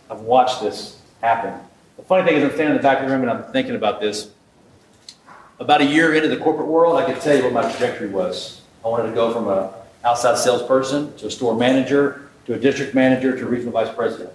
I've, 0.10 0.18
I've 0.18 0.24
watched 0.24 0.62
this 0.62 1.00
happen. 1.22 1.60
The 1.98 2.04
funny 2.04 2.26
thing 2.26 2.38
is, 2.38 2.44
I'm 2.44 2.52
standing 2.52 2.76
in 2.76 2.78
the 2.78 2.82
back 2.82 3.00
of 3.00 3.06
the 3.06 3.12
room 3.12 3.22
and 3.22 3.30
I'm 3.30 3.52
thinking 3.52 3.76
about 3.76 4.02
this. 4.02 4.32
About 5.60 5.82
a 5.82 5.86
year 5.86 6.14
into 6.14 6.28
the 6.28 6.38
corporate 6.38 6.68
world, 6.68 6.98
I 6.98 7.06
could 7.06 7.22
tell 7.22 7.36
you 7.36 7.44
what 7.44 7.54
my 7.54 7.70
trajectory 7.70 8.10
was. 8.10 8.62
I 8.84 8.88
wanted 8.88 9.10
to 9.10 9.16
go 9.16 9.32
from 9.32 9.48
a 9.48 9.74
outside 10.04 10.38
salesperson 10.38 11.16
to 11.18 11.28
a 11.28 11.32
store 11.32 11.56
manager 11.56 12.30
to 12.46 12.54
a 12.54 12.60
district 12.60 12.94
manager 12.94 13.36
to 13.36 13.44
a 13.44 13.50
regional 13.50 13.74
vice 13.74 13.94
president. 13.94 14.30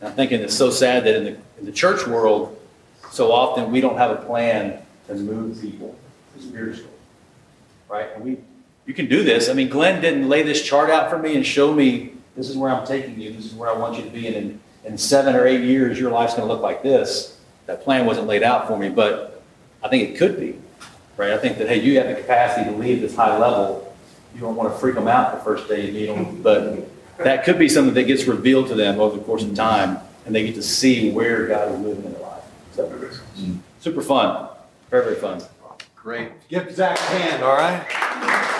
And 0.00 0.10
I'm 0.10 0.16
thinking 0.16 0.40
it's 0.40 0.54
so 0.56 0.70
sad 0.70 1.04
that 1.04 1.14
in 1.14 1.24
the, 1.24 1.30
in 1.58 1.64
the 1.64 1.72
church 1.72 2.06
world, 2.06 2.58
so 3.10 3.32
often 3.32 3.70
we 3.70 3.80
don't 3.80 3.96
have 3.96 4.10
a 4.10 4.16
plan 4.16 4.82
to 5.06 5.14
move 5.14 5.60
people 5.60 5.96
spiritually, 6.40 6.90
right? 7.88 8.08
And 8.14 8.24
we, 8.24 8.38
you 8.86 8.94
can 8.94 9.06
do 9.06 9.22
this. 9.22 9.48
I 9.48 9.52
mean, 9.52 9.68
Glenn 9.68 10.00
didn't 10.00 10.28
lay 10.28 10.42
this 10.42 10.62
chart 10.62 10.90
out 10.90 11.10
for 11.10 11.18
me 11.18 11.34
and 11.34 11.44
show 11.44 11.72
me 11.72 12.12
this 12.36 12.48
is 12.48 12.56
where 12.56 12.70
I'm 12.70 12.86
taking 12.86 13.20
you. 13.20 13.32
This 13.32 13.46
is 13.46 13.54
where 13.54 13.68
I 13.68 13.76
want 13.76 13.96
you 13.96 14.04
to 14.04 14.10
be. 14.10 14.28
And 14.28 14.36
in, 14.36 14.60
in 14.84 14.98
seven 14.98 15.34
or 15.34 15.46
eight 15.46 15.64
years, 15.64 15.98
your 15.98 16.10
life's 16.10 16.34
going 16.34 16.46
to 16.46 16.52
look 16.52 16.62
like 16.62 16.82
this. 16.82 17.38
That 17.66 17.82
plan 17.82 18.06
wasn't 18.06 18.28
laid 18.28 18.42
out 18.42 18.68
for 18.68 18.78
me, 18.78 18.88
but 18.88 19.42
I 19.82 19.88
think 19.88 20.10
it 20.10 20.18
could 20.18 20.38
be, 20.38 20.56
right? 21.16 21.32
I 21.32 21.38
think 21.38 21.58
that, 21.58 21.68
hey, 21.68 21.80
you 21.80 21.98
have 21.98 22.08
the 22.08 22.14
capacity 22.14 22.70
to 22.70 22.76
lead 22.76 23.00
this 23.00 23.16
high 23.16 23.36
level. 23.36 23.96
You 24.34 24.40
don't 24.40 24.54
want 24.54 24.72
to 24.72 24.78
freak 24.78 24.94
them 24.94 25.08
out 25.08 25.34
the 25.34 25.40
first 25.42 25.66
day 25.66 25.86
you 25.86 25.92
meet 25.92 26.06
them, 26.06 26.42
but 26.42 26.88
that 27.18 27.44
could 27.44 27.58
be 27.58 27.68
something 27.68 27.94
that 27.94 28.04
gets 28.04 28.24
revealed 28.24 28.68
to 28.68 28.74
them 28.74 29.00
over 29.00 29.16
the 29.16 29.24
course 29.24 29.42
of 29.42 29.54
time, 29.54 29.98
and 30.26 30.34
they 30.34 30.44
get 30.44 30.54
to 30.56 30.62
see 30.62 31.10
where 31.10 31.46
God 31.48 31.72
is 31.72 31.78
moving 31.80 32.04
in 32.04 32.12
their 32.12 32.20
life. 32.20 32.42
So, 32.72 33.10
super 33.80 34.02
fun. 34.02 34.50
Very, 34.90 35.04
very 35.04 35.16
fun. 35.16 35.42
Great. 35.94 36.30
Give 36.48 36.70
Zach 36.72 36.98
a 36.98 37.02
hand, 37.02 37.42
all 37.42 37.56
right? 37.56 38.55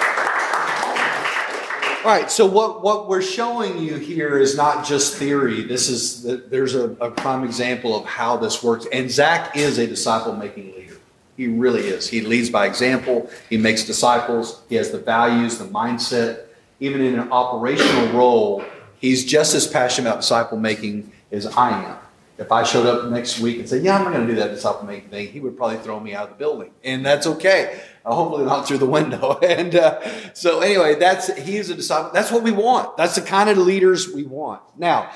All 2.07 2.12
right, 2.12 2.30
so 2.30 2.46
what, 2.46 2.84
what 2.84 3.09
we're 3.09 3.20
showing 3.20 3.78
you 3.82 3.96
here 3.96 4.38
is 4.38 4.57
not 4.57 4.86
just 4.86 5.16
theory. 5.16 5.64
This 5.64 5.88
is, 5.88 6.22
there's 6.22 6.76
a, 6.76 6.90
a 7.00 7.11
prime 7.11 7.42
example 7.42 7.96
of 7.96 8.04
how 8.04 8.36
this 8.36 8.62
works. 8.62 8.86
And 8.92 9.11
Zach 9.11 9.57
is 9.57 9.78
a 9.78 9.88
disciple 9.88 10.36
making 10.36 10.72
leader. 10.76 10.98
He 11.36 11.48
really 11.48 11.80
is. 11.80 12.09
He 12.09 12.20
leads 12.20 12.48
by 12.48 12.66
example. 12.66 13.28
He 13.50 13.57
makes 13.57 13.82
disciples. 13.82 14.62
He 14.68 14.76
has 14.76 14.92
the 14.92 15.00
values, 15.00 15.59
the 15.59 15.64
mindset. 15.64 16.44
Even 16.78 17.00
in 17.00 17.18
an 17.18 17.32
operational 17.32 18.16
role, 18.16 18.64
he's 19.00 19.24
just 19.24 19.57
as 19.57 19.66
passionate 19.66 20.09
about 20.09 20.20
disciple 20.20 20.59
making 20.59 21.11
as 21.32 21.44
I 21.44 21.70
am. 21.70 21.96
If 22.39 22.53
I 22.53 22.64
showed 22.64 22.87
up 22.87 23.11
next 23.11 23.41
week 23.41 23.59
and 23.59 23.68
said, 23.68 23.82
"Yeah, 23.82 23.97
I'm 23.97 24.05
not 24.05 24.12
going 24.12 24.26
to 24.26 24.34
do 24.34 24.39
that 24.41 24.84
making 24.87 25.09
thing," 25.09 25.28
he 25.28 25.41
would 25.41 25.57
probably 25.57 25.78
throw 25.78 25.99
me 25.99 26.14
out 26.14 26.24
of 26.24 26.30
the 26.30 26.37
building, 26.37 26.70
and 26.84 27.05
that's 27.05 27.26
okay. 27.26 27.80
Uh, 28.05 28.14
hopefully, 28.14 28.45
not 28.45 28.68
through 28.68 28.78
the 28.78 28.87
window. 28.87 29.39
and 29.43 29.74
uh, 29.74 30.01
so, 30.34 30.61
anyway, 30.61 30.97
that's 30.97 31.34
he 31.37 31.57
is 31.57 31.70
a 31.70 31.74
disciple. 31.74 32.11
That's 32.12 32.30
what 32.30 32.43
we 32.43 32.53
want. 32.53 32.97
That's 32.97 33.14
the 33.14 33.22
kind 33.22 33.49
of 33.49 33.57
leaders 33.57 34.12
we 34.12 34.24
want. 34.24 34.61
Now, 34.76 35.11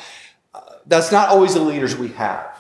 uh, 0.55 0.61
that's 0.87 1.13
not 1.13 1.29
always 1.29 1.55
the 1.55 1.61
leaders 1.61 1.97
we 1.97 2.09
have. 2.09 2.57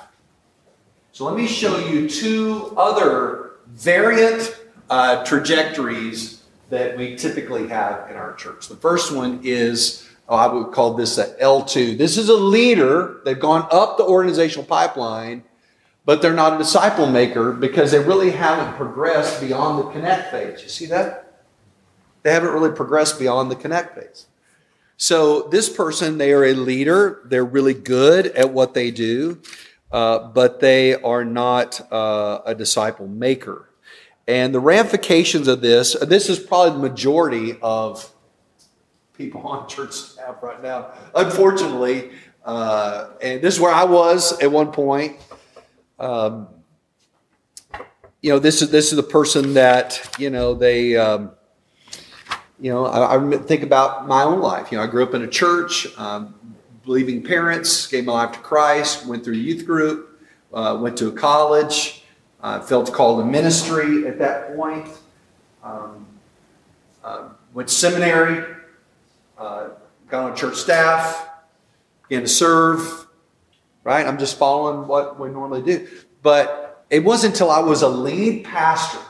So 1.13 1.25
let 1.25 1.37
me 1.37 1.47
show 1.47 1.79
you 1.79 2.09
two 2.09 2.73
other 2.77 3.53
variant 3.67 4.57
uh, 4.89 5.25
trajectories 5.25 6.43
that 6.71 6.97
we 6.97 7.17
typically 7.17 7.69
have 7.69 8.11
in 8.11 8.17
our 8.17 8.35
church. 8.35 8.69
The 8.69 8.77
first 8.77 9.15
one 9.15 9.41
is, 9.43 10.09
oh, 10.31 10.37
I 10.37 10.47
would 10.47 10.73
call 10.73 10.95
this 10.95 11.19
a 11.19 11.35
L2. 11.35 11.99
This 11.99 12.17
is 12.17 12.29
a 12.29 12.35
leader. 12.35 13.21
They've 13.25 13.39
gone 13.39 13.69
up 13.71 13.99
the 13.99 14.05
organizational 14.05 14.65
pipeline, 14.65 15.45
but 16.07 16.23
they're 16.23 16.33
not 16.33 16.55
a 16.55 16.59
disciple 16.59 17.07
maker 17.07 17.53
because 17.53 17.91
they 17.91 17.99
really 17.99 18.31
haven't 18.31 18.77
progressed 18.77 19.41
beyond 19.41 19.79
the 19.79 19.91
connect 19.91 20.31
phase. 20.31 20.63
You 20.63 20.69
see 20.69 20.87
that? 20.87 21.45
They 22.23 22.33
haven't 22.33 22.53
really 22.53 22.75
progressed 22.75 23.19
beyond 23.19 23.51
the 23.51 23.57
connect 23.57 23.97
phase. 23.97 24.27
So 24.97 25.49
this 25.49 25.69
person, 25.69 26.17
they 26.17 26.33
are 26.33 26.45
a 26.45 26.55
leader. 26.55 27.21
They're 27.25 27.45
really 27.45 27.75
good 27.75 28.27
at 28.29 28.53
what 28.53 28.73
they 28.73 28.91
do 28.91 29.43
uh, 29.93 30.29
but 30.29 30.61
they 30.61 30.95
are 30.95 31.25
not 31.25 31.81
uh, 31.93 32.41
a 32.45 32.55
disciple 32.55 33.09
maker. 33.09 33.69
And 34.29 34.55
the 34.55 34.61
ramifications 34.61 35.49
of 35.49 35.61
this, 35.61 35.95
this 35.95 36.29
is 36.29 36.39
probably 36.39 36.73
the 36.73 36.89
majority 36.89 37.59
of 37.61 38.13
people 39.21 39.43
on 39.43 39.69
church 39.69 39.93
staff 39.93 40.43
right 40.43 40.63
now, 40.63 40.93
unfortunately. 41.15 42.11
Uh, 42.45 43.11
and 43.21 43.43
this 43.43 43.55
is 43.55 43.61
where 43.61 43.73
I 43.73 43.85
was 43.85 44.41
at 44.41 44.51
one 44.51 44.73
point. 44.73 45.19
Um, 45.99 46.49
you 48.23 48.31
know, 48.31 48.39
this 48.39 48.63
is 48.63 48.71
this 48.71 48.93
is 48.93 48.97
the 48.97 49.03
person 49.03 49.55
that 49.55 50.17
you 50.19 50.31
know 50.31 50.55
they. 50.55 50.97
Um, 50.97 51.33
you 52.59 52.71
know, 52.71 52.85
I, 52.85 53.17
I, 53.17 53.39
think 53.39 53.63
about 53.63 54.07
my 54.07 54.23
own 54.23 54.41
life. 54.41 54.71
You 54.71 54.77
know, 54.77 54.85
I 54.85 54.87
grew 54.87 55.03
up 55.03 55.15
in 55.15 55.23
a 55.23 55.27
church. 55.27 55.87
Um, 55.99 56.35
believing 56.85 57.23
parents, 57.23 57.87
gave 57.87 58.05
my 58.05 58.13
life 58.13 58.33
to 58.33 58.39
Christ, 58.41 59.07
went 59.07 59.25
through 59.25 59.35
youth 59.35 59.65
group, 59.65 60.21
uh, 60.53 60.79
went 60.81 60.97
to 60.99 61.09
a 61.09 61.13
college, 61.13 62.05
uh, 62.43 62.61
felt 62.61 62.93
called 62.93 63.21
to 63.21 63.25
ministry 63.25 64.07
at 64.07 64.19
that 64.19 64.57
point, 64.57 64.89
um, 65.63 66.07
uh, 67.05 67.29
went 67.55 67.69
to 67.69 67.75
seminary, 67.75 68.60
uh, 69.41 69.71
got 70.09 70.31
on 70.31 70.37
church 70.37 70.57
staff, 70.57 71.29
began 72.09 72.23
to 72.23 72.29
serve, 72.29 73.07
right? 73.83 74.07
I'm 74.07 74.19
just 74.19 74.39
following 74.39 74.87
what 74.87 75.19
we 75.19 75.31
normally 75.31 75.63
do. 75.63 75.89
But 76.23 76.85
it 76.91 77.03
wasn't 77.03 77.35
until 77.35 77.51
I 77.51 77.61
was 77.61 77.83
a 77.83 77.89
lead 77.89 78.45
pastor 78.45 79.01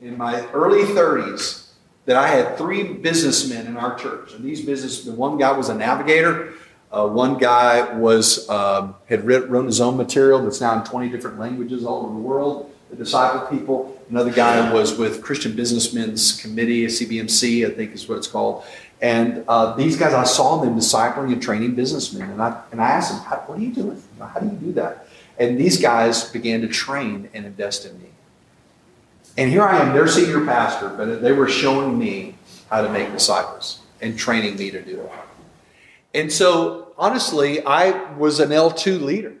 in 0.00 0.18
my 0.18 0.46
early 0.48 0.82
30s 0.82 1.70
that 2.04 2.16
I 2.16 2.28
had 2.28 2.58
three 2.58 2.82
businessmen 2.82 3.66
in 3.66 3.76
our 3.76 3.96
church. 3.96 4.34
And 4.34 4.44
these 4.44 4.64
businessmen, 4.64 5.16
one 5.16 5.38
guy 5.38 5.52
was 5.52 5.70
a 5.70 5.74
navigator, 5.74 6.52
uh, 6.92 7.06
one 7.06 7.36
guy 7.38 7.94
was 7.94 8.48
um, 8.48 8.94
had 9.08 9.24
written 9.24 9.66
his 9.66 9.80
own 9.80 9.96
material 9.96 10.42
that's 10.42 10.60
now 10.60 10.78
in 10.78 10.84
20 10.84 11.08
different 11.08 11.38
languages 11.38 11.84
all 11.84 12.04
over 12.04 12.14
the 12.14 12.20
world. 12.20 12.72
The 12.90 12.96
disciple 12.96 13.40
people. 13.48 14.00
Another 14.08 14.30
guy 14.30 14.72
was 14.72 14.96
with 14.96 15.20
Christian 15.20 15.56
Businessmen's 15.56 16.40
Committee, 16.40 16.86
CBMC, 16.86 17.66
I 17.66 17.74
think 17.74 17.92
is 17.92 18.08
what 18.08 18.18
it's 18.18 18.28
called. 18.28 18.64
And 19.00 19.44
uh, 19.46 19.74
these 19.74 19.96
guys, 19.96 20.14
I 20.14 20.24
saw 20.24 20.58
them 20.58 20.76
discipling 20.76 21.32
and 21.32 21.42
training 21.42 21.74
businessmen, 21.74 22.30
and 22.30 22.40
I 22.40 22.62
and 22.72 22.80
I 22.80 22.88
asked 22.88 23.12
them, 23.12 23.20
"What 23.20 23.58
are 23.58 23.62
you 23.62 23.72
doing? 23.72 24.02
How 24.18 24.40
do 24.40 24.46
you 24.46 24.52
do 24.52 24.72
that?" 24.72 25.06
And 25.38 25.58
these 25.58 25.80
guys 25.80 26.30
began 26.30 26.62
to 26.62 26.68
train 26.68 27.28
and 27.34 27.44
invest 27.44 27.84
in 27.84 28.00
me. 28.00 28.08
And 29.36 29.50
here 29.50 29.62
I 29.62 29.80
am, 29.80 29.94
their 29.94 30.08
senior 30.08 30.44
pastor, 30.46 30.88
but 30.88 31.20
they 31.20 31.32
were 31.32 31.48
showing 31.48 31.98
me 31.98 32.36
how 32.70 32.80
to 32.80 32.88
make 32.88 33.12
disciples 33.12 33.80
and 34.00 34.18
training 34.18 34.56
me 34.56 34.70
to 34.70 34.80
do 34.80 35.02
it. 35.02 35.12
And 36.14 36.32
so, 36.32 36.94
honestly, 36.96 37.62
I 37.64 38.12
was 38.14 38.40
an 38.40 38.48
L2 38.48 39.02
leader. 39.02 39.34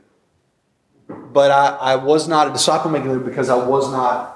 But 1.08 1.50
I, 1.50 1.92
I 1.92 1.96
was 1.96 2.28
not 2.28 2.48
a 2.48 2.52
disciple 2.52 2.90
leader 2.90 3.18
because 3.18 3.48
I 3.48 3.56
was 3.56 3.90
not 3.90 4.35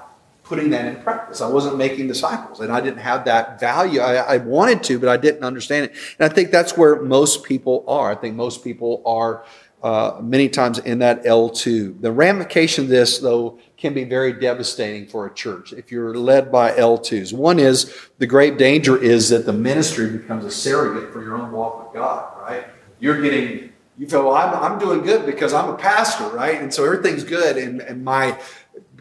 putting 0.51 0.69
that 0.71 0.85
in 0.85 1.01
practice. 1.01 1.39
I 1.39 1.47
wasn't 1.47 1.77
making 1.77 2.09
disciples, 2.09 2.59
and 2.59 2.73
I 2.73 2.81
didn't 2.81 2.99
have 2.99 3.23
that 3.23 3.57
value. 3.57 4.01
I, 4.01 4.15
I 4.15 4.37
wanted 4.37 4.83
to, 4.83 4.99
but 4.99 5.07
I 5.07 5.15
didn't 5.15 5.45
understand 5.45 5.85
it. 5.85 5.91
And 6.19 6.29
I 6.29 6.33
think 6.35 6.51
that's 6.51 6.75
where 6.75 7.01
most 7.01 7.45
people 7.45 7.85
are. 7.87 8.11
I 8.11 8.15
think 8.15 8.35
most 8.35 8.61
people 8.61 9.01
are 9.05 9.45
uh, 9.81 10.19
many 10.21 10.49
times 10.49 10.77
in 10.79 10.99
that 10.99 11.23
L2. 11.23 12.01
The 12.01 12.11
ramification 12.11 12.83
of 12.83 12.89
this, 12.89 13.19
though, 13.19 13.59
can 13.77 13.93
be 13.93 14.03
very 14.03 14.33
devastating 14.33 15.07
for 15.07 15.25
a 15.25 15.33
church 15.33 15.71
if 15.71 15.89
you're 15.89 16.15
led 16.15 16.51
by 16.51 16.73
L2s. 16.73 17.31
One 17.31 17.57
is 17.57 17.95
the 18.17 18.27
great 18.27 18.57
danger 18.57 19.01
is 19.01 19.29
that 19.29 19.45
the 19.45 19.53
ministry 19.53 20.17
becomes 20.17 20.43
a 20.43 20.51
surrogate 20.51 21.13
for 21.13 21.23
your 21.23 21.37
own 21.37 21.53
walk 21.53 21.85
with 21.85 21.93
God, 21.93 22.29
right? 22.41 22.65
You're 22.99 23.21
getting, 23.21 23.71
you 23.97 24.05
feel, 24.05 24.27
well, 24.27 24.35
I'm, 24.35 24.73
I'm 24.73 24.79
doing 24.79 25.01
good 25.01 25.25
because 25.25 25.53
I'm 25.53 25.69
a 25.69 25.77
pastor, 25.77 26.27
right? 26.27 26.61
And 26.61 26.73
so 26.73 26.83
everything's 26.83 27.23
good. 27.23 27.55
And, 27.55 27.79
and 27.79 28.03
my, 28.03 28.37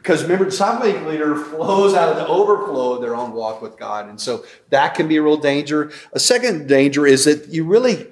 because 0.03 0.23
remember, 0.23 0.47
disciple 0.47 0.89
leader 1.07 1.37
flows 1.37 1.93
out 1.93 2.09
of 2.09 2.17
the 2.17 2.27
overflow 2.27 2.95
of 2.95 3.03
their 3.03 3.15
own 3.15 3.33
walk 3.33 3.61
with 3.61 3.77
God. 3.79 4.09
And 4.09 4.19
so 4.19 4.47
that 4.71 4.95
can 4.95 5.09
be 5.09 5.19
a 5.19 5.23
real 5.23 5.37
danger. 5.37 5.93
A 6.15 6.19
second 6.19 6.69
danger 6.69 7.07
is 7.07 7.27
that 7.27 7.49
you 7.49 7.65
really, 7.65 8.07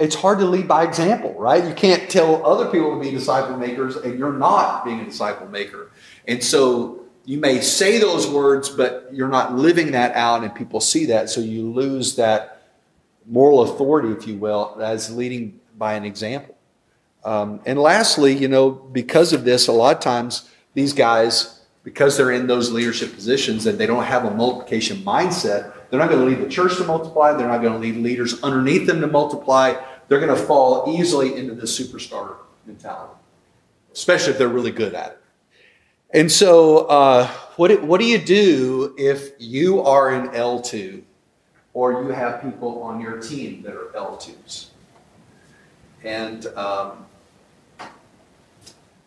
it's 0.00 0.16
hard 0.16 0.40
to 0.40 0.46
lead 0.46 0.66
by 0.66 0.82
example, 0.82 1.32
right? 1.34 1.64
You 1.64 1.74
can't 1.74 2.10
tell 2.10 2.44
other 2.44 2.66
people 2.66 2.92
to 2.96 3.00
be 3.00 3.12
disciple 3.12 3.56
makers 3.56 3.94
and 3.94 4.18
you're 4.18 4.32
not 4.32 4.84
being 4.84 4.98
a 4.98 5.04
disciple 5.04 5.46
maker. 5.46 5.92
And 6.26 6.42
so 6.42 7.04
you 7.24 7.38
may 7.38 7.60
say 7.60 7.98
those 7.98 8.26
words, 8.26 8.68
but 8.68 9.08
you're 9.12 9.28
not 9.28 9.54
living 9.54 9.92
that 9.92 10.16
out 10.16 10.42
and 10.42 10.52
people 10.52 10.80
see 10.80 11.06
that. 11.06 11.30
So 11.30 11.40
you 11.40 11.70
lose 11.70 12.16
that 12.16 12.62
moral 13.26 13.62
authority, 13.62 14.08
if 14.08 14.26
you 14.26 14.38
will, 14.38 14.76
as 14.80 15.14
leading 15.14 15.60
by 15.76 15.94
an 15.94 16.04
example. 16.04 16.56
Um, 17.24 17.60
and 17.64 17.78
lastly, 17.78 18.36
you 18.36 18.48
know, 18.48 18.72
because 18.72 19.32
of 19.32 19.44
this, 19.44 19.68
a 19.68 19.72
lot 19.72 19.94
of 19.94 20.02
times 20.02 20.50
these 20.78 20.92
guys, 20.92 21.60
because 21.82 22.16
they're 22.16 22.30
in 22.30 22.46
those 22.46 22.70
leadership 22.70 23.12
positions 23.12 23.66
and 23.66 23.78
they 23.78 23.86
don't 23.86 24.04
have 24.04 24.24
a 24.24 24.30
multiplication 24.30 24.98
mindset, 24.98 25.72
they're 25.90 25.98
not 25.98 26.08
going 26.08 26.20
to 26.20 26.26
lead 26.26 26.44
the 26.44 26.48
church 26.48 26.76
to 26.76 26.84
multiply. 26.84 27.32
They're 27.32 27.48
not 27.48 27.62
going 27.62 27.72
to 27.72 27.78
lead 27.80 27.96
leaders 27.96 28.40
underneath 28.42 28.86
them 28.86 29.00
to 29.00 29.08
multiply. 29.08 29.74
They're 30.06 30.20
going 30.20 30.36
to 30.36 30.40
fall 30.40 30.94
easily 30.96 31.36
into 31.36 31.54
the 31.54 31.66
superstar 31.66 32.36
mentality, 32.64 33.14
especially 33.92 34.32
if 34.32 34.38
they're 34.38 34.48
really 34.48 34.70
good 34.70 34.94
at 34.94 35.12
it. 35.12 35.18
And 36.10 36.30
so, 36.30 36.86
uh, 36.86 37.26
what, 37.56 37.82
what 37.82 38.00
do 38.00 38.06
you 38.06 38.18
do 38.18 38.94
if 38.96 39.32
you 39.38 39.82
are 39.82 40.10
an 40.10 40.28
L2 40.28 41.02
or 41.74 42.04
you 42.04 42.08
have 42.10 42.40
people 42.40 42.82
on 42.82 43.00
your 43.00 43.20
team 43.20 43.62
that 43.62 43.74
are 43.74 43.90
L2s? 43.96 44.66
And 46.04 46.46
um, 46.48 47.04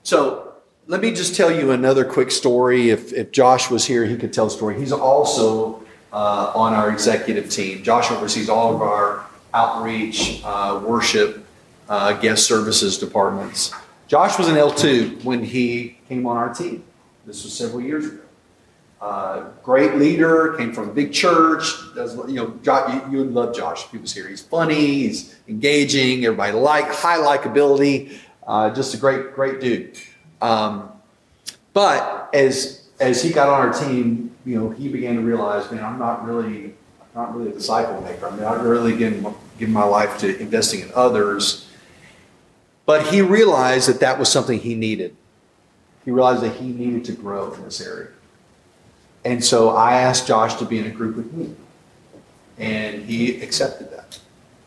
so, 0.03 0.50
let 0.87 1.01
me 1.01 1.11
just 1.11 1.35
tell 1.35 1.51
you 1.51 1.71
another 1.71 2.03
quick 2.03 2.31
story. 2.31 2.89
If, 2.89 3.13
if 3.13 3.31
Josh 3.31 3.69
was 3.69 3.85
here, 3.85 4.05
he 4.05 4.17
could 4.17 4.33
tell 4.33 4.47
a 4.47 4.51
story. 4.51 4.79
He's 4.79 4.91
also 4.91 5.83
uh, 6.11 6.51
on 6.55 6.73
our 6.73 6.91
executive 6.91 7.49
team. 7.49 7.83
Josh 7.83 8.11
oversees 8.11 8.49
all 8.49 8.75
of 8.75 8.81
our 8.81 9.25
outreach, 9.53 10.41
uh, 10.43 10.81
worship, 10.85 11.45
uh, 11.89 12.13
guest 12.13 12.45
services 12.45 12.97
departments. 12.97 13.73
Josh 14.07 14.37
was 14.37 14.47
an 14.47 14.55
L2 14.55 15.23
when 15.23 15.43
he 15.43 15.97
came 16.09 16.25
on 16.25 16.37
our 16.37 16.53
team. 16.53 16.83
This 17.25 17.43
was 17.43 17.53
several 17.53 17.81
years 17.81 18.07
ago. 18.07 18.17
Uh, 18.99 19.49
great 19.63 19.95
leader, 19.95 20.53
came 20.57 20.73
from 20.73 20.89
a 20.89 20.93
big 20.93 21.11
church. 21.11 21.63
Does 21.95 22.15
you 22.27 22.35
know? 22.35 22.59
Josh, 22.61 22.93
you, 22.93 23.11
you 23.11 23.17
would 23.19 23.33
love 23.33 23.55
Josh 23.55 23.85
if 23.85 23.91
he 23.91 23.97
was 23.97 24.13
here. 24.13 24.27
He's 24.27 24.41
funny. 24.41 24.75
He's 24.75 25.35
engaging. 25.47 26.23
Everybody 26.23 26.53
like 26.53 26.85
high 26.93 27.17
likability. 27.17 28.15
Uh, 28.45 28.69
just 28.69 28.93
a 28.93 28.97
great, 28.97 29.33
great 29.33 29.59
dude. 29.59 29.97
Um, 30.41 30.91
but 31.73 32.29
as 32.33 32.81
as 32.99 33.23
he 33.23 33.31
got 33.31 33.49
on 33.49 33.67
our 33.67 33.73
team, 33.73 34.35
you 34.45 34.59
know, 34.59 34.69
he 34.69 34.87
began 34.87 35.15
to 35.15 35.21
realize, 35.21 35.69
man, 35.71 35.83
I'm 35.83 35.99
not 35.99 36.23
really, 36.25 36.75
not 37.15 37.35
really 37.35 37.49
a 37.49 37.53
disciple 37.53 37.99
maker. 38.01 38.27
I'm 38.27 38.39
not 38.39 38.61
really 38.61 38.95
giving, 38.95 39.33
giving 39.57 39.73
my 39.73 39.83
life 39.83 40.19
to 40.19 40.39
investing 40.39 40.81
in 40.81 40.91
others. 40.93 41.67
But 42.85 43.07
he 43.07 43.21
realized 43.21 43.89
that 43.89 43.99
that 44.01 44.19
was 44.19 44.29
something 44.29 44.59
he 44.59 44.75
needed. 44.75 45.15
He 46.05 46.11
realized 46.11 46.43
that 46.43 46.55
he 46.55 46.67
needed 46.67 47.05
to 47.05 47.13
grow 47.13 47.51
in 47.53 47.63
this 47.63 47.81
area. 47.81 48.09
And 49.25 49.43
so 49.43 49.69
I 49.69 49.93
asked 49.93 50.27
Josh 50.27 50.55
to 50.55 50.65
be 50.65 50.77
in 50.77 50.85
a 50.85 50.89
group 50.89 51.15
with 51.15 51.33
me. 51.33 51.55
And 52.57 53.03
he 53.05 53.41
accepted 53.41 53.91
that, 53.91 54.19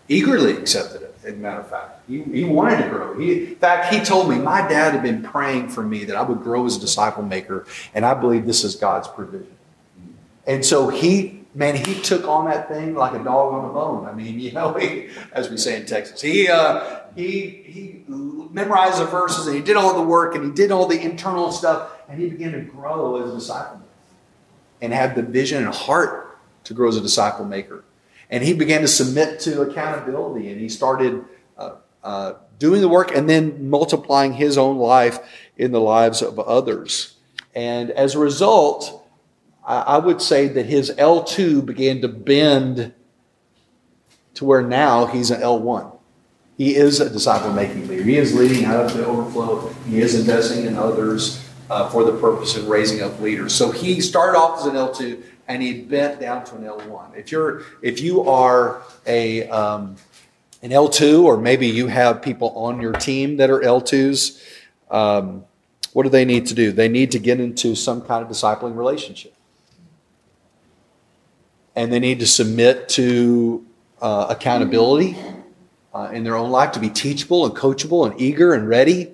eagerly 0.08 0.52
accepted 0.52 1.02
it, 1.02 1.13
as 1.24 1.34
a 1.34 1.36
matter 1.36 1.60
of 1.60 1.68
fact. 1.68 2.00
He, 2.08 2.22
he 2.22 2.44
wanted 2.44 2.82
to 2.82 2.88
grow. 2.88 3.18
He, 3.18 3.44
in 3.44 3.56
fact, 3.56 3.92
he 3.92 4.00
told 4.00 4.28
me, 4.28 4.36
my 4.36 4.66
dad 4.66 4.92
had 4.92 5.02
been 5.02 5.22
praying 5.22 5.68
for 5.68 5.82
me 5.82 6.04
that 6.04 6.16
I 6.16 6.22
would 6.22 6.42
grow 6.42 6.66
as 6.66 6.76
a 6.76 6.80
disciple 6.80 7.22
maker, 7.22 7.66
and 7.94 8.04
I 8.04 8.14
believe 8.14 8.46
this 8.46 8.64
is 8.64 8.76
God's 8.76 9.08
provision. 9.08 9.56
And 10.46 10.64
so 10.64 10.88
he, 10.88 11.44
man, 11.54 11.76
he 11.76 12.00
took 12.00 12.26
on 12.28 12.46
that 12.46 12.68
thing 12.68 12.94
like 12.94 13.18
a 13.18 13.22
dog 13.24 13.54
on 13.54 13.70
a 13.70 13.72
bone. 13.72 14.06
I 14.06 14.12
mean, 14.12 14.38
you 14.40 14.52
know, 14.52 14.74
he, 14.74 15.08
as 15.32 15.50
we 15.50 15.56
say 15.56 15.80
in 15.80 15.86
Texas, 15.86 16.20
he, 16.20 16.48
uh, 16.48 17.00
he, 17.16 17.48
he 17.48 18.04
memorized 18.08 19.00
the 19.00 19.06
verses 19.06 19.46
and 19.46 19.56
he 19.56 19.62
did 19.62 19.76
all 19.76 19.94
the 19.94 20.06
work 20.06 20.34
and 20.34 20.44
he 20.44 20.50
did 20.50 20.70
all 20.70 20.86
the 20.86 21.00
internal 21.00 21.50
stuff, 21.50 21.90
and 22.08 22.20
he 22.20 22.28
began 22.28 22.52
to 22.52 22.60
grow 22.60 23.22
as 23.22 23.30
a 23.30 23.34
disciple 23.34 23.80
and 24.80 24.92
had 24.92 25.14
the 25.14 25.22
vision 25.22 25.64
and 25.64 25.74
heart 25.74 26.38
to 26.64 26.74
grow 26.74 26.88
as 26.88 26.96
a 26.96 27.00
disciple 27.00 27.44
maker. 27.44 27.84
And 28.34 28.42
he 28.42 28.52
began 28.52 28.80
to 28.80 28.88
submit 28.88 29.38
to 29.42 29.62
accountability 29.62 30.50
and 30.50 30.60
he 30.60 30.68
started 30.68 31.24
uh, 31.56 31.76
uh, 32.02 32.32
doing 32.58 32.80
the 32.80 32.88
work 32.88 33.14
and 33.14 33.30
then 33.30 33.70
multiplying 33.70 34.32
his 34.32 34.58
own 34.58 34.76
life 34.76 35.20
in 35.56 35.70
the 35.70 35.80
lives 35.80 36.20
of 36.20 36.40
others. 36.40 37.14
And 37.54 37.92
as 37.92 38.16
a 38.16 38.18
result, 38.18 39.06
I, 39.64 39.82
I 39.82 39.98
would 39.98 40.20
say 40.20 40.48
that 40.48 40.66
his 40.66 40.90
L2 40.98 41.64
began 41.64 42.00
to 42.00 42.08
bend 42.08 42.92
to 44.34 44.44
where 44.44 44.62
now 44.62 45.06
he's 45.06 45.30
an 45.30 45.40
L1. 45.40 45.96
He 46.58 46.74
is 46.74 46.98
a 46.98 47.08
disciple 47.08 47.52
making 47.52 47.86
leader. 47.86 48.02
He 48.02 48.16
is 48.16 48.34
leading 48.34 48.64
out 48.64 48.86
of 48.86 48.94
the 48.94 49.06
overflow. 49.06 49.68
He 49.88 50.00
is 50.00 50.18
investing 50.18 50.66
in 50.66 50.74
others 50.74 51.40
uh, 51.70 51.88
for 51.88 52.02
the 52.02 52.18
purpose 52.18 52.56
of 52.56 52.66
raising 52.66 53.00
up 53.00 53.20
leaders. 53.20 53.54
So 53.54 53.70
he 53.70 54.00
started 54.00 54.36
off 54.36 54.58
as 54.58 54.66
an 54.66 54.74
L2 54.74 55.22
and 55.48 55.62
he 55.62 55.80
bent 55.82 56.20
down 56.20 56.44
to 56.46 56.56
an 56.56 56.62
L1. 56.62 57.16
If 57.16 57.30
you're 57.30 57.62
if 57.82 58.00
you 58.00 58.28
are 58.28 58.82
a 59.06 59.48
um, 59.48 59.96
an 60.62 60.70
L2 60.70 61.24
or 61.24 61.36
maybe 61.36 61.66
you 61.66 61.86
have 61.88 62.22
people 62.22 62.50
on 62.50 62.80
your 62.80 62.92
team 62.92 63.36
that 63.36 63.50
are 63.50 63.60
L2s, 63.60 64.42
um, 64.90 65.44
what 65.92 66.04
do 66.04 66.08
they 66.08 66.24
need 66.24 66.46
to 66.46 66.54
do? 66.54 66.72
They 66.72 66.88
need 66.88 67.12
to 67.12 67.18
get 67.18 67.40
into 67.40 67.74
some 67.74 68.00
kind 68.00 68.24
of 68.24 68.30
discipling 68.30 68.76
relationship. 68.76 69.34
And 71.76 71.92
they 71.92 71.98
need 72.00 72.20
to 72.20 72.26
submit 72.26 72.88
to 72.90 73.66
uh, 74.00 74.26
accountability 74.30 75.16
uh, 75.92 76.10
in 76.12 76.24
their 76.24 76.36
own 76.36 76.50
life 76.50 76.72
to 76.72 76.80
be 76.80 76.88
teachable 76.88 77.44
and 77.44 77.54
coachable 77.54 78.10
and 78.10 78.20
eager 78.20 78.54
and 78.54 78.68
ready 78.68 79.12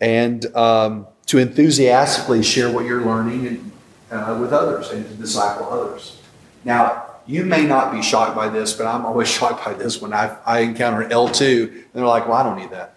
and 0.00 0.44
um, 0.56 1.06
to 1.26 1.38
enthusiastically 1.38 2.42
share 2.42 2.70
what 2.70 2.84
you're 2.84 3.02
learning 3.02 3.72
uh, 4.16 4.38
with 4.38 4.52
others 4.52 4.90
and 4.90 5.06
to 5.08 5.14
disciple 5.14 5.68
others. 5.70 6.20
Now, 6.64 7.06
you 7.26 7.44
may 7.44 7.64
not 7.64 7.92
be 7.92 8.02
shocked 8.02 8.36
by 8.36 8.48
this, 8.48 8.72
but 8.72 8.86
I'm 8.86 9.04
always 9.04 9.28
shocked 9.32 9.64
by 9.64 9.74
this 9.74 10.00
when 10.00 10.12
I, 10.12 10.36
I 10.44 10.60
encounter 10.60 11.02
an 11.02 11.10
L2 11.10 11.68
and 11.68 11.84
they're 11.92 12.06
like, 12.06 12.26
well, 12.26 12.36
I 12.36 12.42
don't 12.42 12.58
need 12.58 12.70
that. 12.70 12.96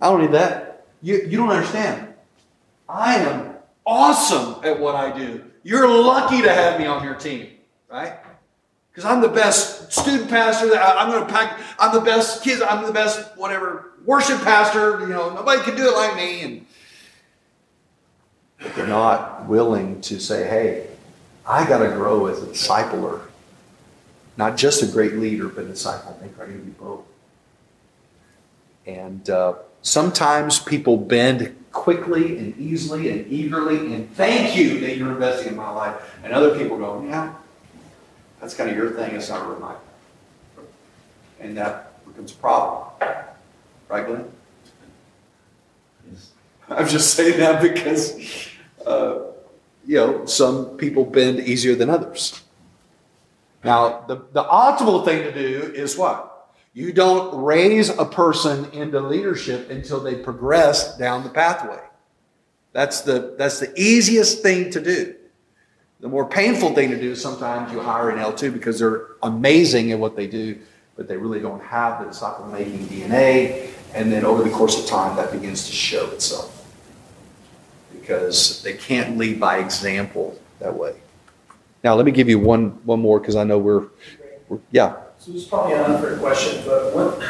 I 0.00 0.10
don't 0.10 0.22
need 0.22 0.32
that. 0.32 0.86
You, 1.02 1.16
you 1.28 1.36
don't 1.36 1.50
understand. 1.50 2.08
I 2.88 3.16
am 3.16 3.54
awesome 3.86 4.64
at 4.64 4.78
what 4.78 4.94
I 4.94 5.16
do. 5.16 5.44
You're 5.62 5.88
lucky 5.88 6.42
to 6.42 6.52
have 6.52 6.80
me 6.80 6.86
on 6.86 7.04
your 7.04 7.14
team, 7.14 7.48
right? 7.90 8.14
Because 8.90 9.04
I'm 9.04 9.20
the 9.20 9.28
best 9.28 9.92
student 9.92 10.28
pastor. 10.28 10.70
That 10.70 10.96
I'm 10.98 11.10
going 11.10 11.26
to 11.26 11.32
pack. 11.32 11.60
I'm 11.78 11.94
the 11.94 12.00
best 12.00 12.42
kids. 12.42 12.62
I'm 12.62 12.84
the 12.84 12.92
best 12.92 13.36
whatever 13.36 13.92
worship 14.04 14.40
pastor. 14.42 15.00
You 15.00 15.08
know, 15.08 15.32
nobody 15.34 15.62
can 15.62 15.76
do 15.76 15.86
it 15.86 15.94
like 15.94 16.16
me. 16.16 16.40
And 16.42 16.66
not 18.76 19.46
willing 19.46 20.00
to 20.02 20.20
say, 20.20 20.48
"Hey, 20.48 20.88
I 21.46 21.66
got 21.66 21.78
to 21.78 21.88
grow 21.88 22.26
as 22.26 22.42
a 22.42 22.46
discipler, 22.46 23.22
not 24.36 24.56
just 24.56 24.82
a 24.82 24.86
great 24.86 25.14
leader, 25.14 25.48
but 25.48 25.64
a 25.64 25.68
disciple 25.68 26.18
maker. 26.20 26.44
I 26.44 26.46
need 26.48 26.58
to 26.58 26.64
be 26.64 26.70
both." 26.72 27.04
And 28.86 29.28
uh, 29.30 29.54
sometimes 29.82 30.58
people 30.58 30.96
bend 30.96 31.56
quickly 31.72 32.38
and 32.38 32.56
easily 32.58 33.10
and 33.10 33.30
eagerly, 33.30 33.94
and 33.94 34.10
thank 34.14 34.56
you 34.56 34.80
that 34.80 34.96
you're 34.96 35.12
investing 35.12 35.48
in 35.48 35.56
my 35.56 35.70
life. 35.70 36.18
And 36.22 36.32
other 36.32 36.58
people 36.58 36.78
go, 36.78 37.04
"Yeah." 37.06 37.34
That's 38.40 38.54
kind 38.54 38.70
of 38.70 38.76
your 38.76 38.90
thing. 38.90 39.14
It's 39.14 39.28
not 39.28 39.46
really 39.46 39.60
mine. 39.60 39.76
And 41.40 41.56
that 41.56 42.04
becomes 42.06 42.32
a 42.32 42.36
problem. 42.36 42.88
Right, 43.88 44.06
Glenn? 44.06 44.30
Yes. 46.10 46.30
I'm 46.68 46.88
just 46.88 47.14
saying 47.14 47.38
that 47.38 47.60
because, 47.60 48.16
uh, 48.86 49.18
you 49.86 49.96
know, 49.96 50.26
some 50.26 50.76
people 50.76 51.04
bend 51.04 51.40
easier 51.40 51.74
than 51.74 51.90
others. 51.90 52.42
Now, 53.64 54.04
the, 54.06 54.16
the 54.32 54.44
optimal 54.44 55.04
thing 55.04 55.22
to 55.22 55.32
do 55.32 55.72
is 55.74 55.96
what? 55.96 56.54
You 56.72 56.92
don't 56.92 57.42
raise 57.42 57.88
a 57.88 58.04
person 58.04 58.70
into 58.72 59.00
leadership 59.00 59.70
until 59.70 60.00
they 60.00 60.14
progress 60.14 60.96
down 60.96 61.24
the 61.24 61.28
pathway. 61.28 61.80
That's 62.72 63.00
the, 63.00 63.34
that's 63.36 63.58
the 63.58 63.72
easiest 63.76 64.42
thing 64.42 64.70
to 64.70 64.80
do. 64.80 65.16
The 65.98 66.08
more 66.08 66.26
painful 66.26 66.74
thing 66.74 66.90
to 66.90 66.98
do, 66.98 67.10
is 67.10 67.20
sometimes 67.20 67.72
you 67.72 67.80
hire 67.80 68.08
an 68.10 68.18
L2 68.18 68.52
because 68.52 68.78
they're 68.78 69.08
amazing 69.22 69.92
at 69.92 69.98
what 69.98 70.16
they 70.16 70.26
do, 70.26 70.58
but 70.96 71.08
they 71.08 71.16
really 71.16 71.40
don't 71.40 71.62
have 71.62 72.00
the 72.00 72.06
disciple 72.06 72.46
making 72.46 72.86
DNA. 72.86 73.70
And 73.92 74.10
then 74.10 74.24
over 74.24 74.42
the 74.42 74.50
course 74.50 74.80
of 74.80 74.86
time, 74.86 75.16
that 75.16 75.32
begins 75.32 75.66
to 75.66 75.72
show 75.72 76.08
itself 76.12 76.59
because 78.10 78.60
they 78.62 78.72
can't 78.72 79.16
lead 79.16 79.38
by 79.38 79.58
example 79.58 80.36
that 80.58 80.74
way. 80.74 80.96
Now, 81.84 81.94
let 81.94 82.04
me 82.04 82.10
give 82.10 82.28
you 82.28 82.40
one, 82.40 82.70
one 82.84 83.00
more 83.00 83.20
because 83.20 83.36
I 83.36 83.44
know 83.44 83.56
we're, 83.56 83.86
we're, 84.48 84.58
yeah. 84.72 84.96
So 85.18 85.30
this 85.30 85.42
is 85.42 85.48
probably 85.48 85.74
an 85.74 85.84
unfair 85.84 86.18
question, 86.18 86.62
but 86.66 86.92
what, 86.92 87.22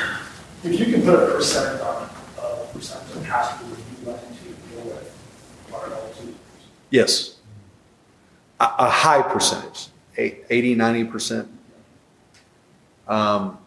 if 0.64 0.80
you 0.80 0.86
can 0.86 1.02
put 1.02 1.22
a 1.22 1.26
percent 1.32 1.80
on 1.82 2.08
a 2.38 2.40
uh, 2.40 2.66
percent 2.72 3.02
of 3.14 3.22
pastors 3.24 3.68
you 3.68 4.10
like 4.10 4.20
to 4.20 4.44
deal 4.44 4.84
with 4.86 5.72
are 5.74 5.86
L2. 5.86 6.32
Yes. 6.88 7.36
A, 8.58 8.64
a 8.78 8.90
high 8.90 9.20
percentage, 9.20 9.88
eight- 10.16 10.44
80, 10.48 10.76
90%. 10.76 11.48
Um, 13.06 13.58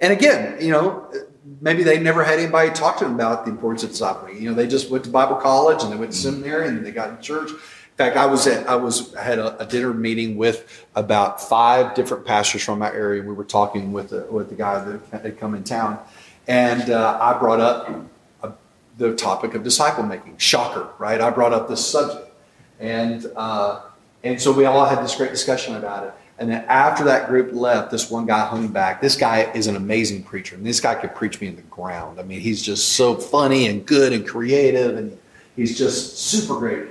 and 0.00 0.12
again, 0.12 0.58
you 0.60 0.72
know, 0.72 1.10
maybe 1.60 1.82
they 1.82 1.98
never 1.98 2.22
had 2.22 2.38
anybody 2.38 2.70
talk 2.70 2.98
to 2.98 3.04
them 3.04 3.14
about 3.14 3.44
the 3.44 3.50
importance 3.50 3.82
of 3.82 3.90
discipling. 3.90 4.40
You 4.40 4.50
know, 4.50 4.54
they 4.54 4.66
just 4.66 4.90
went 4.90 5.04
to 5.04 5.10
Bible 5.10 5.36
college 5.36 5.82
and 5.82 5.92
they 5.92 5.96
went 5.96 6.12
to 6.12 6.18
seminary 6.18 6.68
and 6.68 6.84
they 6.84 6.90
got 6.90 7.10
in 7.10 7.20
church. 7.20 7.50
In 7.50 7.96
fact, 7.96 8.16
I 8.16 8.26
was 8.26 8.46
at, 8.46 8.68
I 8.68 8.76
was, 8.76 9.14
I 9.14 9.22
had 9.22 9.38
a, 9.38 9.60
a 9.62 9.66
dinner 9.66 9.92
meeting 9.92 10.36
with 10.36 10.86
about 10.94 11.40
five 11.40 11.94
different 11.94 12.24
pastors 12.24 12.62
from 12.62 12.78
my 12.78 12.92
area. 12.92 13.22
We 13.22 13.34
were 13.34 13.44
talking 13.44 13.92
with 13.92 14.10
the, 14.10 14.22
with 14.30 14.48
the 14.48 14.54
guy 14.54 14.82
that 14.82 15.22
had 15.22 15.38
come 15.38 15.54
in 15.54 15.64
town. 15.64 15.98
And 16.46 16.90
uh, 16.90 17.18
I 17.20 17.38
brought 17.38 17.60
up 17.60 18.06
uh, 18.42 18.52
the 18.96 19.14
topic 19.14 19.54
of 19.54 19.62
disciple 19.62 20.04
making. 20.04 20.38
Shocker, 20.38 20.88
right? 20.98 21.20
I 21.20 21.30
brought 21.30 21.52
up 21.52 21.68
this 21.68 21.84
subject. 21.84 22.32
And, 22.78 23.26
uh, 23.36 23.82
and 24.24 24.40
so 24.40 24.52
we 24.52 24.64
all 24.64 24.86
had 24.86 25.04
this 25.04 25.14
great 25.14 25.30
discussion 25.30 25.76
about 25.76 26.06
it. 26.06 26.14
And 26.40 26.50
then 26.50 26.64
after 26.68 27.04
that 27.04 27.28
group 27.28 27.52
left, 27.52 27.90
this 27.90 28.10
one 28.10 28.24
guy 28.24 28.46
hung 28.46 28.68
back. 28.68 29.02
This 29.02 29.14
guy 29.14 29.52
is 29.52 29.66
an 29.66 29.76
amazing 29.76 30.22
preacher. 30.22 30.56
And 30.56 30.64
this 30.64 30.80
guy 30.80 30.94
could 30.94 31.14
preach 31.14 31.38
me 31.38 31.48
in 31.48 31.54
the 31.54 31.62
ground. 31.62 32.18
I 32.18 32.22
mean, 32.22 32.40
he's 32.40 32.62
just 32.62 32.94
so 32.94 33.14
funny 33.14 33.66
and 33.66 33.84
good 33.84 34.14
and 34.14 34.26
creative. 34.26 34.96
And 34.96 35.18
he's 35.54 35.76
just 35.76 36.16
super 36.16 36.58
great. 36.58 36.88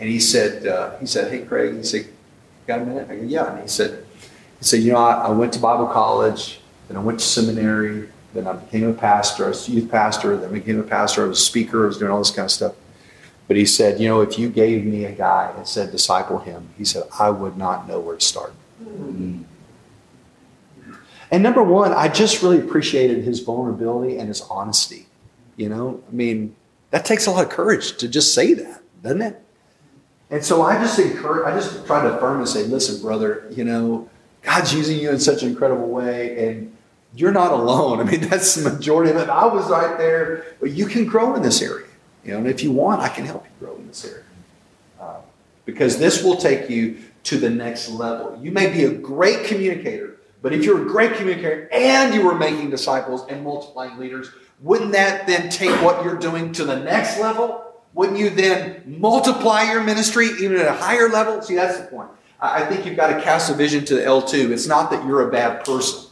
And 0.00 0.08
he 0.08 0.18
said, 0.18 0.66
uh, 0.66 0.98
he 0.98 1.06
said, 1.06 1.32
hey, 1.32 1.42
Craig, 1.44 1.76
he 1.76 1.84
said, 1.84 2.08
got 2.66 2.80
a 2.80 2.84
minute? 2.84 3.08
I 3.08 3.14
go, 3.14 3.22
yeah. 3.22 3.52
And 3.52 3.62
he 3.62 3.68
said, 3.68 4.04
he 4.58 4.64
said, 4.64 4.80
you 4.80 4.90
know, 4.90 4.98
I, 4.98 5.26
I 5.26 5.30
went 5.30 5.52
to 5.52 5.60
Bible 5.60 5.86
college, 5.86 6.60
then 6.88 6.96
I 6.96 7.00
went 7.00 7.20
to 7.20 7.24
seminary, 7.24 8.08
then 8.34 8.48
I 8.48 8.54
became 8.54 8.88
a 8.88 8.92
pastor, 8.92 9.44
I 9.44 9.48
was 9.50 9.68
a 9.68 9.70
youth 9.70 9.88
pastor, 9.88 10.36
then 10.36 10.50
I 10.50 10.52
became 10.52 10.80
a 10.80 10.82
pastor, 10.82 11.24
I 11.24 11.28
was 11.28 11.38
a 11.38 11.44
speaker, 11.44 11.84
I 11.84 11.86
was 11.86 11.98
doing 11.98 12.10
all 12.10 12.18
this 12.18 12.32
kind 12.32 12.46
of 12.46 12.50
stuff. 12.50 12.74
But 13.48 13.56
he 13.56 13.66
said, 13.66 14.00
you 14.00 14.08
know, 14.08 14.20
if 14.20 14.38
you 14.38 14.48
gave 14.48 14.84
me 14.84 15.04
a 15.04 15.12
guy 15.12 15.52
and 15.56 15.66
said 15.66 15.90
disciple 15.90 16.38
him, 16.38 16.70
he 16.78 16.84
said, 16.84 17.04
I 17.18 17.30
would 17.30 17.56
not 17.56 17.88
know 17.88 18.00
where 18.00 18.16
to 18.16 18.24
start. 18.24 18.54
And 21.32 21.42
number 21.42 21.62
one, 21.62 21.92
I 21.92 22.08
just 22.08 22.42
really 22.42 22.58
appreciated 22.58 23.24
his 23.24 23.40
vulnerability 23.40 24.18
and 24.18 24.28
his 24.28 24.42
honesty. 24.42 25.06
You 25.56 25.68
know, 25.68 26.02
I 26.08 26.12
mean, 26.12 26.54
that 26.90 27.04
takes 27.04 27.26
a 27.26 27.30
lot 27.30 27.44
of 27.44 27.50
courage 27.50 27.96
to 27.98 28.08
just 28.08 28.34
say 28.34 28.54
that, 28.54 28.82
doesn't 29.02 29.22
it? 29.22 29.42
And 30.30 30.44
so 30.44 30.62
I 30.62 30.78
just 30.78 30.98
encourage, 30.98 31.46
I 31.46 31.54
just 31.58 31.86
try 31.86 32.02
to 32.02 32.16
affirm 32.16 32.38
and 32.38 32.48
say, 32.48 32.64
listen, 32.64 33.02
brother, 33.02 33.46
you 33.50 33.64
know, 33.64 34.08
God's 34.42 34.74
using 34.74 34.98
you 34.98 35.10
in 35.10 35.20
such 35.20 35.42
an 35.42 35.50
incredible 35.50 35.88
way, 35.88 36.48
and 36.48 36.74
you're 37.14 37.32
not 37.32 37.52
alone. 37.52 38.00
I 38.06 38.10
mean, 38.10 38.20
that's 38.20 38.54
the 38.54 38.70
majority 38.70 39.10
of 39.10 39.18
it. 39.18 39.28
I 39.28 39.46
was 39.46 39.68
right 39.70 39.96
there, 39.98 40.44
but 40.60 40.70
you 40.70 40.86
can 40.86 41.04
grow 41.04 41.34
in 41.34 41.42
this 41.42 41.60
area. 41.62 41.86
You 42.24 42.32
know, 42.32 42.38
and 42.38 42.46
if 42.46 42.62
you 42.62 42.72
want, 42.72 43.00
I 43.00 43.08
can 43.08 43.24
help 43.24 43.44
you 43.44 43.66
grow 43.66 43.76
in 43.76 43.86
this 43.88 44.04
area. 44.04 44.24
Uh, 45.00 45.16
because 45.64 45.98
this 45.98 46.22
will 46.22 46.36
take 46.36 46.70
you 46.70 46.98
to 47.24 47.36
the 47.36 47.50
next 47.50 47.88
level. 47.88 48.38
You 48.40 48.52
may 48.52 48.72
be 48.72 48.84
a 48.84 48.92
great 48.92 49.44
communicator, 49.44 50.16
but 50.40 50.52
if 50.52 50.64
you're 50.64 50.82
a 50.82 50.86
great 50.86 51.14
communicator 51.14 51.68
and 51.72 52.14
you 52.14 52.24
were 52.24 52.34
making 52.34 52.70
disciples 52.70 53.24
and 53.28 53.44
multiplying 53.44 53.98
leaders, 53.98 54.30
wouldn't 54.60 54.92
that 54.92 55.26
then 55.26 55.48
take 55.50 55.70
what 55.82 56.04
you're 56.04 56.16
doing 56.16 56.52
to 56.52 56.64
the 56.64 56.78
next 56.78 57.18
level? 57.18 57.64
Wouldn't 57.94 58.18
you 58.18 58.30
then 58.30 58.82
multiply 58.86 59.70
your 59.70 59.82
ministry 59.82 60.28
even 60.40 60.56
at 60.56 60.66
a 60.66 60.72
higher 60.72 61.08
level? 61.08 61.42
See, 61.42 61.54
that's 61.54 61.78
the 61.78 61.86
point. 61.86 62.08
I 62.40 62.64
think 62.64 62.84
you've 62.84 62.96
got 62.96 63.14
to 63.14 63.22
cast 63.22 63.50
a 63.50 63.54
vision 63.54 63.84
to 63.84 63.94
the 63.94 64.00
L2. 64.00 64.50
It's 64.50 64.66
not 64.66 64.90
that 64.90 65.06
you're 65.06 65.28
a 65.28 65.30
bad 65.30 65.64
person 65.64 66.10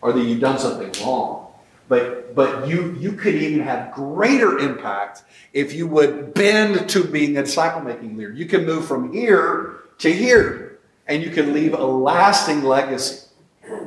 or 0.00 0.12
that 0.12 0.22
you've 0.22 0.40
done 0.40 0.58
something 0.58 0.92
wrong, 1.04 1.41
but 1.88 2.34
but 2.34 2.68
you 2.68 2.96
you 2.98 3.12
could 3.12 3.34
even 3.34 3.60
have 3.60 3.92
greater 3.92 4.58
impact 4.58 5.22
if 5.52 5.72
you 5.72 5.86
would 5.86 6.34
bend 6.34 6.88
to 6.90 7.04
being 7.04 7.36
a 7.36 7.42
disciple 7.42 7.80
making 7.80 8.16
leader. 8.16 8.32
You 8.32 8.46
can 8.46 8.64
move 8.64 8.86
from 8.86 9.12
here 9.12 9.80
to 9.98 10.12
here, 10.12 10.78
and 11.06 11.22
you 11.22 11.30
can 11.30 11.52
leave 11.52 11.74
a 11.74 11.84
lasting 11.84 12.62
legacy. 12.62 13.28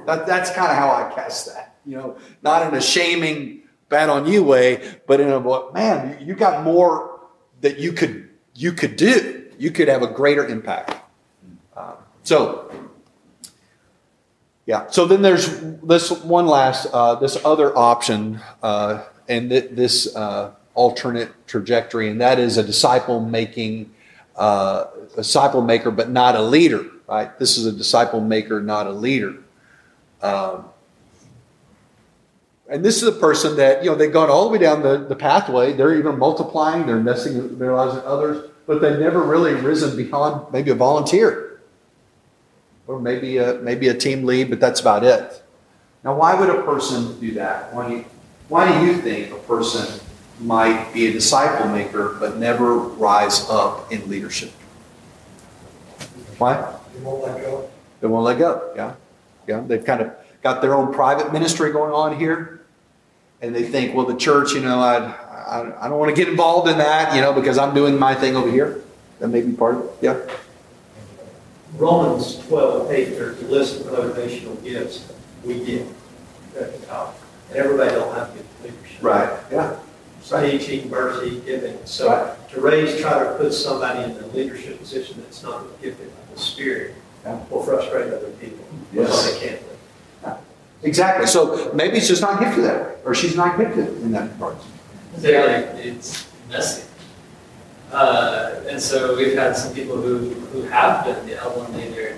That, 0.06 0.26
that's 0.26 0.52
kind 0.52 0.72
of 0.72 0.78
how 0.78 0.90
I 0.90 1.14
cast 1.14 1.48
that. 1.48 1.76
You 1.86 1.98
know, 1.98 2.18
not 2.42 2.66
in 2.68 2.74
a 2.74 2.82
shaming, 2.82 3.64
bad 3.90 4.10
on 4.10 4.26
you 4.26 4.44
way, 4.44 4.96
but 5.08 5.20
in 5.20 5.30
a 5.32 5.72
man, 5.74 6.26
you 6.26 6.36
got 6.36 6.64
more 6.64 7.20
that 7.62 7.80
you 7.80 7.94
could 7.94 8.30
you 8.54 8.72
could 8.72 8.96
do. 8.96 9.46
You 9.58 9.72
could 9.72 9.88
have 9.88 10.02
a 10.02 10.08
greater 10.08 10.46
impact. 10.46 10.96
Um, 11.76 11.94
so, 12.24 12.72
yeah. 14.66 14.88
So 14.90 15.06
then 15.06 15.22
there's 15.22 15.60
this 15.82 16.12
one 16.12 16.48
last 16.48 16.88
uh, 16.92 17.16
this 17.16 17.38
other 17.46 17.76
option, 17.78 18.40
uh, 18.64 19.04
and 19.28 19.50
th- 19.50 19.72
this 19.72 20.16
uh, 20.16 20.52
alternate 20.74 21.48
trajectory, 21.48 22.10
and 22.10 22.20
that 22.22 22.40
is 22.40 22.58
a 22.58 22.64
disciple 22.64 23.22
making 23.22 23.94
uh, 24.36 24.86
a 25.14 25.18
disciple 25.18 25.62
maker, 25.62 25.92
but 25.92 26.10
not 26.10 26.36
a 26.36 26.42
leader. 26.42 26.86
Right. 27.08 27.38
This 27.38 27.58
is 27.58 27.68
a 27.68 27.72
disciple 27.72 28.20
maker, 28.20 28.62
not 28.62 28.88
a 28.88 28.92
leader. 28.92 29.36
Um, 30.24 30.66
and 32.68 32.84
this 32.84 33.04
is 33.04 33.08
a 33.08 33.12
person 33.12 33.58
that, 33.58 33.84
you 33.84 33.92
know, 33.92 33.96
they've 33.96 34.12
gone 34.12 34.32
all 34.32 34.46
the 34.46 34.50
way 34.50 34.58
down 34.58 34.82
the, 34.82 34.98
the 34.98 35.16
pathway. 35.16 35.74
They're 35.74 35.96
even 35.96 36.18
multiplying, 36.18 36.88
they're 36.88 36.98
investing 36.98 37.60
their 37.60 37.76
lives 37.76 37.94
in 37.94 38.02
others, 38.06 38.50
but 38.66 38.82
they've 38.82 38.98
never 38.98 39.22
really 39.22 39.54
risen 39.54 39.96
beyond 39.96 40.52
maybe 40.52 40.72
a 40.72 40.76
volunteer 40.76 41.45
or 42.88 43.00
maybe 43.00 43.38
a, 43.38 43.56
maybe 43.56 43.88
a 43.88 43.94
team 43.94 44.26
lead, 44.26 44.50
but 44.50 44.60
that's 44.60 44.80
about 44.80 45.04
it. 45.04 45.42
Now, 46.04 46.16
why 46.16 46.40
would 46.40 46.50
a 46.50 46.62
person 46.64 47.20
do 47.20 47.32
that? 47.34 47.74
Why 47.74 47.90
do 47.90 47.96
you, 47.96 48.06
why 48.48 48.72
do 48.72 48.86
you 48.86 48.98
think 48.98 49.32
a 49.32 49.40
person 49.40 50.00
might 50.40 50.94
be 50.94 51.08
a 51.08 51.12
disciple 51.12 51.68
maker 51.70 52.16
but 52.20 52.38
never 52.38 52.76
rise 52.78 53.50
up 53.50 53.92
in 53.92 54.08
leadership? 54.10 54.52
Why? 56.38 56.76
They 56.94 57.02
won't 57.02 57.24
let 57.24 57.42
go. 57.42 57.70
They 58.02 58.08
won't 58.08 58.26
let 58.26 58.38
go. 58.38 58.72
Yeah. 58.76 58.94
Yeah. 59.48 59.64
They've 59.66 59.84
kind 59.84 60.02
of 60.02 60.12
got 60.44 60.62
their 60.62 60.76
own 60.76 60.94
private 60.94 61.34
ministry 61.34 61.72
going 61.72 61.92
on 61.92 62.20
here. 62.20 62.62
And 63.42 63.56
they 63.56 63.64
think, 63.64 63.96
well, 63.96 64.06
the 64.06 64.16
church, 64.16 64.54
you 64.54 64.62
know, 64.62 64.80
I, 64.80 64.98
I, 64.98 65.86
I 65.86 65.90
don't 65.90 66.00
want 66.00 66.16
to 66.16 66.16
get 66.16 66.30
involved 66.30 66.70
in 66.70 66.78
that, 66.78 67.16
you 67.16 67.22
know, 67.22 67.34
because 67.34 67.58
I'm 67.58 67.74
doing 67.74 67.98
my 67.98 68.16
thing 68.16 68.36
over 68.36 68.50
here. 68.50 68.82
That 69.20 69.30
may 69.30 69.42
be 69.42 69.54
part 69.54 69.76
of 69.76 69.86
it. 69.86 69.92
Yeah. 70.02 70.20
Romans 71.78 72.38
12, 72.48 72.92
8, 72.92 73.06
there's 73.12 73.42
a 73.42 73.46
list 73.46 73.82
of 73.82 73.88
motivational 73.88 74.62
gifts 74.64 75.12
we 75.44 75.64
give 75.66 75.88
at 76.60 76.80
the 76.80 76.86
top. 76.88 77.18
And 77.50 77.58
everybody 77.58 77.92
don't 77.92 78.14
have 78.16 78.32
to 78.32 78.38
good 78.38 78.46
leadership. 78.64 79.04
Right, 79.04 79.40
yeah. 79.52 79.78
Teaching, 80.24 80.90
mercy, 80.90 81.42
giving. 81.46 81.76
Right. 81.76 81.88
So 81.88 82.36
to 82.50 82.62
raise, 82.62 83.00
try 83.00 83.24
to 83.24 83.36
put 83.38 83.54
somebody 83.54 84.04
in 84.12 84.18
a 84.18 84.28
leadership 84.28 84.80
position 84.80 85.22
that's 85.22 85.44
not 85.44 85.64
gifted 85.82 86.08
by 86.10 86.34
the 86.34 86.40
Spirit 86.40 86.96
Yeah. 87.24 87.40
will 87.52 87.62
frustrate 87.62 88.12
other 88.12 88.32
people. 88.42 88.66
Yes. 88.92 89.08
Because 89.08 89.40
they 89.40 89.48
can't 89.48 89.62
live. 90.24 90.38
Exactly. 90.82 91.28
So 91.28 91.72
maybe 91.74 91.98
it's 91.98 92.08
just 92.08 92.22
not 92.22 92.40
gifted 92.40 92.64
that 92.64 92.82
way, 92.82 92.94
or 93.06 93.14
she's 93.14 93.36
not 93.36 93.58
gifted 93.60 93.88
in 94.02 94.12
that 94.14 94.38
part. 94.40 94.58
They're 95.18 95.46
like, 95.62 95.76
it's 95.86 96.28
messy. 96.50 96.84
Uh, 97.96 98.62
and 98.68 98.82
so 98.82 99.16
we've 99.16 99.36
had 99.38 99.56
some 99.56 99.74
people 99.74 99.96
who, 99.96 100.18
who 100.52 100.64
have 100.64 101.06
been 101.06 101.26
the 101.26 101.34
L1 101.36 101.74
leader, 101.78 102.18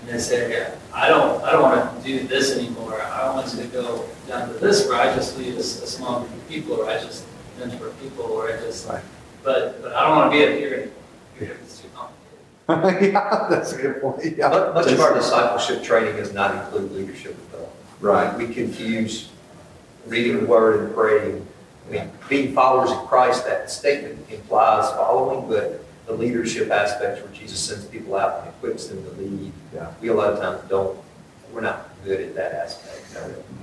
and 0.00 0.08
they 0.08 0.18
say, 0.18 0.72
I 0.92 1.08
don't, 1.08 1.40
I 1.44 1.52
don't 1.52 1.62
want 1.62 2.02
to 2.02 2.04
do 2.04 2.26
this 2.26 2.56
anymore. 2.58 3.00
I 3.00 3.32
want 3.32 3.46
to 3.46 3.64
go 3.68 4.08
down 4.26 4.48
to 4.48 4.54
this 4.54 4.88
where 4.88 5.00
I 5.00 5.14
just 5.14 5.38
lead 5.38 5.54
a 5.54 5.62
small 5.62 6.20
group 6.20 6.32
of 6.32 6.48
people, 6.48 6.74
or 6.74 6.90
I 6.90 6.94
just 6.94 7.24
mentor 7.60 7.90
people, 8.02 8.24
or 8.24 8.48
I 8.52 8.56
just, 8.56 8.88
Right. 8.88 9.04
but, 9.44 9.80
but 9.82 9.94
I 9.94 10.08
don't 10.08 10.16
want 10.16 10.32
to 10.32 10.36
be 10.38 10.44
up 10.44 10.58
here 10.58 10.74
anymore. 10.74 10.92
because 11.38 11.56
It's 11.62 11.80
too 11.80 11.88
complicated. 11.94 13.12
yeah, 13.12 13.46
that's 13.48 13.72
a 13.72 13.80
good 13.80 14.00
point. 14.02 14.36
Yeah. 14.36 14.48
Much 14.74 14.90
of 14.90 14.98
our 14.98 15.14
discipleship 15.14 15.84
training 15.84 16.16
does 16.16 16.32
not 16.34 16.56
include 16.56 16.90
leadership 16.90 17.36
at 17.52 17.60
all. 17.60 17.72
Right. 18.00 18.36
We 18.36 18.52
confuse 18.52 19.30
reading 20.06 20.40
the 20.40 20.46
word 20.46 20.80
and 20.80 20.92
praying. 20.94 21.46
I 21.86 21.92
mean, 21.92 22.10
being 22.28 22.54
followers 22.54 22.90
of 22.90 23.06
Christ, 23.06 23.44
that 23.46 23.70
statement 23.70 24.18
implies 24.30 24.90
following, 24.92 25.48
but 25.48 25.84
the 26.06 26.12
leadership 26.14 26.70
aspects 26.70 27.22
where 27.22 27.32
Jesus 27.32 27.58
sends 27.58 27.84
people 27.86 28.16
out 28.16 28.40
and 28.40 28.48
equips 28.48 28.88
them 28.88 29.02
to 29.04 29.10
lead, 29.20 29.52
Yeah. 29.74 29.88
we 30.00 30.08
a 30.08 30.14
lot 30.14 30.32
of 30.32 30.40
times 30.40 30.62
don't, 30.68 30.98
we're 31.52 31.60
not 31.60 31.88
good 32.04 32.20
at 32.20 32.34
that 32.34 32.52
aspect. 32.52 33.00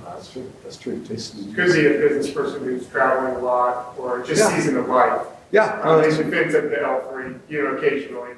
That's 0.04 0.32
true. 0.32 0.50
That's 0.62 0.76
true. 0.76 1.02
Jason. 1.04 1.52
Could 1.54 1.72
be 1.72 1.86
a 1.86 1.90
business 1.90 2.30
person 2.30 2.62
who's 2.62 2.86
traveling 2.88 3.34
a 3.36 3.38
lot 3.40 3.94
or 3.98 4.22
just 4.22 4.40
Yeah. 4.40 4.56
season 4.56 4.76
of 4.76 4.88
life. 4.88 5.22
Yeah. 5.50 5.80
Uh, 5.82 6.00
they 6.00 6.14
should 6.14 6.30
fit 6.30 6.54
at 6.54 6.70
the 6.70 6.82
L 6.82 7.00
three, 7.10 7.34
you 7.48 7.62
know, 7.64 7.76
occasionally. 7.76 8.30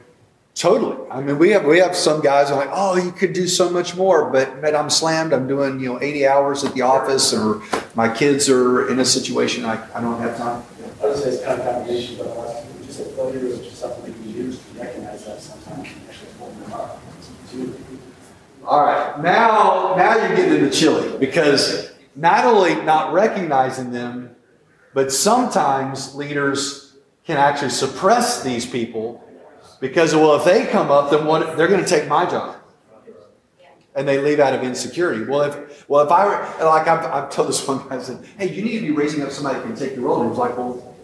Totally. 0.54 0.96
I 1.10 1.20
mean, 1.20 1.38
we 1.38 1.50
have 1.50 1.64
we 1.64 1.78
have 1.78 1.96
some 1.96 2.20
guys 2.20 2.50
are 2.52 2.56
like, 2.56 2.70
oh, 2.72 2.96
you 2.96 3.10
could 3.10 3.32
do 3.32 3.48
so 3.48 3.70
much 3.70 3.96
more, 3.96 4.30
but 4.30 4.60
but 4.60 4.74
I'm 4.74 4.88
slammed. 4.88 5.32
I'm 5.32 5.48
doing 5.48 5.80
you 5.80 5.92
know 5.92 6.00
80 6.00 6.28
hours 6.28 6.64
at 6.64 6.74
the 6.74 6.82
office, 6.82 7.34
or 7.34 7.60
my 7.96 8.08
kids 8.08 8.48
are 8.48 8.88
in 8.88 9.00
a 9.00 9.04
situation 9.04 9.64
I, 9.64 9.84
I 9.92 10.00
don't 10.00 10.20
have 10.20 10.36
time. 10.36 10.62
I 11.02 11.06
would 11.06 11.16
say 11.16 11.30
it's 11.30 11.44
kind 11.44 11.60
of 11.60 11.66
a 11.66 11.72
combination, 11.72 12.18
but 12.18 12.26
a 12.26 12.30
lot 12.30 12.46
of 12.46 12.68
people 12.68 12.86
just 12.86 12.98
say 12.98 13.10
failure 13.16 13.46
is 13.46 13.58
just 13.62 13.78
something 13.78 14.04
that 14.04 14.20
we 14.20 14.30
use 14.30 14.62
to 14.62 14.80
recognize 14.80 15.24
that 15.24 15.40
sometimes 15.40 15.88
actually 16.08 16.32
hold 16.38 16.56
them 16.62 16.72
up. 16.72 17.00
All 18.64 18.84
right, 18.84 19.20
now 19.20 19.96
now 19.96 20.16
you're 20.16 20.36
getting 20.36 20.54
into 20.54 20.70
chili 20.70 21.18
because 21.18 21.90
not 22.14 22.44
only 22.44 22.76
not 22.76 23.12
recognizing 23.12 23.90
them, 23.90 24.36
but 24.92 25.10
sometimes 25.10 26.14
leaders 26.14 26.94
can 27.26 27.38
actually 27.38 27.70
suppress 27.70 28.44
these 28.44 28.64
people 28.64 29.20
because 29.84 30.14
well, 30.14 30.36
if 30.36 30.44
they 30.46 30.64
come 30.64 30.90
up, 30.90 31.10
then 31.10 31.26
what? 31.26 31.58
They're 31.58 31.68
going 31.68 31.84
to 31.84 31.88
take 31.88 32.08
my 32.08 32.24
job, 32.24 32.56
and 33.94 34.08
they 34.08 34.18
leave 34.18 34.40
out 34.40 34.54
of 34.54 34.62
insecurity. 34.62 35.26
Well, 35.26 35.42
if 35.42 35.86
well, 35.90 36.06
if 36.06 36.10
I 36.10 36.24
were 36.24 36.64
like 36.64 36.88
I've, 36.88 37.04
I've 37.04 37.30
told 37.30 37.48
this 37.48 37.68
one 37.68 37.86
guy, 37.86 37.96
I 37.96 37.98
said, 37.98 38.24
hey, 38.38 38.50
you 38.50 38.62
need 38.62 38.80
to 38.80 38.86
be 38.86 38.92
raising 38.92 39.22
up 39.22 39.30
somebody 39.30 39.58
who 39.58 39.64
can 39.64 39.76
take 39.76 39.94
your 39.94 40.06
role. 40.06 40.22
And 40.22 40.24
he 40.24 40.30
was 40.30 40.38
like, 40.38 40.56
well, 40.56 40.96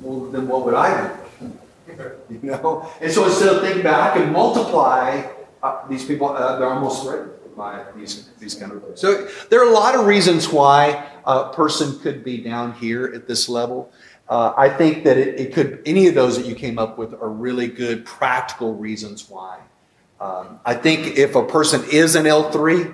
well, 0.00 0.30
then 0.30 0.46
what 0.46 0.64
would 0.64 0.74
I 0.74 1.08
do? 1.08 1.52
You 2.30 2.50
know, 2.50 2.90
and 3.00 3.12
so 3.12 3.24
instead 3.24 3.54
of 3.54 3.60
thinking 3.62 3.80
about 3.82 4.10
I 4.10 4.18
can 4.18 4.32
multiply 4.32 5.28
uh, 5.62 5.86
these 5.88 6.04
people, 6.04 6.28
uh, 6.28 6.58
they're 6.58 6.68
almost 6.68 7.04
threatened 7.04 7.30
by 7.56 7.84
these 7.96 8.30
these 8.38 8.54
kind 8.54 8.72
of 8.72 8.82
things. 8.82 9.00
So 9.00 9.28
there 9.50 9.60
are 9.60 9.68
a 9.68 9.74
lot 9.74 9.94
of 9.94 10.06
reasons 10.06 10.48
why 10.48 11.04
a 11.26 11.52
person 11.52 11.98
could 12.00 12.24
be 12.24 12.38
down 12.38 12.74
here 12.74 13.06
at 13.14 13.26
this 13.26 13.48
level. 13.48 13.92
Uh, 14.26 14.54
I 14.56 14.68
think 14.70 15.04
that 15.04 15.18
it, 15.18 15.38
it 15.38 15.52
could 15.52 15.82
any 15.84 16.06
of 16.06 16.14
those 16.14 16.38
that 16.38 16.46
you 16.46 16.54
came 16.54 16.78
up 16.78 16.96
with 16.96 17.12
are 17.12 17.28
really 17.28 17.66
good 17.66 18.06
practical 18.06 18.74
reasons 18.74 19.28
why. 19.28 19.58
Um, 20.20 20.60
I 20.64 20.74
think 20.74 21.18
if 21.18 21.34
a 21.34 21.44
person 21.44 21.82
is 21.92 22.14
an 22.14 22.26
L 22.26 22.50
three 22.50 22.86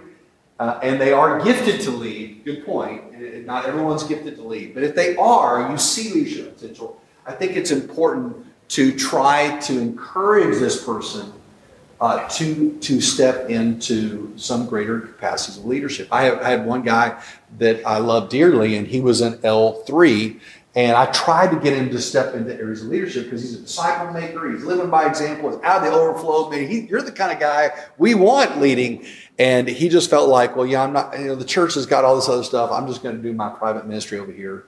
uh, 0.59 0.81
and 0.83 1.01
they 1.01 1.13
are 1.13 1.41
gifted 1.41 1.81
to 1.83 1.91
lead, 1.91 2.45
good 2.45 2.67
point. 2.67 3.47
Not 3.47 3.67
everyone's 3.67 4.03
gifted 4.03 4.37
to 4.37 4.43
lead, 4.43 4.75
but 4.75 4.83
if 4.83 4.95
they 4.95 5.17
are, 5.17 5.71
you 5.71 5.79
see 5.79 6.13
leadership 6.13 6.59
potential. 6.59 7.01
I 7.27 7.33
think 7.33 7.57
it's 7.57 7.71
important 7.71 8.47
to 8.71 8.97
try 8.97 9.59
to 9.61 9.79
encourage 9.79 10.59
this 10.59 10.85
person 10.85 11.33
uh, 12.01 12.27
to 12.29 12.77
to 12.79 13.01
step 13.01 13.51
into 13.51 14.33
some 14.37 14.67
greater 14.67 15.01
capacities 15.01 15.59
of 15.59 15.67
leadership. 15.67 16.09
I, 16.11 16.23
have, 16.25 16.39
I 16.41 16.49
had 16.51 16.67
one 16.67 16.83
guy 16.83 17.23
that 17.59 17.87
I 17.87 17.99
love 17.99 18.31
dearly, 18.31 18.77
and 18.77 18.87
he 18.87 19.01
was 19.01 19.21
an 19.21 19.39
L 19.43 19.83
three, 19.85 20.41
and 20.77 20.97
I 20.97 21.07
tried 21.07 21.51
to 21.51 21.57
get 21.57 21.77
him 21.77 21.91
to 21.91 22.01
step 22.01 22.35
into 22.35 22.55
areas 22.55 22.83
of 22.83 22.89
leadership 22.89 23.25
because 23.25 23.43
he's 23.43 23.55
a 23.55 23.63
disciple 23.63 24.13
maker. 24.13 24.53
He's 24.53 24.63
living 24.63 24.89
by 24.89 25.07
example. 25.07 25.51
He's 25.51 25.61
out 25.65 25.85
of 25.85 25.93
the 25.93 25.99
overflow. 25.99 26.49
Man, 26.49 26.69
he, 26.69 26.83
you're 26.83 27.03
the 27.03 27.11
kind 27.11 27.33
of 27.33 27.41
guy 27.41 27.71
we 27.99 28.15
want 28.15 28.61
leading. 28.61 29.05
And 29.37 29.67
he 29.67 29.89
just 29.89 30.09
felt 30.11 30.29
like, 30.29 30.55
well, 30.55 30.67
yeah, 30.67 30.85
I'm 30.85 30.93
not. 30.93 31.19
You 31.19 31.27
know, 31.27 31.35
the 31.35 31.45
church 31.45 31.75
has 31.75 31.87
got 31.87 32.05
all 32.05 32.15
this 32.15 32.29
other 32.29 32.45
stuff. 32.45 32.71
I'm 32.71 32.87
just 32.87 33.03
going 33.03 33.17
to 33.17 33.23
do 33.23 33.33
my 33.33 33.49
private 33.49 33.87
ministry 33.87 34.19
over 34.19 34.31
here. 34.31 34.67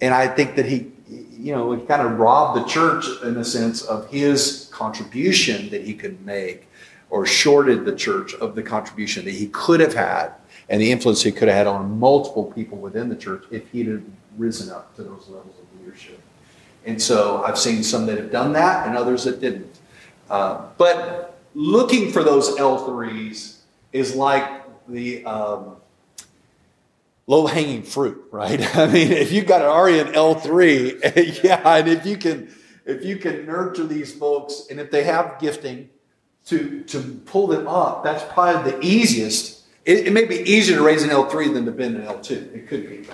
And 0.00 0.14
I 0.14 0.28
think 0.28 0.56
that 0.56 0.64
he, 0.64 0.92
you 1.08 1.52
know, 1.52 1.76
kind 1.78 2.00
of 2.00 2.18
robbed 2.18 2.60
the 2.60 2.68
church 2.68 3.06
in 3.22 3.36
a 3.36 3.44
sense 3.44 3.82
of 3.82 4.08
his 4.08 4.70
contribution 4.72 5.68
that 5.70 5.84
he 5.84 5.92
could 5.94 6.24
make, 6.24 6.68
or 7.10 7.26
shorted 7.26 7.84
the 7.84 7.94
church 7.94 8.34
of 8.34 8.54
the 8.54 8.62
contribution 8.62 9.24
that 9.26 9.32
he 9.32 9.48
could 9.48 9.80
have 9.80 9.94
had 9.94 10.32
and 10.68 10.80
the 10.80 10.90
influence 10.90 11.22
he 11.22 11.32
could 11.32 11.48
have 11.48 11.56
had 11.56 11.66
on 11.66 11.98
multiple 11.98 12.52
people 12.52 12.78
within 12.78 13.08
the 13.08 13.16
church 13.16 13.44
if 13.50 13.68
he'd 13.70 13.86
have 13.86 14.02
risen 14.36 14.70
up 14.72 14.94
to 14.96 15.02
those 15.02 15.28
levels 15.28 15.54
of 15.58 15.80
leadership. 15.80 16.20
And 16.84 17.00
so 17.00 17.42
I've 17.42 17.58
seen 17.58 17.82
some 17.82 18.06
that 18.06 18.18
have 18.18 18.30
done 18.30 18.52
that 18.54 18.86
and 18.86 18.96
others 18.96 19.24
that 19.24 19.40
didn't. 19.40 19.78
Uh, 20.28 20.66
but 20.76 21.38
looking 21.54 22.10
for 22.10 22.22
those 22.22 22.56
L3s 22.56 23.58
is 23.92 24.14
like 24.14 24.62
the 24.88 25.24
um, 25.24 25.76
low 27.26 27.46
hanging 27.46 27.82
fruit, 27.82 28.22
right? 28.30 28.60
I 28.76 28.86
mean, 28.86 29.12
if 29.12 29.32
you've 29.32 29.46
got 29.46 29.62
an 29.62 30.06
an 30.06 30.14
L3, 30.14 31.42
yeah, 31.44 31.76
and 31.76 31.88
if 31.88 32.06
you 32.06 32.16
can 32.16 32.54
if 32.86 33.02
you 33.04 33.16
can 33.16 33.46
nurture 33.46 33.86
these 33.86 34.12
folks 34.12 34.66
and 34.70 34.78
if 34.78 34.90
they 34.90 35.04
have 35.04 35.38
gifting 35.40 35.88
to 36.46 36.82
to 36.84 37.00
pull 37.26 37.46
them 37.46 37.66
up, 37.66 38.04
that's 38.04 38.24
probably 38.32 38.72
the 38.72 38.80
easiest. 38.80 39.53
It, 39.84 40.06
it 40.06 40.12
may 40.12 40.24
be 40.24 40.36
easier 40.36 40.76
to 40.78 40.82
raise 40.82 41.02
an 41.02 41.10
L3 41.10 41.52
than 41.52 41.66
to 41.66 41.72
bend 41.72 41.96
an 41.96 42.02
L2. 42.02 42.54
It 42.54 42.68
could 42.68 42.88
be. 42.88 43.06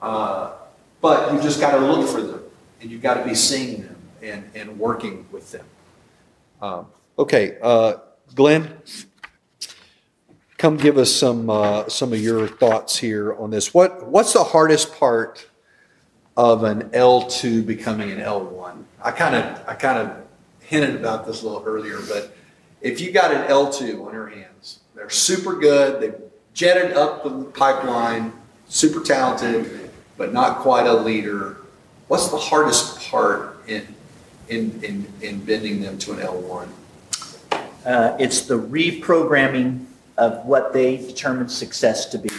Uh, 0.00 0.52
but 1.00 1.32
you 1.32 1.40
just 1.42 1.60
got 1.60 1.72
to 1.72 1.78
look 1.78 2.08
for 2.08 2.22
them 2.22 2.42
and 2.80 2.90
you've 2.90 3.02
got 3.02 3.14
to 3.14 3.24
be 3.24 3.34
seeing 3.34 3.82
them 3.82 3.96
and, 4.22 4.50
and 4.54 4.78
working 4.78 5.26
with 5.32 5.50
them. 5.52 5.66
Um, 6.60 6.86
okay, 7.18 7.58
uh, 7.60 7.94
Glenn, 8.34 8.78
come 10.58 10.76
give 10.76 10.96
us 10.96 11.12
some 11.12 11.50
uh, 11.50 11.88
some 11.88 12.12
of 12.12 12.20
your 12.20 12.46
thoughts 12.46 12.96
here 12.96 13.34
on 13.34 13.50
this. 13.50 13.74
What 13.74 14.06
what's 14.06 14.32
the 14.32 14.44
hardest 14.44 14.94
part 14.94 15.48
of 16.36 16.62
an 16.62 16.90
L2 16.90 17.66
becoming 17.66 18.12
an 18.12 18.18
L1? 18.18 18.84
I 19.02 19.10
kind 19.10 19.34
of 19.34 19.68
I 19.68 19.74
kind 19.74 19.98
of 19.98 20.24
hinted 20.60 20.94
about 20.94 21.26
this 21.26 21.42
a 21.42 21.48
little 21.48 21.64
earlier, 21.66 21.98
but 22.08 22.36
if 22.80 23.00
you 23.00 23.10
got 23.10 23.32
an 23.32 23.48
L2 23.48 24.06
on 24.06 24.14
your 24.14 24.28
hands, 24.28 24.80
they're 24.94 25.10
super 25.10 25.54
good. 25.54 26.00
They've 26.00 26.20
jetted 26.54 26.96
up 26.96 27.24
the 27.24 27.44
pipeline, 27.44 28.32
super 28.68 29.00
talented, 29.00 29.90
but 30.16 30.32
not 30.32 30.58
quite 30.58 30.86
a 30.86 30.94
leader. 30.94 31.58
What's 32.08 32.28
the 32.28 32.36
hardest 32.36 33.10
part 33.10 33.58
in 33.66 33.94
in 34.48 34.82
in, 34.82 35.12
in 35.20 35.44
bending 35.44 35.80
them 35.80 35.98
to 35.98 36.12
an 36.12 36.18
L1? 36.18 36.68
Uh, 37.84 38.16
it's 38.18 38.42
the 38.42 38.58
reprogramming 38.58 39.86
of 40.18 40.44
what 40.44 40.72
they 40.72 40.98
determine 40.98 41.48
success 41.48 42.06
to 42.06 42.18
be. 42.18 42.30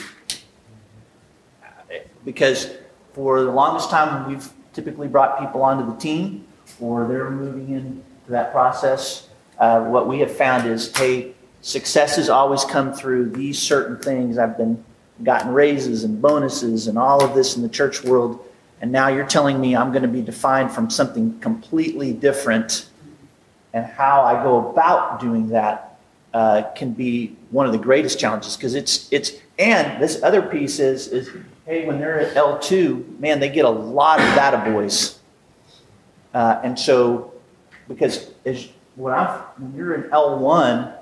Because 2.23 2.69
for 3.13 3.41
the 3.41 3.51
longest 3.51 3.89
time, 3.89 4.29
we've 4.29 4.49
typically 4.73 5.07
brought 5.07 5.39
people 5.39 5.61
onto 5.61 5.91
the 5.91 5.99
team, 5.99 6.45
or 6.79 7.07
they're 7.07 7.29
moving 7.29 7.69
into 7.73 8.01
that 8.29 8.51
process, 8.51 9.27
uh, 9.59 9.81
what 9.81 10.07
we 10.07 10.19
have 10.19 10.35
found 10.35 10.67
is, 10.67 10.95
hey, 10.95 11.33
success 11.63 12.17
has 12.17 12.29
always 12.29 12.63
come 12.65 12.93
through 12.93 13.29
these 13.29 13.57
certain 13.57 13.97
things. 13.97 14.37
I've 14.37 14.57
been 14.57 14.83
gotten 15.23 15.53
raises 15.53 16.03
and 16.03 16.21
bonuses 16.21 16.87
and 16.87 16.97
all 16.99 17.23
of 17.23 17.33
this 17.33 17.55
in 17.55 17.63
the 17.63 17.69
church 17.69 18.03
world, 18.03 18.45
and 18.81 18.91
now 18.91 19.07
you're 19.07 19.25
telling 19.25 19.59
me 19.59 19.75
I'm 19.75 19.91
going 19.91 20.03
to 20.03 20.09
be 20.09 20.21
defined 20.21 20.71
from 20.71 20.89
something 20.89 21.39
completely 21.39 22.13
different. 22.13 22.87
And 23.73 23.85
how 23.85 24.21
I 24.21 24.43
go 24.43 24.69
about 24.69 25.19
doing 25.19 25.49
that 25.49 25.97
uh, 26.33 26.63
can 26.75 26.91
be 26.91 27.35
one 27.49 27.65
of 27.65 27.71
the 27.71 27.79
greatest 27.79 28.19
challenges. 28.19 28.55
Because 28.55 28.75
it's 28.75 29.11
it's 29.11 29.31
and 29.57 30.01
this 30.03 30.21
other 30.21 30.41
piece 30.41 30.79
is 30.79 31.07
is 31.07 31.29
hey 31.65 31.87
when 31.87 31.97
they're 31.97 32.19
at 32.19 32.35
L 32.35 32.59
two 32.59 33.05
man 33.19 33.39
they 33.39 33.49
get 33.49 33.65
a 33.65 33.69
lot 33.69 34.19
of 34.19 34.25
data 34.35 34.69
boys. 34.71 35.17
Uh, 36.33 36.59
and 36.63 36.77
so 36.77 37.33
because 37.87 38.31
as 38.45 38.67
when 38.95 39.13
I 39.13 39.43
when 39.57 39.73
you're 39.75 39.95
in 39.95 40.11
L 40.11 40.37
one 40.37 40.93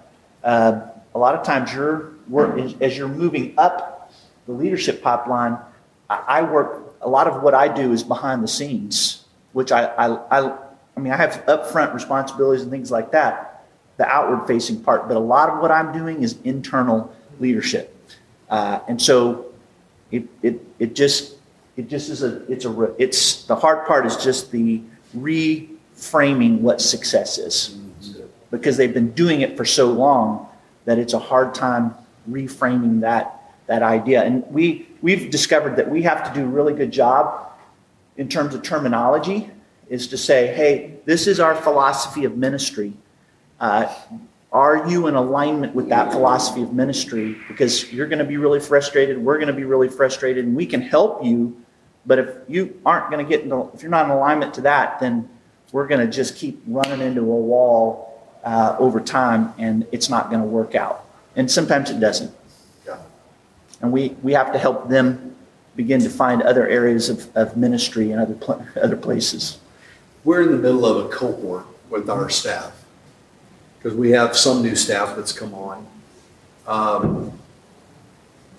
uh, 0.44 0.82
a 1.14 1.20
lot 1.20 1.36
of 1.36 1.44
times 1.44 1.74
you're 1.74 2.12
as, 2.82 2.98
you're 2.98 3.08
moving 3.08 3.54
up 3.58 4.12
the 4.46 4.54
leadership 4.54 5.02
pipeline 5.02 5.58
I, 6.10 6.24
I 6.28 6.42
work 6.44 6.96
a 7.02 7.10
lot 7.10 7.28
of 7.28 7.42
what 7.44 7.54
I 7.54 7.68
do 7.68 7.92
is 7.94 8.04
behind 8.04 8.44
the 8.44 8.48
scenes 8.48 9.26
which 9.54 9.72
I 9.72 9.86
I, 9.86 10.40
I 10.40 10.58
I 10.96 11.00
mean, 11.00 11.14
I 11.14 11.18
have 11.18 11.44
upfront 11.48 11.94
responsibilities 11.94 12.62
and 12.62 12.72
things 12.72 12.92
like 12.92 13.12
that, 13.12 13.66
the 13.98 14.06
outward 14.06 14.46
facing 14.48 14.82
part, 14.84 15.08
but 15.08 15.18
a 15.18 15.22
lot 15.22 15.50
of 15.50 15.60
what 15.60 15.72
I'm 15.72 15.92
doing 15.94 16.24
is 16.24 16.38
internal 16.44 17.14
leadership. 17.40 17.96
Uh, 18.50 18.80
and 18.88 19.02
so 19.02 19.46
it, 20.12 20.26
it, 20.42 20.62
it 20.80 20.94
just, 20.94 21.38
it 21.78 21.88
just 21.88 22.10
is 22.10 22.24
a, 22.24 22.46
it's 22.52 22.66
a, 22.66 22.96
it's, 22.98 23.46
the 23.46 23.56
hard 23.56 23.88
part 23.88 24.06
is 24.06 24.18
just 24.18 24.52
the 24.52 24.82
reframing 25.18 26.60
what 26.60 26.82
success 26.82 27.38
is 27.38 27.78
because 28.52 28.78
they've 28.78 28.94
been 28.94 29.12
doing 29.12 29.42
it 29.42 29.58
for 29.58 29.66
so 29.66 29.92
long 29.92 30.48
that 30.86 31.00
it's 31.00 31.14
a 31.14 31.20
hard 31.20 31.56
time 31.56 31.96
reframing 32.30 33.02
that, 33.02 33.54
that 33.68 33.82
idea. 33.82 34.24
And 34.24 34.46
we, 34.48 34.88
we've 35.02 35.32
discovered 35.32 35.78
that 35.78 35.90
we 35.90 36.04
have 36.04 36.32
to 36.32 36.40
do 36.40 36.46
a 36.46 36.50
really 36.50 36.74
good 36.74 36.92
job 36.92 37.50
in 38.18 38.28
terms 38.28 38.54
of 38.54 38.62
terminology 38.62 39.50
is 39.90 40.08
to 40.08 40.18
say, 40.18 40.54
hey, 40.54 40.98
this 41.06 41.28
is 41.28 41.40
our 41.40 41.56
philosophy 41.56 42.26
of 42.26 42.38
ministry. 42.38 42.94
Uh, 43.60 43.94
are 44.52 44.90
you 44.90 45.08
in 45.08 45.16
alignment 45.16 45.74
with 45.74 45.90
that 45.90 46.12
philosophy 46.12 46.62
of 46.62 46.74
ministry? 46.74 47.38
Because 47.48 47.92
you're 47.92 48.08
going 48.08 48.20
to 48.20 48.26
be 48.26 48.38
really 48.38 48.60
frustrated, 48.60 49.18
we're 49.18 49.38
going 49.38 49.48
to 49.48 49.54
be 49.54 49.64
really 49.64 49.88
frustrated, 49.88 50.46
and 50.46 50.56
we 50.56 50.66
can 50.66 50.82
help 50.82 51.24
you. 51.24 51.58
But 52.06 52.20
if 52.20 52.36
you 52.50 52.80
aren't 52.86 53.10
going 53.12 53.26
to 53.26 53.30
get 53.30 53.44
into, 53.44 53.70
if 53.74 53.82
you're 53.82 53.92
not 53.92 54.06
in 54.06 54.12
alignment 54.12 54.54
to 54.56 54.62
that, 54.62 55.00
then 55.00 55.30
we're 55.72 55.88
going 55.88 56.06
to 56.06 56.12
just 56.12 56.36
keep 56.36 56.62
running 56.68 57.00
into 57.00 57.22
a 57.22 57.24
wall 57.24 58.11
uh, 58.44 58.76
over 58.80 59.00
time, 59.00 59.54
and 59.58 59.86
it's 59.92 60.10
not 60.10 60.30
going 60.30 60.42
to 60.42 60.48
work 60.48 60.76
out. 60.76 61.06
And 61.36 61.50
sometimes 61.50 61.90
it 61.90 62.00
doesn't. 62.00 62.34
And 63.82 63.92
we, 63.92 64.10
we 64.22 64.34
have 64.34 64.54
to 64.54 64.60
help 64.60 64.90
them 64.90 65.36
begin 65.76 66.02
to 66.02 66.10
find 66.10 66.44
other 66.44 66.68
areas 66.68 67.10
of, 67.10 67.36
of 67.36 67.58
ministry 67.58 68.12
and 68.12 68.22
other, 68.22 68.36
pl- 68.36 68.64
other 68.82 68.96
places 68.96 69.58
We're 70.24 70.44
in 70.44 70.52
the 70.52 70.58
middle 70.58 70.86
of 70.86 71.06
a 71.06 71.10
cohort 71.10 71.66
with 71.90 72.08
our 72.08 72.30
staff. 72.30 72.74
because 73.80 73.98
we 73.98 74.12
have 74.12 74.38
some 74.38 74.62
new 74.62 74.76
staff 74.76 75.16
that's 75.16 75.32
come 75.34 75.54
on. 75.56 75.88
Um, 76.68 77.34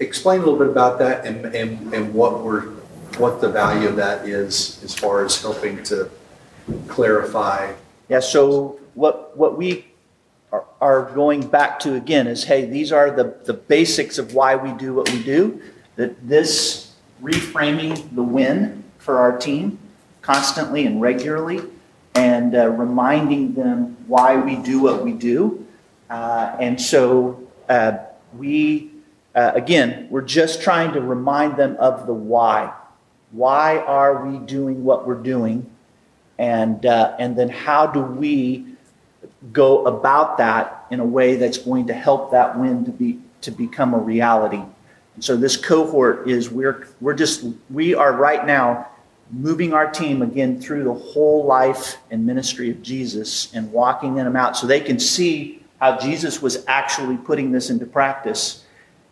Explain 0.01 0.41
a 0.41 0.45
little 0.45 0.59
bit 0.59 0.67
about 0.69 0.99
that 0.99 1.25
and, 1.25 1.45
and, 1.55 1.95
and 1.95 2.13
what 2.13 2.43
we're, 2.43 2.63
what 3.19 3.41
the 3.41 3.49
value 3.49 3.89
of 3.89 3.95
that 3.95 4.27
is 4.27 4.83
as 4.83 4.93
far 4.93 5.25
as 5.25 5.41
helping 5.41 5.81
to 5.85 6.11
clarify. 6.89 7.73
Yeah, 8.09 8.19
so 8.19 8.81
what, 8.95 9.37
what 9.37 9.57
we 9.57 9.87
are, 10.53 10.65
are 10.81 11.11
going 11.15 11.47
back 11.47 11.81
to 11.81 11.95
again 11.95 12.27
is, 12.27 12.45
hey, 12.45 12.67
these 12.67 12.93
are 12.93 13.11
the, 13.11 13.35
the 13.45 13.55
basics 13.55 14.19
of 14.19 14.35
why 14.35 14.57
we 14.57 14.73
do 14.73 14.95
what 14.95 15.11
we 15.11 15.23
do. 15.23 15.63
That 15.97 16.27
this 16.27 16.95
reframing 17.23 18.15
the 18.15 18.23
win 18.23 18.85
for 18.99 19.19
our 19.19 19.37
team 19.37 19.79
constantly 20.21 20.87
and 20.87 21.01
regularly 21.01 21.61
and 22.15 22.55
uh, 22.55 22.69
reminding 22.69 23.55
them 23.55 23.97
why 24.07 24.37
we 24.37 24.57
do 24.57 24.81
what 24.81 25.03
we 25.03 25.13
do. 25.13 25.67
Uh, 26.11 26.57
and 26.61 26.81
so 26.81 27.43
uh, 27.69 27.99
we, 28.37 28.91
uh, 29.35 29.53
again, 29.55 30.07
we're 30.11 30.21
just 30.21 30.63
trying 30.63 30.93
to 30.93 31.01
remind 31.01 31.57
them 31.57 31.77
of 31.79 32.07
the 32.07 32.13
why. 32.13 32.73
Why 33.31 33.79
are 33.79 34.27
we 34.27 34.39
doing 34.39 34.85
what 34.85 35.07
we're 35.07 35.15
doing? 35.15 35.71
And, 36.39 36.85
uh, 36.85 37.17
and 37.19 37.37
then 37.37 37.49
how 37.49 37.87
do 37.87 38.01
we 38.01 38.67
go 39.53 39.85
about 39.87 40.39
that 40.39 40.87
in 40.91 41.01
a 41.01 41.05
way 41.05 41.37
that's 41.37 41.59
going 41.59 41.87
to 41.87 41.95
help 41.95 42.31
that 42.33 42.59
win 42.59 42.85
to, 42.85 42.91
be, 42.91 43.19
to 43.41 43.51
become 43.51 43.95
a 43.95 43.99
reality? 43.99 44.63
And 45.15 45.25
so 45.25 45.37
this 45.37 45.57
cohort 45.57 46.29
is 46.29 46.51
we're, 46.51 46.89
we're 47.01 47.15
just, 47.15 47.45
we 47.71 47.95
are 47.95 48.13
right 48.13 48.47
now 48.47 48.89
moving 49.31 49.73
our 49.73 49.91
team 49.91 50.23
again 50.23 50.61
through 50.61 50.85
the 50.85 50.93
whole 50.93 51.45
life 51.45 51.99
and 52.11 52.27
ministry 52.27 52.71
of 52.71 52.83
Jesus 52.83 53.53
and 53.55 53.73
walking 53.73 54.15
them 54.15 54.37
out 54.37 54.57
so 54.57 54.67
they 54.67 54.81
can 54.81 54.99
see 54.99 55.63
how 55.81 55.99
Jesus 55.99 56.41
was 56.41 56.65
actually 56.67 57.17
putting 57.17 57.51
this 57.51 57.71
into 57.71 57.87
practice. 57.87 58.65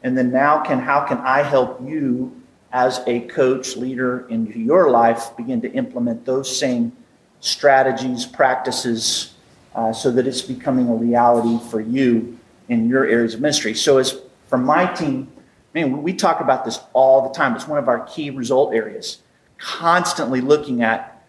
And 0.03 0.17
then 0.17 0.31
now 0.31 0.63
can 0.63 0.79
how 0.79 1.05
can 1.07 1.19
I 1.19 1.43
help 1.43 1.81
you 1.87 2.41
as 2.73 3.01
a 3.07 3.21
coach, 3.23 3.77
leader 3.77 4.29
into 4.29 4.59
your 4.59 4.91
life 4.91 5.37
begin 5.37 5.61
to 5.63 5.73
implement 5.73 6.25
those 6.25 6.55
same 6.57 6.93
strategies, 7.41 8.25
practices, 8.25 9.35
uh, 9.75 9.93
so 9.93 10.11
that 10.11 10.27
it's 10.27 10.43
becoming 10.43 10.89
a 10.89 10.95
reality 10.95 11.59
for 11.71 11.81
you 11.81 12.39
in 12.69 12.89
your 12.89 13.05
areas 13.05 13.35
of 13.35 13.41
ministry. 13.41 13.75
So 13.75 13.99
as 13.99 14.21
for 14.49 14.59
my 14.59 14.87
team, 14.87 15.31
man, 15.75 16.03
we 16.03 16.13
talk 16.13 16.41
about 16.41 16.65
this 16.65 16.81
all 16.93 17.29
the 17.29 17.35
time. 17.35 17.55
It's 17.55 17.69
one 17.69 17.79
of 17.79 17.89
our 17.89 18.05
key 18.07 18.31
result 18.31 18.75
areas. 18.75 19.19
Constantly 19.59 20.41
looking 20.41 20.83
at, 20.83 21.25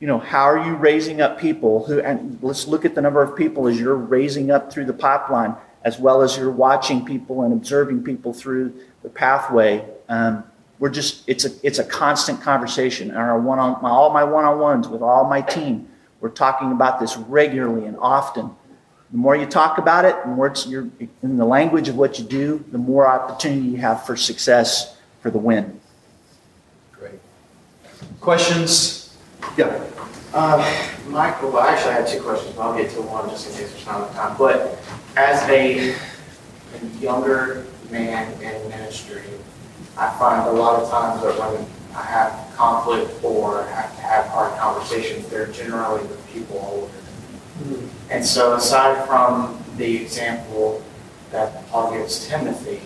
you 0.00 0.06
know, 0.06 0.18
how 0.18 0.44
are 0.44 0.64
you 0.64 0.74
raising 0.76 1.20
up 1.20 1.40
people 1.40 1.84
who, 1.84 2.00
and 2.00 2.38
let's 2.40 2.66
look 2.66 2.84
at 2.84 2.94
the 2.94 3.00
number 3.00 3.22
of 3.22 3.36
people 3.36 3.66
as 3.66 3.78
you're 3.78 3.96
raising 3.96 4.50
up 4.50 4.72
through 4.72 4.84
the 4.84 4.92
pipeline, 4.92 5.54
as 5.82 5.98
well 5.98 6.22
as 6.22 6.36
you're 6.36 6.50
watching 6.50 7.04
people 7.04 7.42
and 7.42 7.52
observing 7.52 8.02
people 8.04 8.32
through 8.32 8.72
the 9.02 9.08
pathway. 9.08 9.84
Um, 10.08 10.44
we're 10.78 10.90
just, 10.90 11.28
it's 11.28 11.44
a, 11.44 11.50
it's 11.62 11.80
a 11.80 11.84
constant 11.84 12.40
conversation. 12.40 13.10
And 13.10 13.18
our 13.18 13.40
one 13.40 13.58
on, 13.58 13.84
all 13.84 14.12
my 14.12 14.22
one-on-ones 14.22 14.86
with 14.86 15.02
all 15.02 15.24
my 15.28 15.40
team, 15.40 15.87
we're 16.20 16.30
talking 16.30 16.72
about 16.72 17.00
this 17.00 17.16
regularly 17.16 17.86
and 17.86 17.96
often. 17.98 18.50
The 19.10 19.16
more 19.16 19.36
you 19.36 19.46
talk 19.46 19.78
about 19.78 20.04
it, 20.04 20.16
the 20.22 20.28
more 20.28 20.48
it's 20.48 20.66
you're 20.66 20.88
in 21.22 21.36
the 21.36 21.44
language 21.44 21.88
of 21.88 21.96
what 21.96 22.18
you 22.18 22.24
do, 22.24 22.64
the 22.70 22.78
more 22.78 23.06
opportunity 23.06 23.68
you 23.68 23.76
have 23.78 24.04
for 24.04 24.16
success 24.16 24.96
for 25.20 25.30
the 25.30 25.38
win. 25.38 25.80
Great. 26.92 27.18
Questions? 28.20 29.16
Yeah. 29.56 29.84
Uh, 30.34 30.92
Michael, 31.08 31.50
well, 31.52 31.62
actually, 31.62 31.92
I 31.92 32.00
had 32.00 32.06
two 32.06 32.20
questions, 32.20 32.54
but 32.54 32.62
I'll 32.62 32.76
get 32.76 32.90
to 32.92 33.02
one 33.02 33.30
just 33.30 33.48
in 33.48 33.56
case 33.56 33.72
there's 33.72 33.86
not 33.86 33.96
enough 33.96 34.14
time. 34.14 34.36
But 34.36 34.78
as 35.16 35.42
a 35.48 35.96
younger 37.00 37.64
man 37.90 38.30
in 38.42 38.68
ministry, 38.68 39.22
I 39.96 40.10
find 40.18 40.46
a 40.46 40.52
lot 40.52 40.82
of 40.82 40.90
times 40.90 41.22
that 41.22 41.38
when 41.38 41.64
I 41.64 41.77
have 42.04 42.54
conflict 42.56 43.22
or 43.22 43.64
have 43.64 43.94
to 43.96 44.02
have 44.02 44.26
hard 44.26 44.58
conversations, 44.58 45.28
they're 45.28 45.46
generally 45.46 46.02
with 46.02 46.28
people 46.32 46.58
older 46.70 46.92
than 47.66 47.82
me. 47.82 47.88
And 48.10 48.24
so 48.24 48.54
aside 48.54 49.06
from 49.06 49.62
the 49.76 49.96
example 49.96 50.82
that 51.30 51.68
Paul 51.68 51.92
gives 51.92 52.26
Timothy, 52.26 52.80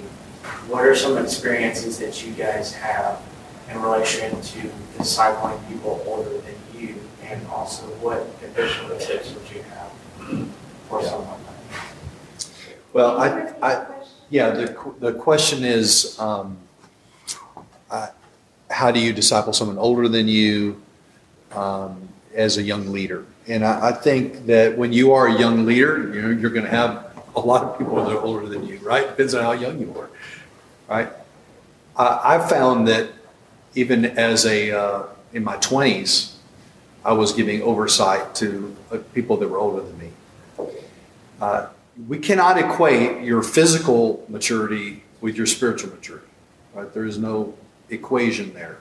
what 0.69 0.85
are 0.85 0.95
some 0.95 1.19
experiences 1.19 1.99
that 1.99 2.25
you 2.25 2.33
guys 2.33 2.73
have 2.75 3.21
in 3.71 3.81
relation 3.81 4.41
to 4.41 4.59
discipling 4.99 5.69
people 5.69 6.03
older 6.07 6.39
than 6.39 6.55
you? 6.77 6.97
And 7.25 7.47
also, 7.47 7.87
what 8.01 8.27
additional 8.45 8.99
tips 8.99 9.33
would 9.33 9.51
you 9.57 9.63
have 9.63 10.49
for 10.89 11.03
someone 11.03 11.29
like 11.29 11.39
that? 11.71 11.87
Well, 12.93 13.19
I, 13.19 13.55
I, 13.63 13.87
yeah, 14.29 14.51
the, 14.51 14.95
the 14.99 15.13
question 15.15 15.65
is, 15.65 16.19
um, 16.19 16.59
uh, 17.91 18.09
how 18.73 18.91
do 18.91 18.99
you 18.99 19.13
disciple 19.13 19.53
someone 19.53 19.79
older 19.79 20.09
than 20.09 20.27
you 20.27 20.81
um, 21.53 22.09
as 22.35 22.57
a 22.57 22.63
young 22.63 22.91
leader? 22.93 23.25
And 23.47 23.65
I, 23.65 23.89
I 23.89 23.93
think 23.93 24.47
that 24.47 24.77
when 24.77 24.93
you 24.93 25.13
are 25.13 25.29
a 25.29 25.39
young 25.39 25.67
leader, 25.67 26.13
you 26.15 26.23
know, 26.23 26.31
you're 26.31 26.51
going 26.51 26.65
to 26.65 26.71
have 26.71 27.13
a 27.37 27.41
lot 27.41 27.63
of 27.65 27.79
people 27.79 27.97
that 27.97 28.13
are 28.13 28.21
older 28.21 28.49
than 28.49 28.67
you, 28.67 28.79
right? 28.79 29.07
Depends 29.09 29.35
on 29.35 29.43
how 29.43 29.53
young 29.53 29.79
you 29.79 29.95
are, 29.99 30.11
right? 30.89 31.13
I, 31.97 32.37
I 32.37 32.49
found 32.49 32.89
that 32.89 33.11
even 33.75 34.05
as 34.05 34.47
a 34.47 34.71
uh, 34.71 35.03
in 35.33 35.45
my 35.45 35.57
20s, 35.59 36.35
I 37.05 37.13
was 37.13 37.33
giving 37.33 37.63
oversight 37.63 38.35
to 38.37 38.77
uh, 38.91 38.99
people 39.13 39.37
that 39.39 39.49
were 39.49 39.59
older 39.59 39.83
than 39.83 39.99
me. 39.99 40.11
Uh, 41.41 41.69
we 42.07 42.19
cannot 42.19 42.59
equate 42.59 43.25
your 43.25 43.43
physical 43.43 44.25
maturity 44.29 45.03
with 45.21 45.37
your 45.37 45.47
spiritual 45.47 45.91
maturity. 45.91 46.27
Right? 46.75 46.93
There 46.93 47.05
is 47.05 47.19
no 47.19 47.55
equation 47.93 48.55
there. 48.55 48.79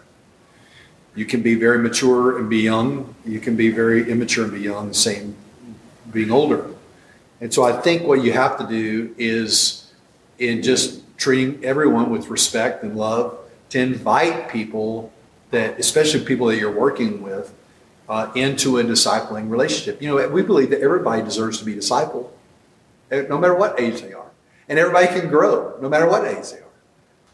You 1.16 1.26
can 1.26 1.42
be 1.42 1.56
very 1.56 1.78
mature 1.78 2.38
and 2.38 2.50
be 2.50 2.60
young. 2.60 3.14
You 3.26 3.40
can 3.40 3.56
be 3.56 3.70
very 3.70 4.10
immature 4.10 4.46
and 4.46 4.54
be 4.54 4.62
young, 4.62 4.88
the 4.88 4.94
same 4.94 5.36
being 6.12 6.32
older. 6.32 6.66
And 7.42 7.54
so 7.54 7.64
I 7.64 7.74
think 7.82 8.04
what 8.04 8.24
you 8.24 8.34
have 8.34 8.58
to 8.60 8.68
do 8.68 9.14
is 9.18 9.92
in 10.40 10.62
just 10.62 11.02
treating 11.18 11.64
everyone 11.66 12.10
with 12.10 12.30
respect 12.30 12.84
and 12.84 12.96
love 12.96 13.38
to 13.70 13.80
invite 13.80 14.50
people 14.50 15.12
that, 15.52 15.80
especially 15.80 16.24
people 16.24 16.48
that 16.48 16.58
you're 16.58 16.72
working 16.72 17.22
with, 17.22 17.54
uh, 18.08 18.32
into 18.36 18.78
a 18.78 18.84
discipling 18.84 19.50
relationship. 19.50 20.02
You 20.02 20.10
know, 20.10 20.28
we 20.30 20.42
believe 20.42 20.70
that 20.72 20.82
everybody 20.82 21.22
deserves 21.22 21.60
to 21.60 21.66
be 21.66 21.74
discipled, 21.74 22.30
eh, 23.10 23.24
no 23.30 23.38
matter 23.38 23.56
what 23.56 23.80
age 23.80 24.02
they 24.02 24.14
are. 24.14 24.30
And 24.68 24.80
everybody 24.80 25.08
can 25.08 25.30
grow, 25.30 25.78
no 25.82 25.90
matter 25.90 26.08
what 26.08 26.26
age 26.26 26.52
they 26.52 26.58
are. 26.58 26.71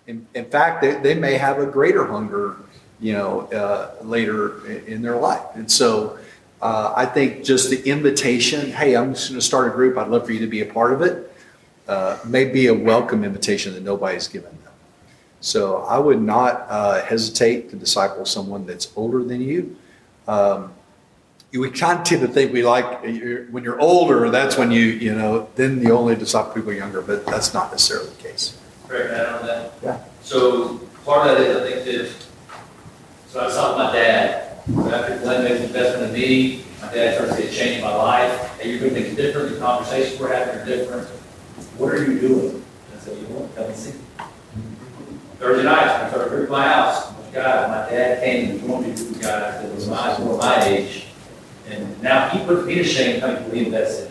In, 0.07 0.25
in 0.33 0.45
fact, 0.45 0.81
they, 0.81 0.95
they 0.95 1.15
may 1.15 1.33
have 1.37 1.59
a 1.59 1.65
greater 1.65 2.05
hunger, 2.05 2.55
you 2.99 3.13
know, 3.13 3.41
uh, 3.51 3.93
later 4.03 4.65
in, 4.87 5.01
their 5.01 5.17
life. 5.17 5.43
And 5.55 5.69
so 5.69 6.17
uh, 6.61 6.93
I 6.95 7.05
think 7.05 7.43
just 7.43 7.69
the 7.69 7.83
invitation, 7.87 8.71
hey, 8.71 8.95
I'm 8.95 9.13
just 9.13 9.29
going 9.29 9.39
to 9.39 9.45
start 9.45 9.67
a 9.67 9.75
group. 9.75 9.97
I'd 9.97 10.07
love 10.07 10.25
for 10.25 10.31
you 10.31 10.39
to 10.39 10.47
be 10.47 10.61
a 10.61 10.65
part 10.65 10.93
of 10.93 11.01
it, 11.01 11.31
uh, 11.89 12.19
may 12.25 12.45
be 12.45 12.67
a 12.67 12.73
welcome 12.73 13.25
invitation 13.25 13.73
that 13.73 13.83
nobody's 13.83 14.29
given 14.29 14.51
them. 14.63 14.73
So 15.41 15.83
I 15.83 15.99
would 15.99 16.21
not 16.21 16.65
uh, 16.69 17.03
hesitate 17.03 17.69
to 17.71 17.75
disciple 17.75 18.25
someone 18.25 18.65
that's 18.65 18.91
older 18.95 19.23
than 19.23 19.41
you. 19.41 19.75
Um, 20.27 20.73
we 21.53 21.69
kind 21.69 21.99
of 21.99 22.05
tend 22.05 22.21
to 22.21 22.27
think 22.27 22.53
we 22.53 22.63
like 22.63 23.03
you're, 23.03 23.45
when 23.45 23.63
you're 23.63 23.79
older, 23.79 24.29
that's 24.29 24.57
when 24.57 24.71
you, 24.71 24.83
you 24.83 25.15
know, 25.15 25.49
then 25.55 25.81
you 25.81 25.91
only 25.91 26.15
disciple 26.15 26.53
people 26.53 26.73
younger, 26.73 27.01
but 27.01 27.25
that's 27.25 27.53
not 27.53 27.71
necessarily 27.71 28.09
the 28.09 28.23
case. 28.23 28.57
Correct, 28.87 29.11
add 29.13 29.25
on 29.25 29.45
that? 29.45 29.73
Yeah. 29.83 30.03
So 30.21 30.77
part 31.03 31.27
of 31.27 31.37
that 31.37 31.45
is, 31.45 31.57
I 31.57 31.59
think 31.69 31.85
that, 31.85 32.25
so 33.27 33.39
I 33.41 33.45
was 33.45 33.55
talking 33.55 33.77
to 33.79 33.83
my 33.83 33.91
dad, 33.91 34.59
after 34.93 35.17
Glenn 35.19 35.43
made 35.43 35.57
an 35.57 35.63
investment 35.63 36.03
in 36.07 36.13
me, 36.13 36.63
my 36.81 36.93
dad 36.93 37.15
started 37.15 37.35
to 37.35 37.41
see 37.41 37.47
a 37.49 37.51
change 37.51 37.77
in 37.77 37.83
my 37.83 37.95
life, 37.95 38.59
hey, 38.59 38.71
you're 38.71 38.79
doing 38.79 38.93
things 38.93 39.15
different, 39.15 39.49
the 39.49 39.59
conversations 39.59 40.19
we're 40.19 40.33
having 40.33 40.61
are 40.61 40.65
different, 40.65 41.07
what 41.77 41.93
are 41.93 42.03
you 42.03 42.19
doing? 42.19 42.49
And 42.51 42.95
I 42.95 42.99
said, 42.99 43.17
you 43.17 43.23
know 43.23 43.39
what, 43.41 43.55
come 43.55 43.65
and 43.65 43.75
see. 43.75 43.93
Thursday 45.39 45.63
nights, 45.63 45.91
I 45.91 46.09
started 46.09 46.29
group 46.29 46.49
my 46.49 46.67
house, 46.67 47.13
with 47.13 47.33
guys, 47.33 47.67
my 47.69 47.89
dad 47.89 48.23
came 48.23 48.51
and 48.51 48.59
joined 48.61 48.83
me 48.85 48.91
with 48.91 49.21
guys 49.21 49.61
that 49.61 49.75
was 49.75 49.87
my, 49.89 50.17
more 50.19 50.37
my 50.37 50.63
age, 50.63 51.07
and 51.69 52.01
now 52.01 52.29
he 52.29 52.43
puts 52.45 52.65
me 52.65 52.75
to 52.75 52.83
shame, 52.83 53.19
coming 53.19 53.43
to 53.43 53.49
lead 53.49 53.71
that 53.73 53.89
city. 53.89 54.06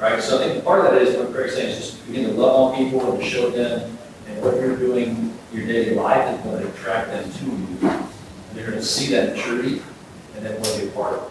Right, 0.00 0.22
so 0.22 0.40
I 0.42 0.48
think 0.48 0.64
part 0.64 0.84
of 0.84 0.92
that 0.92 1.02
is 1.02 1.16
what 1.16 1.32
Craig's 1.32 1.54
saying, 1.54 1.70
is 1.70 1.76
just 1.78 2.06
begin 2.06 2.24
to 2.30 2.32
love 2.32 2.72
on 2.72 2.76
people 2.76 3.12
and 3.12 3.22
to 3.22 3.28
show 3.28 3.50
them, 3.50 3.96
and 4.28 4.42
what 4.42 4.54
you're 4.56 4.76
doing, 4.76 5.32
your 5.52 5.66
daily 5.66 5.94
life 5.96 6.34
is 6.38 6.44
going 6.44 6.62
to 6.62 6.68
attract 6.68 7.08
them 7.08 7.32
to 7.32 7.44
you. 7.44 7.88
And 7.90 8.08
they're 8.54 8.66
going 8.66 8.78
to 8.78 8.84
see 8.84 9.10
that 9.12 9.34
maturity, 9.36 9.82
and 10.36 10.44
then 10.44 10.54
want 10.54 10.66
to 10.66 10.80
be 10.82 10.86
a 10.88 10.90
part 10.90 11.14
of 11.14 11.22
it. 11.26 11.30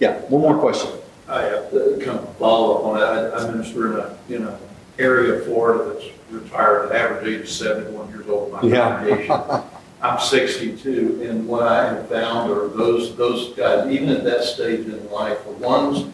Yeah, 0.00 0.18
one 0.22 0.42
more 0.42 0.58
question. 0.58 0.90
I 1.28 1.42
have 1.42 1.70
to 1.72 1.96
kind 2.04 2.18
of 2.18 2.36
follow 2.38 2.78
up 2.78 2.84
on 2.84 2.96
it. 2.96 3.04
I 3.04 3.30
I 3.46 3.50
minister 3.50 3.92
in 3.92 4.00
a, 4.00 4.16
in 4.34 4.48
a 4.48 4.58
area 4.98 5.34
of 5.34 5.44
Florida 5.44 5.92
that's 5.92 6.06
retired, 6.30 6.88
the 6.90 6.98
average 6.98 7.26
age 7.26 7.40
is 7.42 7.56
seventy-one 7.56 8.08
years 8.10 8.28
old. 8.28 8.52
My 8.52 8.62
Yeah. 8.62 8.96
congregation. 8.96 9.62
I'm 10.00 10.20
sixty-two, 10.20 11.26
and 11.28 11.48
what 11.48 11.66
I 11.66 11.92
have 11.92 12.08
found 12.08 12.52
are 12.52 12.68
those, 12.68 13.16
those 13.16 13.52
guys, 13.54 13.90
even 13.90 14.10
at 14.10 14.22
that 14.24 14.44
stage 14.44 14.86
in 14.86 15.10
life, 15.10 15.42
the 15.44 15.50
ones 15.52 16.12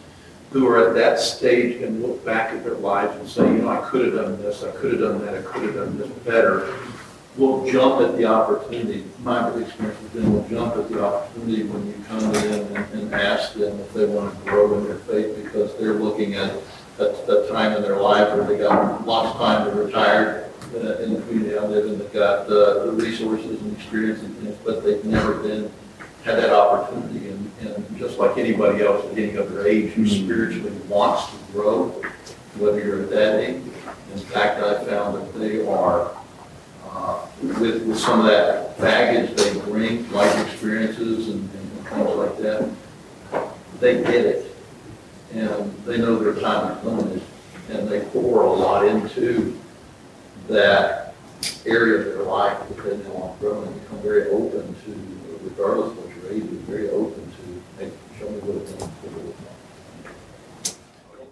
who 0.51 0.67
are 0.67 0.87
at 0.87 0.95
that 0.95 1.19
stage 1.19 1.81
and 1.83 2.01
look 2.01 2.23
back 2.25 2.51
at 2.51 2.63
their 2.63 2.75
lives 2.75 3.15
and 3.17 3.29
say, 3.29 3.43
you 3.43 3.59
know, 3.59 3.69
I 3.69 3.87
could 3.89 4.05
have 4.05 4.15
done 4.15 4.41
this, 4.41 4.63
I 4.63 4.71
could 4.71 4.93
have 4.93 5.01
done 5.01 5.25
that, 5.25 5.35
I 5.35 5.41
could 5.41 5.63
have 5.63 5.75
done 5.75 5.97
this 5.97 6.09
better, 6.23 6.73
will 7.37 7.69
jump 7.69 8.01
at 8.01 8.17
the 8.17 8.25
opportunity. 8.25 9.03
My 9.19 9.49
experience 9.49 10.01
with 10.01 10.13
them 10.13 10.33
will 10.33 10.47
jump 10.47 10.77
at 10.77 10.89
the 10.89 11.05
opportunity 11.05 11.63
when 11.63 11.85
you 11.85 11.93
come 12.07 12.23
in 12.35 12.75
and, 12.75 12.93
and 12.93 13.13
ask 13.13 13.53
them 13.53 13.79
if 13.81 13.93
they 13.93 14.05
want 14.05 14.33
to 14.33 14.49
grow 14.49 14.77
in 14.77 14.85
their 14.85 14.97
faith 14.99 15.43
because 15.43 15.77
they're 15.77 15.93
looking 15.93 16.35
at 16.35 16.53
a, 16.97 17.03
a 17.03 17.49
time 17.51 17.73
in 17.73 17.83
their 17.83 17.97
life 17.97 18.33
where 18.33 18.45
they 18.45 18.57
got 18.57 19.05
lots 19.05 19.35
of 19.35 19.37
time 19.37 19.69
to 19.69 19.75
retire 19.75 20.44
uh, 20.73 21.03
in 21.03 21.13
the 21.13 21.21
community 21.21 21.57
I 21.57 21.65
live 21.65 21.85
in, 21.85 21.99
they've 21.99 22.13
got 22.13 22.47
uh, 22.47 22.85
the 22.85 22.91
resources 22.91 23.61
and 23.61 23.77
experience 23.77 24.21
and 24.21 24.35
things, 24.37 24.57
but 24.63 24.83
they've 24.83 25.03
never 25.05 25.35
been 25.35 25.71
had 26.23 26.37
that 26.37 26.51
opportunity. 26.51 27.29
And, 27.29 27.51
and 27.61 27.97
just 27.97 28.17
like 28.17 28.37
anybody 28.37 28.83
else 28.83 29.05
at 29.05 29.17
any 29.17 29.37
other 29.37 29.67
age 29.67 29.93
who 29.93 30.07
spiritually 30.07 30.71
wants 30.87 31.29
to 31.31 31.37
grow, 31.51 31.89
whether 32.57 32.83
you're 32.83 33.03
at 33.03 33.09
that 33.11 33.39
age, 33.41 33.61
in 34.13 34.19
fact, 34.19 34.61
I 34.61 34.83
found 34.85 35.17
that 35.17 35.39
they 35.39 35.65
are 35.67 36.11
uh, 36.89 37.27
with, 37.41 37.85
with 37.85 37.99
some 37.99 38.21
of 38.21 38.25
that 38.25 38.77
baggage 38.79 39.35
they 39.35 39.59
bring, 39.61 40.09
life 40.11 40.47
experiences 40.47 41.29
and, 41.29 41.49
and 41.53 41.87
things 41.87 42.15
like 42.15 42.37
that, 42.37 42.69
they 43.79 44.01
get 44.03 44.25
it. 44.25 44.55
And 45.33 45.73
they 45.85 45.97
know 45.97 46.17
their 46.17 46.41
time 46.41 46.77
is 46.77 46.83
limited, 46.85 47.21
and 47.69 47.87
they 47.89 48.01
pour 48.05 48.43
a 48.43 48.53
lot 48.53 48.85
into 48.85 49.59
that 50.47 51.13
area 51.65 51.99
of 51.99 52.05
their 52.05 52.23
life 52.23 52.57
that 52.69 52.77
they 52.83 52.97
now 53.03 53.09
want 53.09 53.39
to 53.39 53.45
grow 53.45 53.61
and 53.63 53.81
become 53.81 53.99
very 53.99 54.29
open 54.29 54.75
to, 54.85 55.39
regardless 55.43 55.91
of 55.91 55.97
what 55.97 56.15
your 56.15 56.31
age 56.31 56.43
is, 56.43 56.61
very 56.61 56.89
open 56.89 57.31
to, 57.31 57.83
hey, 57.83 57.91
show 58.19 58.29
me 58.29 58.39
what 58.39 58.55
it 58.57 58.69
means 58.79 59.35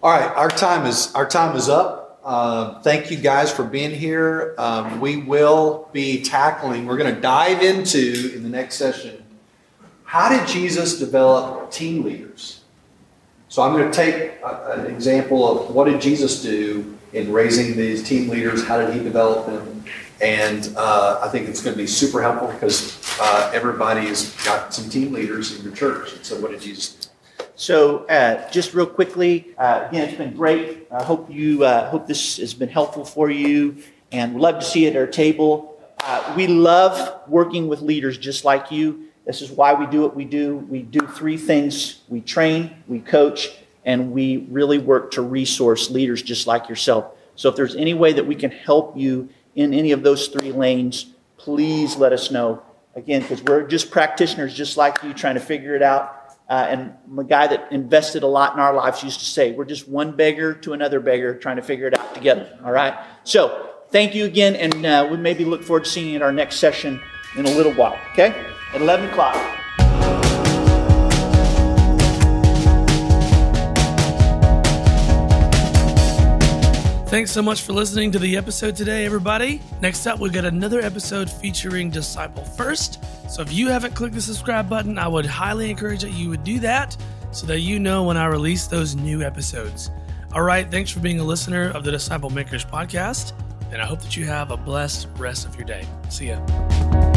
All 0.02 0.12
right, 0.12 0.36
our 0.36 0.50
time 0.50 0.86
is 0.86 1.14
our 1.16 1.28
time 1.28 1.56
is 1.56 1.70
up. 1.70 2.20
Uh, 2.24 2.82
thank 2.82 3.12
you 3.12 3.18
guys 3.18 3.52
for 3.52 3.64
being 3.64 3.92
here. 3.92 4.56
Um, 4.58 5.02
we 5.02 5.18
will 5.18 5.90
be 5.92 6.22
tackling. 6.22 6.86
We're 6.86 6.98
going 6.98 7.14
to 7.14 7.20
dive 7.20 7.62
into 7.62 8.32
in 8.34 8.44
the 8.44 8.50
next 8.50 8.76
session. 8.76 9.24
How 10.06 10.30
did 10.30 10.48
Jesus 10.48 11.00
develop 11.00 11.72
team 11.72 12.04
leaders? 12.04 12.62
So 13.50 13.62
I'm 13.62 13.74
going 13.74 13.92
to 13.92 13.96
take 13.96 14.16
a, 14.42 14.80
an 14.80 14.86
example 14.86 15.48
of 15.48 15.76
what 15.76 15.86
did 15.86 16.00
Jesus 16.02 16.42
do 16.42 16.93
in 17.14 17.32
raising 17.32 17.78
these 17.78 18.04
team 18.04 18.30
leaders? 18.30 18.66
How 18.66 18.78
did 18.78 18.94
he 18.94 19.02
develop 19.02 19.46
them? 19.46 19.84
And 20.22 20.74
uh, 20.78 21.20
I 21.22 21.30
think 21.30 21.48
it's 21.48 21.62
going 21.62 21.76
to 21.76 21.82
be 21.82 21.88
super 21.88 22.22
helpful 22.22 22.48
because 22.48 23.00
uh, 23.20 23.52
everybody's 23.54 24.34
got 24.44 24.74
some 24.74 24.90
team 24.90 25.12
leaders 25.12 25.58
in 25.58 25.64
your 25.64 25.76
church. 25.76 26.14
And 26.14 26.26
So 26.26 26.40
what 26.40 26.52
did 26.52 26.62
Jesus 26.62 26.94
do? 26.94 27.10
So, 27.56 28.06
uh, 28.06 28.50
just 28.50 28.74
real 28.74 28.88
quickly, 28.88 29.54
uh, 29.60 29.88
again, 29.90 30.10
it's 30.10 30.18
been 30.18 30.36
great. 30.36 30.88
I 30.92 31.04
hope 31.04 31.30
you 31.32 31.64
uh, 31.64 31.90
hope 31.90 32.08
this 32.08 32.38
has 32.38 32.54
been 32.54 32.70
helpful 32.70 33.06
for 33.06 33.30
you, 33.30 33.78
and 34.12 34.34
we'd 34.34 34.42
love 34.42 34.60
to 34.60 34.66
see 34.66 34.84
you 34.84 34.90
at 34.90 34.96
our 34.96 35.06
table. 35.06 35.80
Uh, 36.00 36.34
we 36.36 36.48
love 36.48 37.22
working 37.28 37.68
with 37.68 37.82
leaders 37.82 38.18
just 38.18 38.44
like 38.44 38.72
you. 38.72 39.06
This 39.26 39.42
is 39.42 39.52
why 39.52 39.74
we 39.74 39.86
do 39.86 40.02
what 40.02 40.16
we 40.16 40.26
do. 40.26 40.58
We 40.58 40.82
do 40.82 41.06
three 41.06 41.38
things: 41.38 42.02
we 42.10 42.22
train, 42.22 42.84
we 42.88 43.00
coach, 43.00 43.52
and 43.86 44.12
we 44.12 44.48
really 44.50 44.78
work 44.78 45.12
to 45.12 45.22
resource 45.22 45.90
leaders 45.90 46.22
just 46.22 46.48
like 46.48 46.70
yourself. 46.70 47.14
So, 47.36 47.50
if 47.50 47.56
there's 47.56 47.76
any 47.76 47.94
way 47.94 48.14
that 48.14 48.26
we 48.26 48.36
can 48.36 48.52
help 48.52 48.98
you 48.98 49.30
in 49.56 49.74
any 49.74 49.92
of 49.92 50.04
those 50.04 50.28
three 50.28 50.52
lanes, 50.52 51.08
please 51.38 51.96
let 51.96 52.14
us 52.14 52.32
know. 52.32 52.64
Again, 52.96 53.22
because 53.22 53.42
we're 53.42 53.68
just 53.68 53.90
practitioners 53.90 54.54
just 54.54 54.78
like 54.78 55.02
you, 55.04 55.14
trying 55.14 55.34
to 55.34 55.42
figure 55.42 55.76
it 55.76 55.82
out. 55.82 56.20
Uh, 56.50 56.68
and 56.70 56.94
the 57.16 57.24
guy 57.24 57.48
that 57.48 57.72
invested 57.72 58.22
a 58.22 58.28
lot 58.28 58.54
in 58.54 58.60
our 58.60 58.76
lives 58.76 59.04
used 59.04 59.20
to 59.20 59.26
say, 59.26 59.52
We're 59.52 59.66
just 59.66 59.88
one 59.88 60.16
beggar 60.16 60.54
to 60.54 60.74
another 60.74 61.00
beggar 61.00 61.36
trying 61.36 61.56
to 61.56 61.64
figure 61.64 61.88
it 61.88 61.98
out 61.98 62.14
together. 62.14 62.60
All 62.64 62.72
right? 62.72 62.94
So, 63.24 63.72
thank 63.90 64.14
you 64.14 64.26
again, 64.26 64.56
and 64.56 64.86
uh, 64.86 65.08
we 65.10 65.18
maybe 65.18 65.46
look 65.46 65.64
forward 65.64 65.86
to 65.86 65.90
seeing 65.90 66.10
you 66.10 66.18
at 66.18 66.22
our 66.22 66.32
next 66.32 66.58
session 66.58 67.02
in 67.36 67.46
a 67.46 67.52
little 67.52 67.74
while. 67.74 67.98
Okay? 68.12 68.30
At 68.74 68.82
11 68.82 69.10
o'clock. 69.10 69.63
Thanks 77.14 77.30
so 77.30 77.44
much 77.44 77.62
for 77.62 77.74
listening 77.74 78.12
to 78.14 78.18
the 78.18 78.36
episode 78.36 78.76
today, 78.76 79.06
everybody. 79.06 79.62
Next 79.82 80.08
up, 80.08 80.20
we've 80.20 80.34
got 80.34 80.46
another 80.46 80.82
episode 80.82 81.30
featuring 81.30 81.92
discipleFIRST. 81.92 83.30
So 83.30 83.44
if 83.44 83.54
you 83.54 83.68
haven't 83.68 83.94
clicked 83.94 84.16
the 84.16 84.22
subscribe 84.22 84.68
button, 84.68 84.98
I 84.98 85.08
would 85.08 85.28
highly 85.28 85.70
encourage 85.70 86.02
that 86.02 86.14
you 86.14 86.32
would 86.32 86.44
do 86.44 86.58
that 86.62 86.98
so 87.30 87.46
that 87.46 87.60
you 87.60 87.78
know 87.78 88.02
when 88.02 88.18
I 88.18 88.26
release 88.26 88.66
those 88.66 88.96
new 88.96 89.22
episodes. 89.22 89.92
All 90.34 90.42
right, 90.42 90.72
thanks 90.72 90.90
for 90.90 91.02
being 91.02 91.20
a 91.20 91.24
listener 91.24 91.70
of 91.70 91.84
the 91.84 91.92
Disciple 91.92 92.32
Makers 92.32 92.66
podcast, 92.66 93.34
and 93.72 93.80
I 93.80 93.86
hope 93.86 94.02
that 94.02 94.18
you 94.18 94.26
have 94.26 94.50
a 94.50 94.58
blessed 94.58 95.08
rest 95.16 95.46
of 95.46 95.56
your 95.56 95.66
day. 95.66 95.86
See 96.10 96.30
ya. 96.30 97.13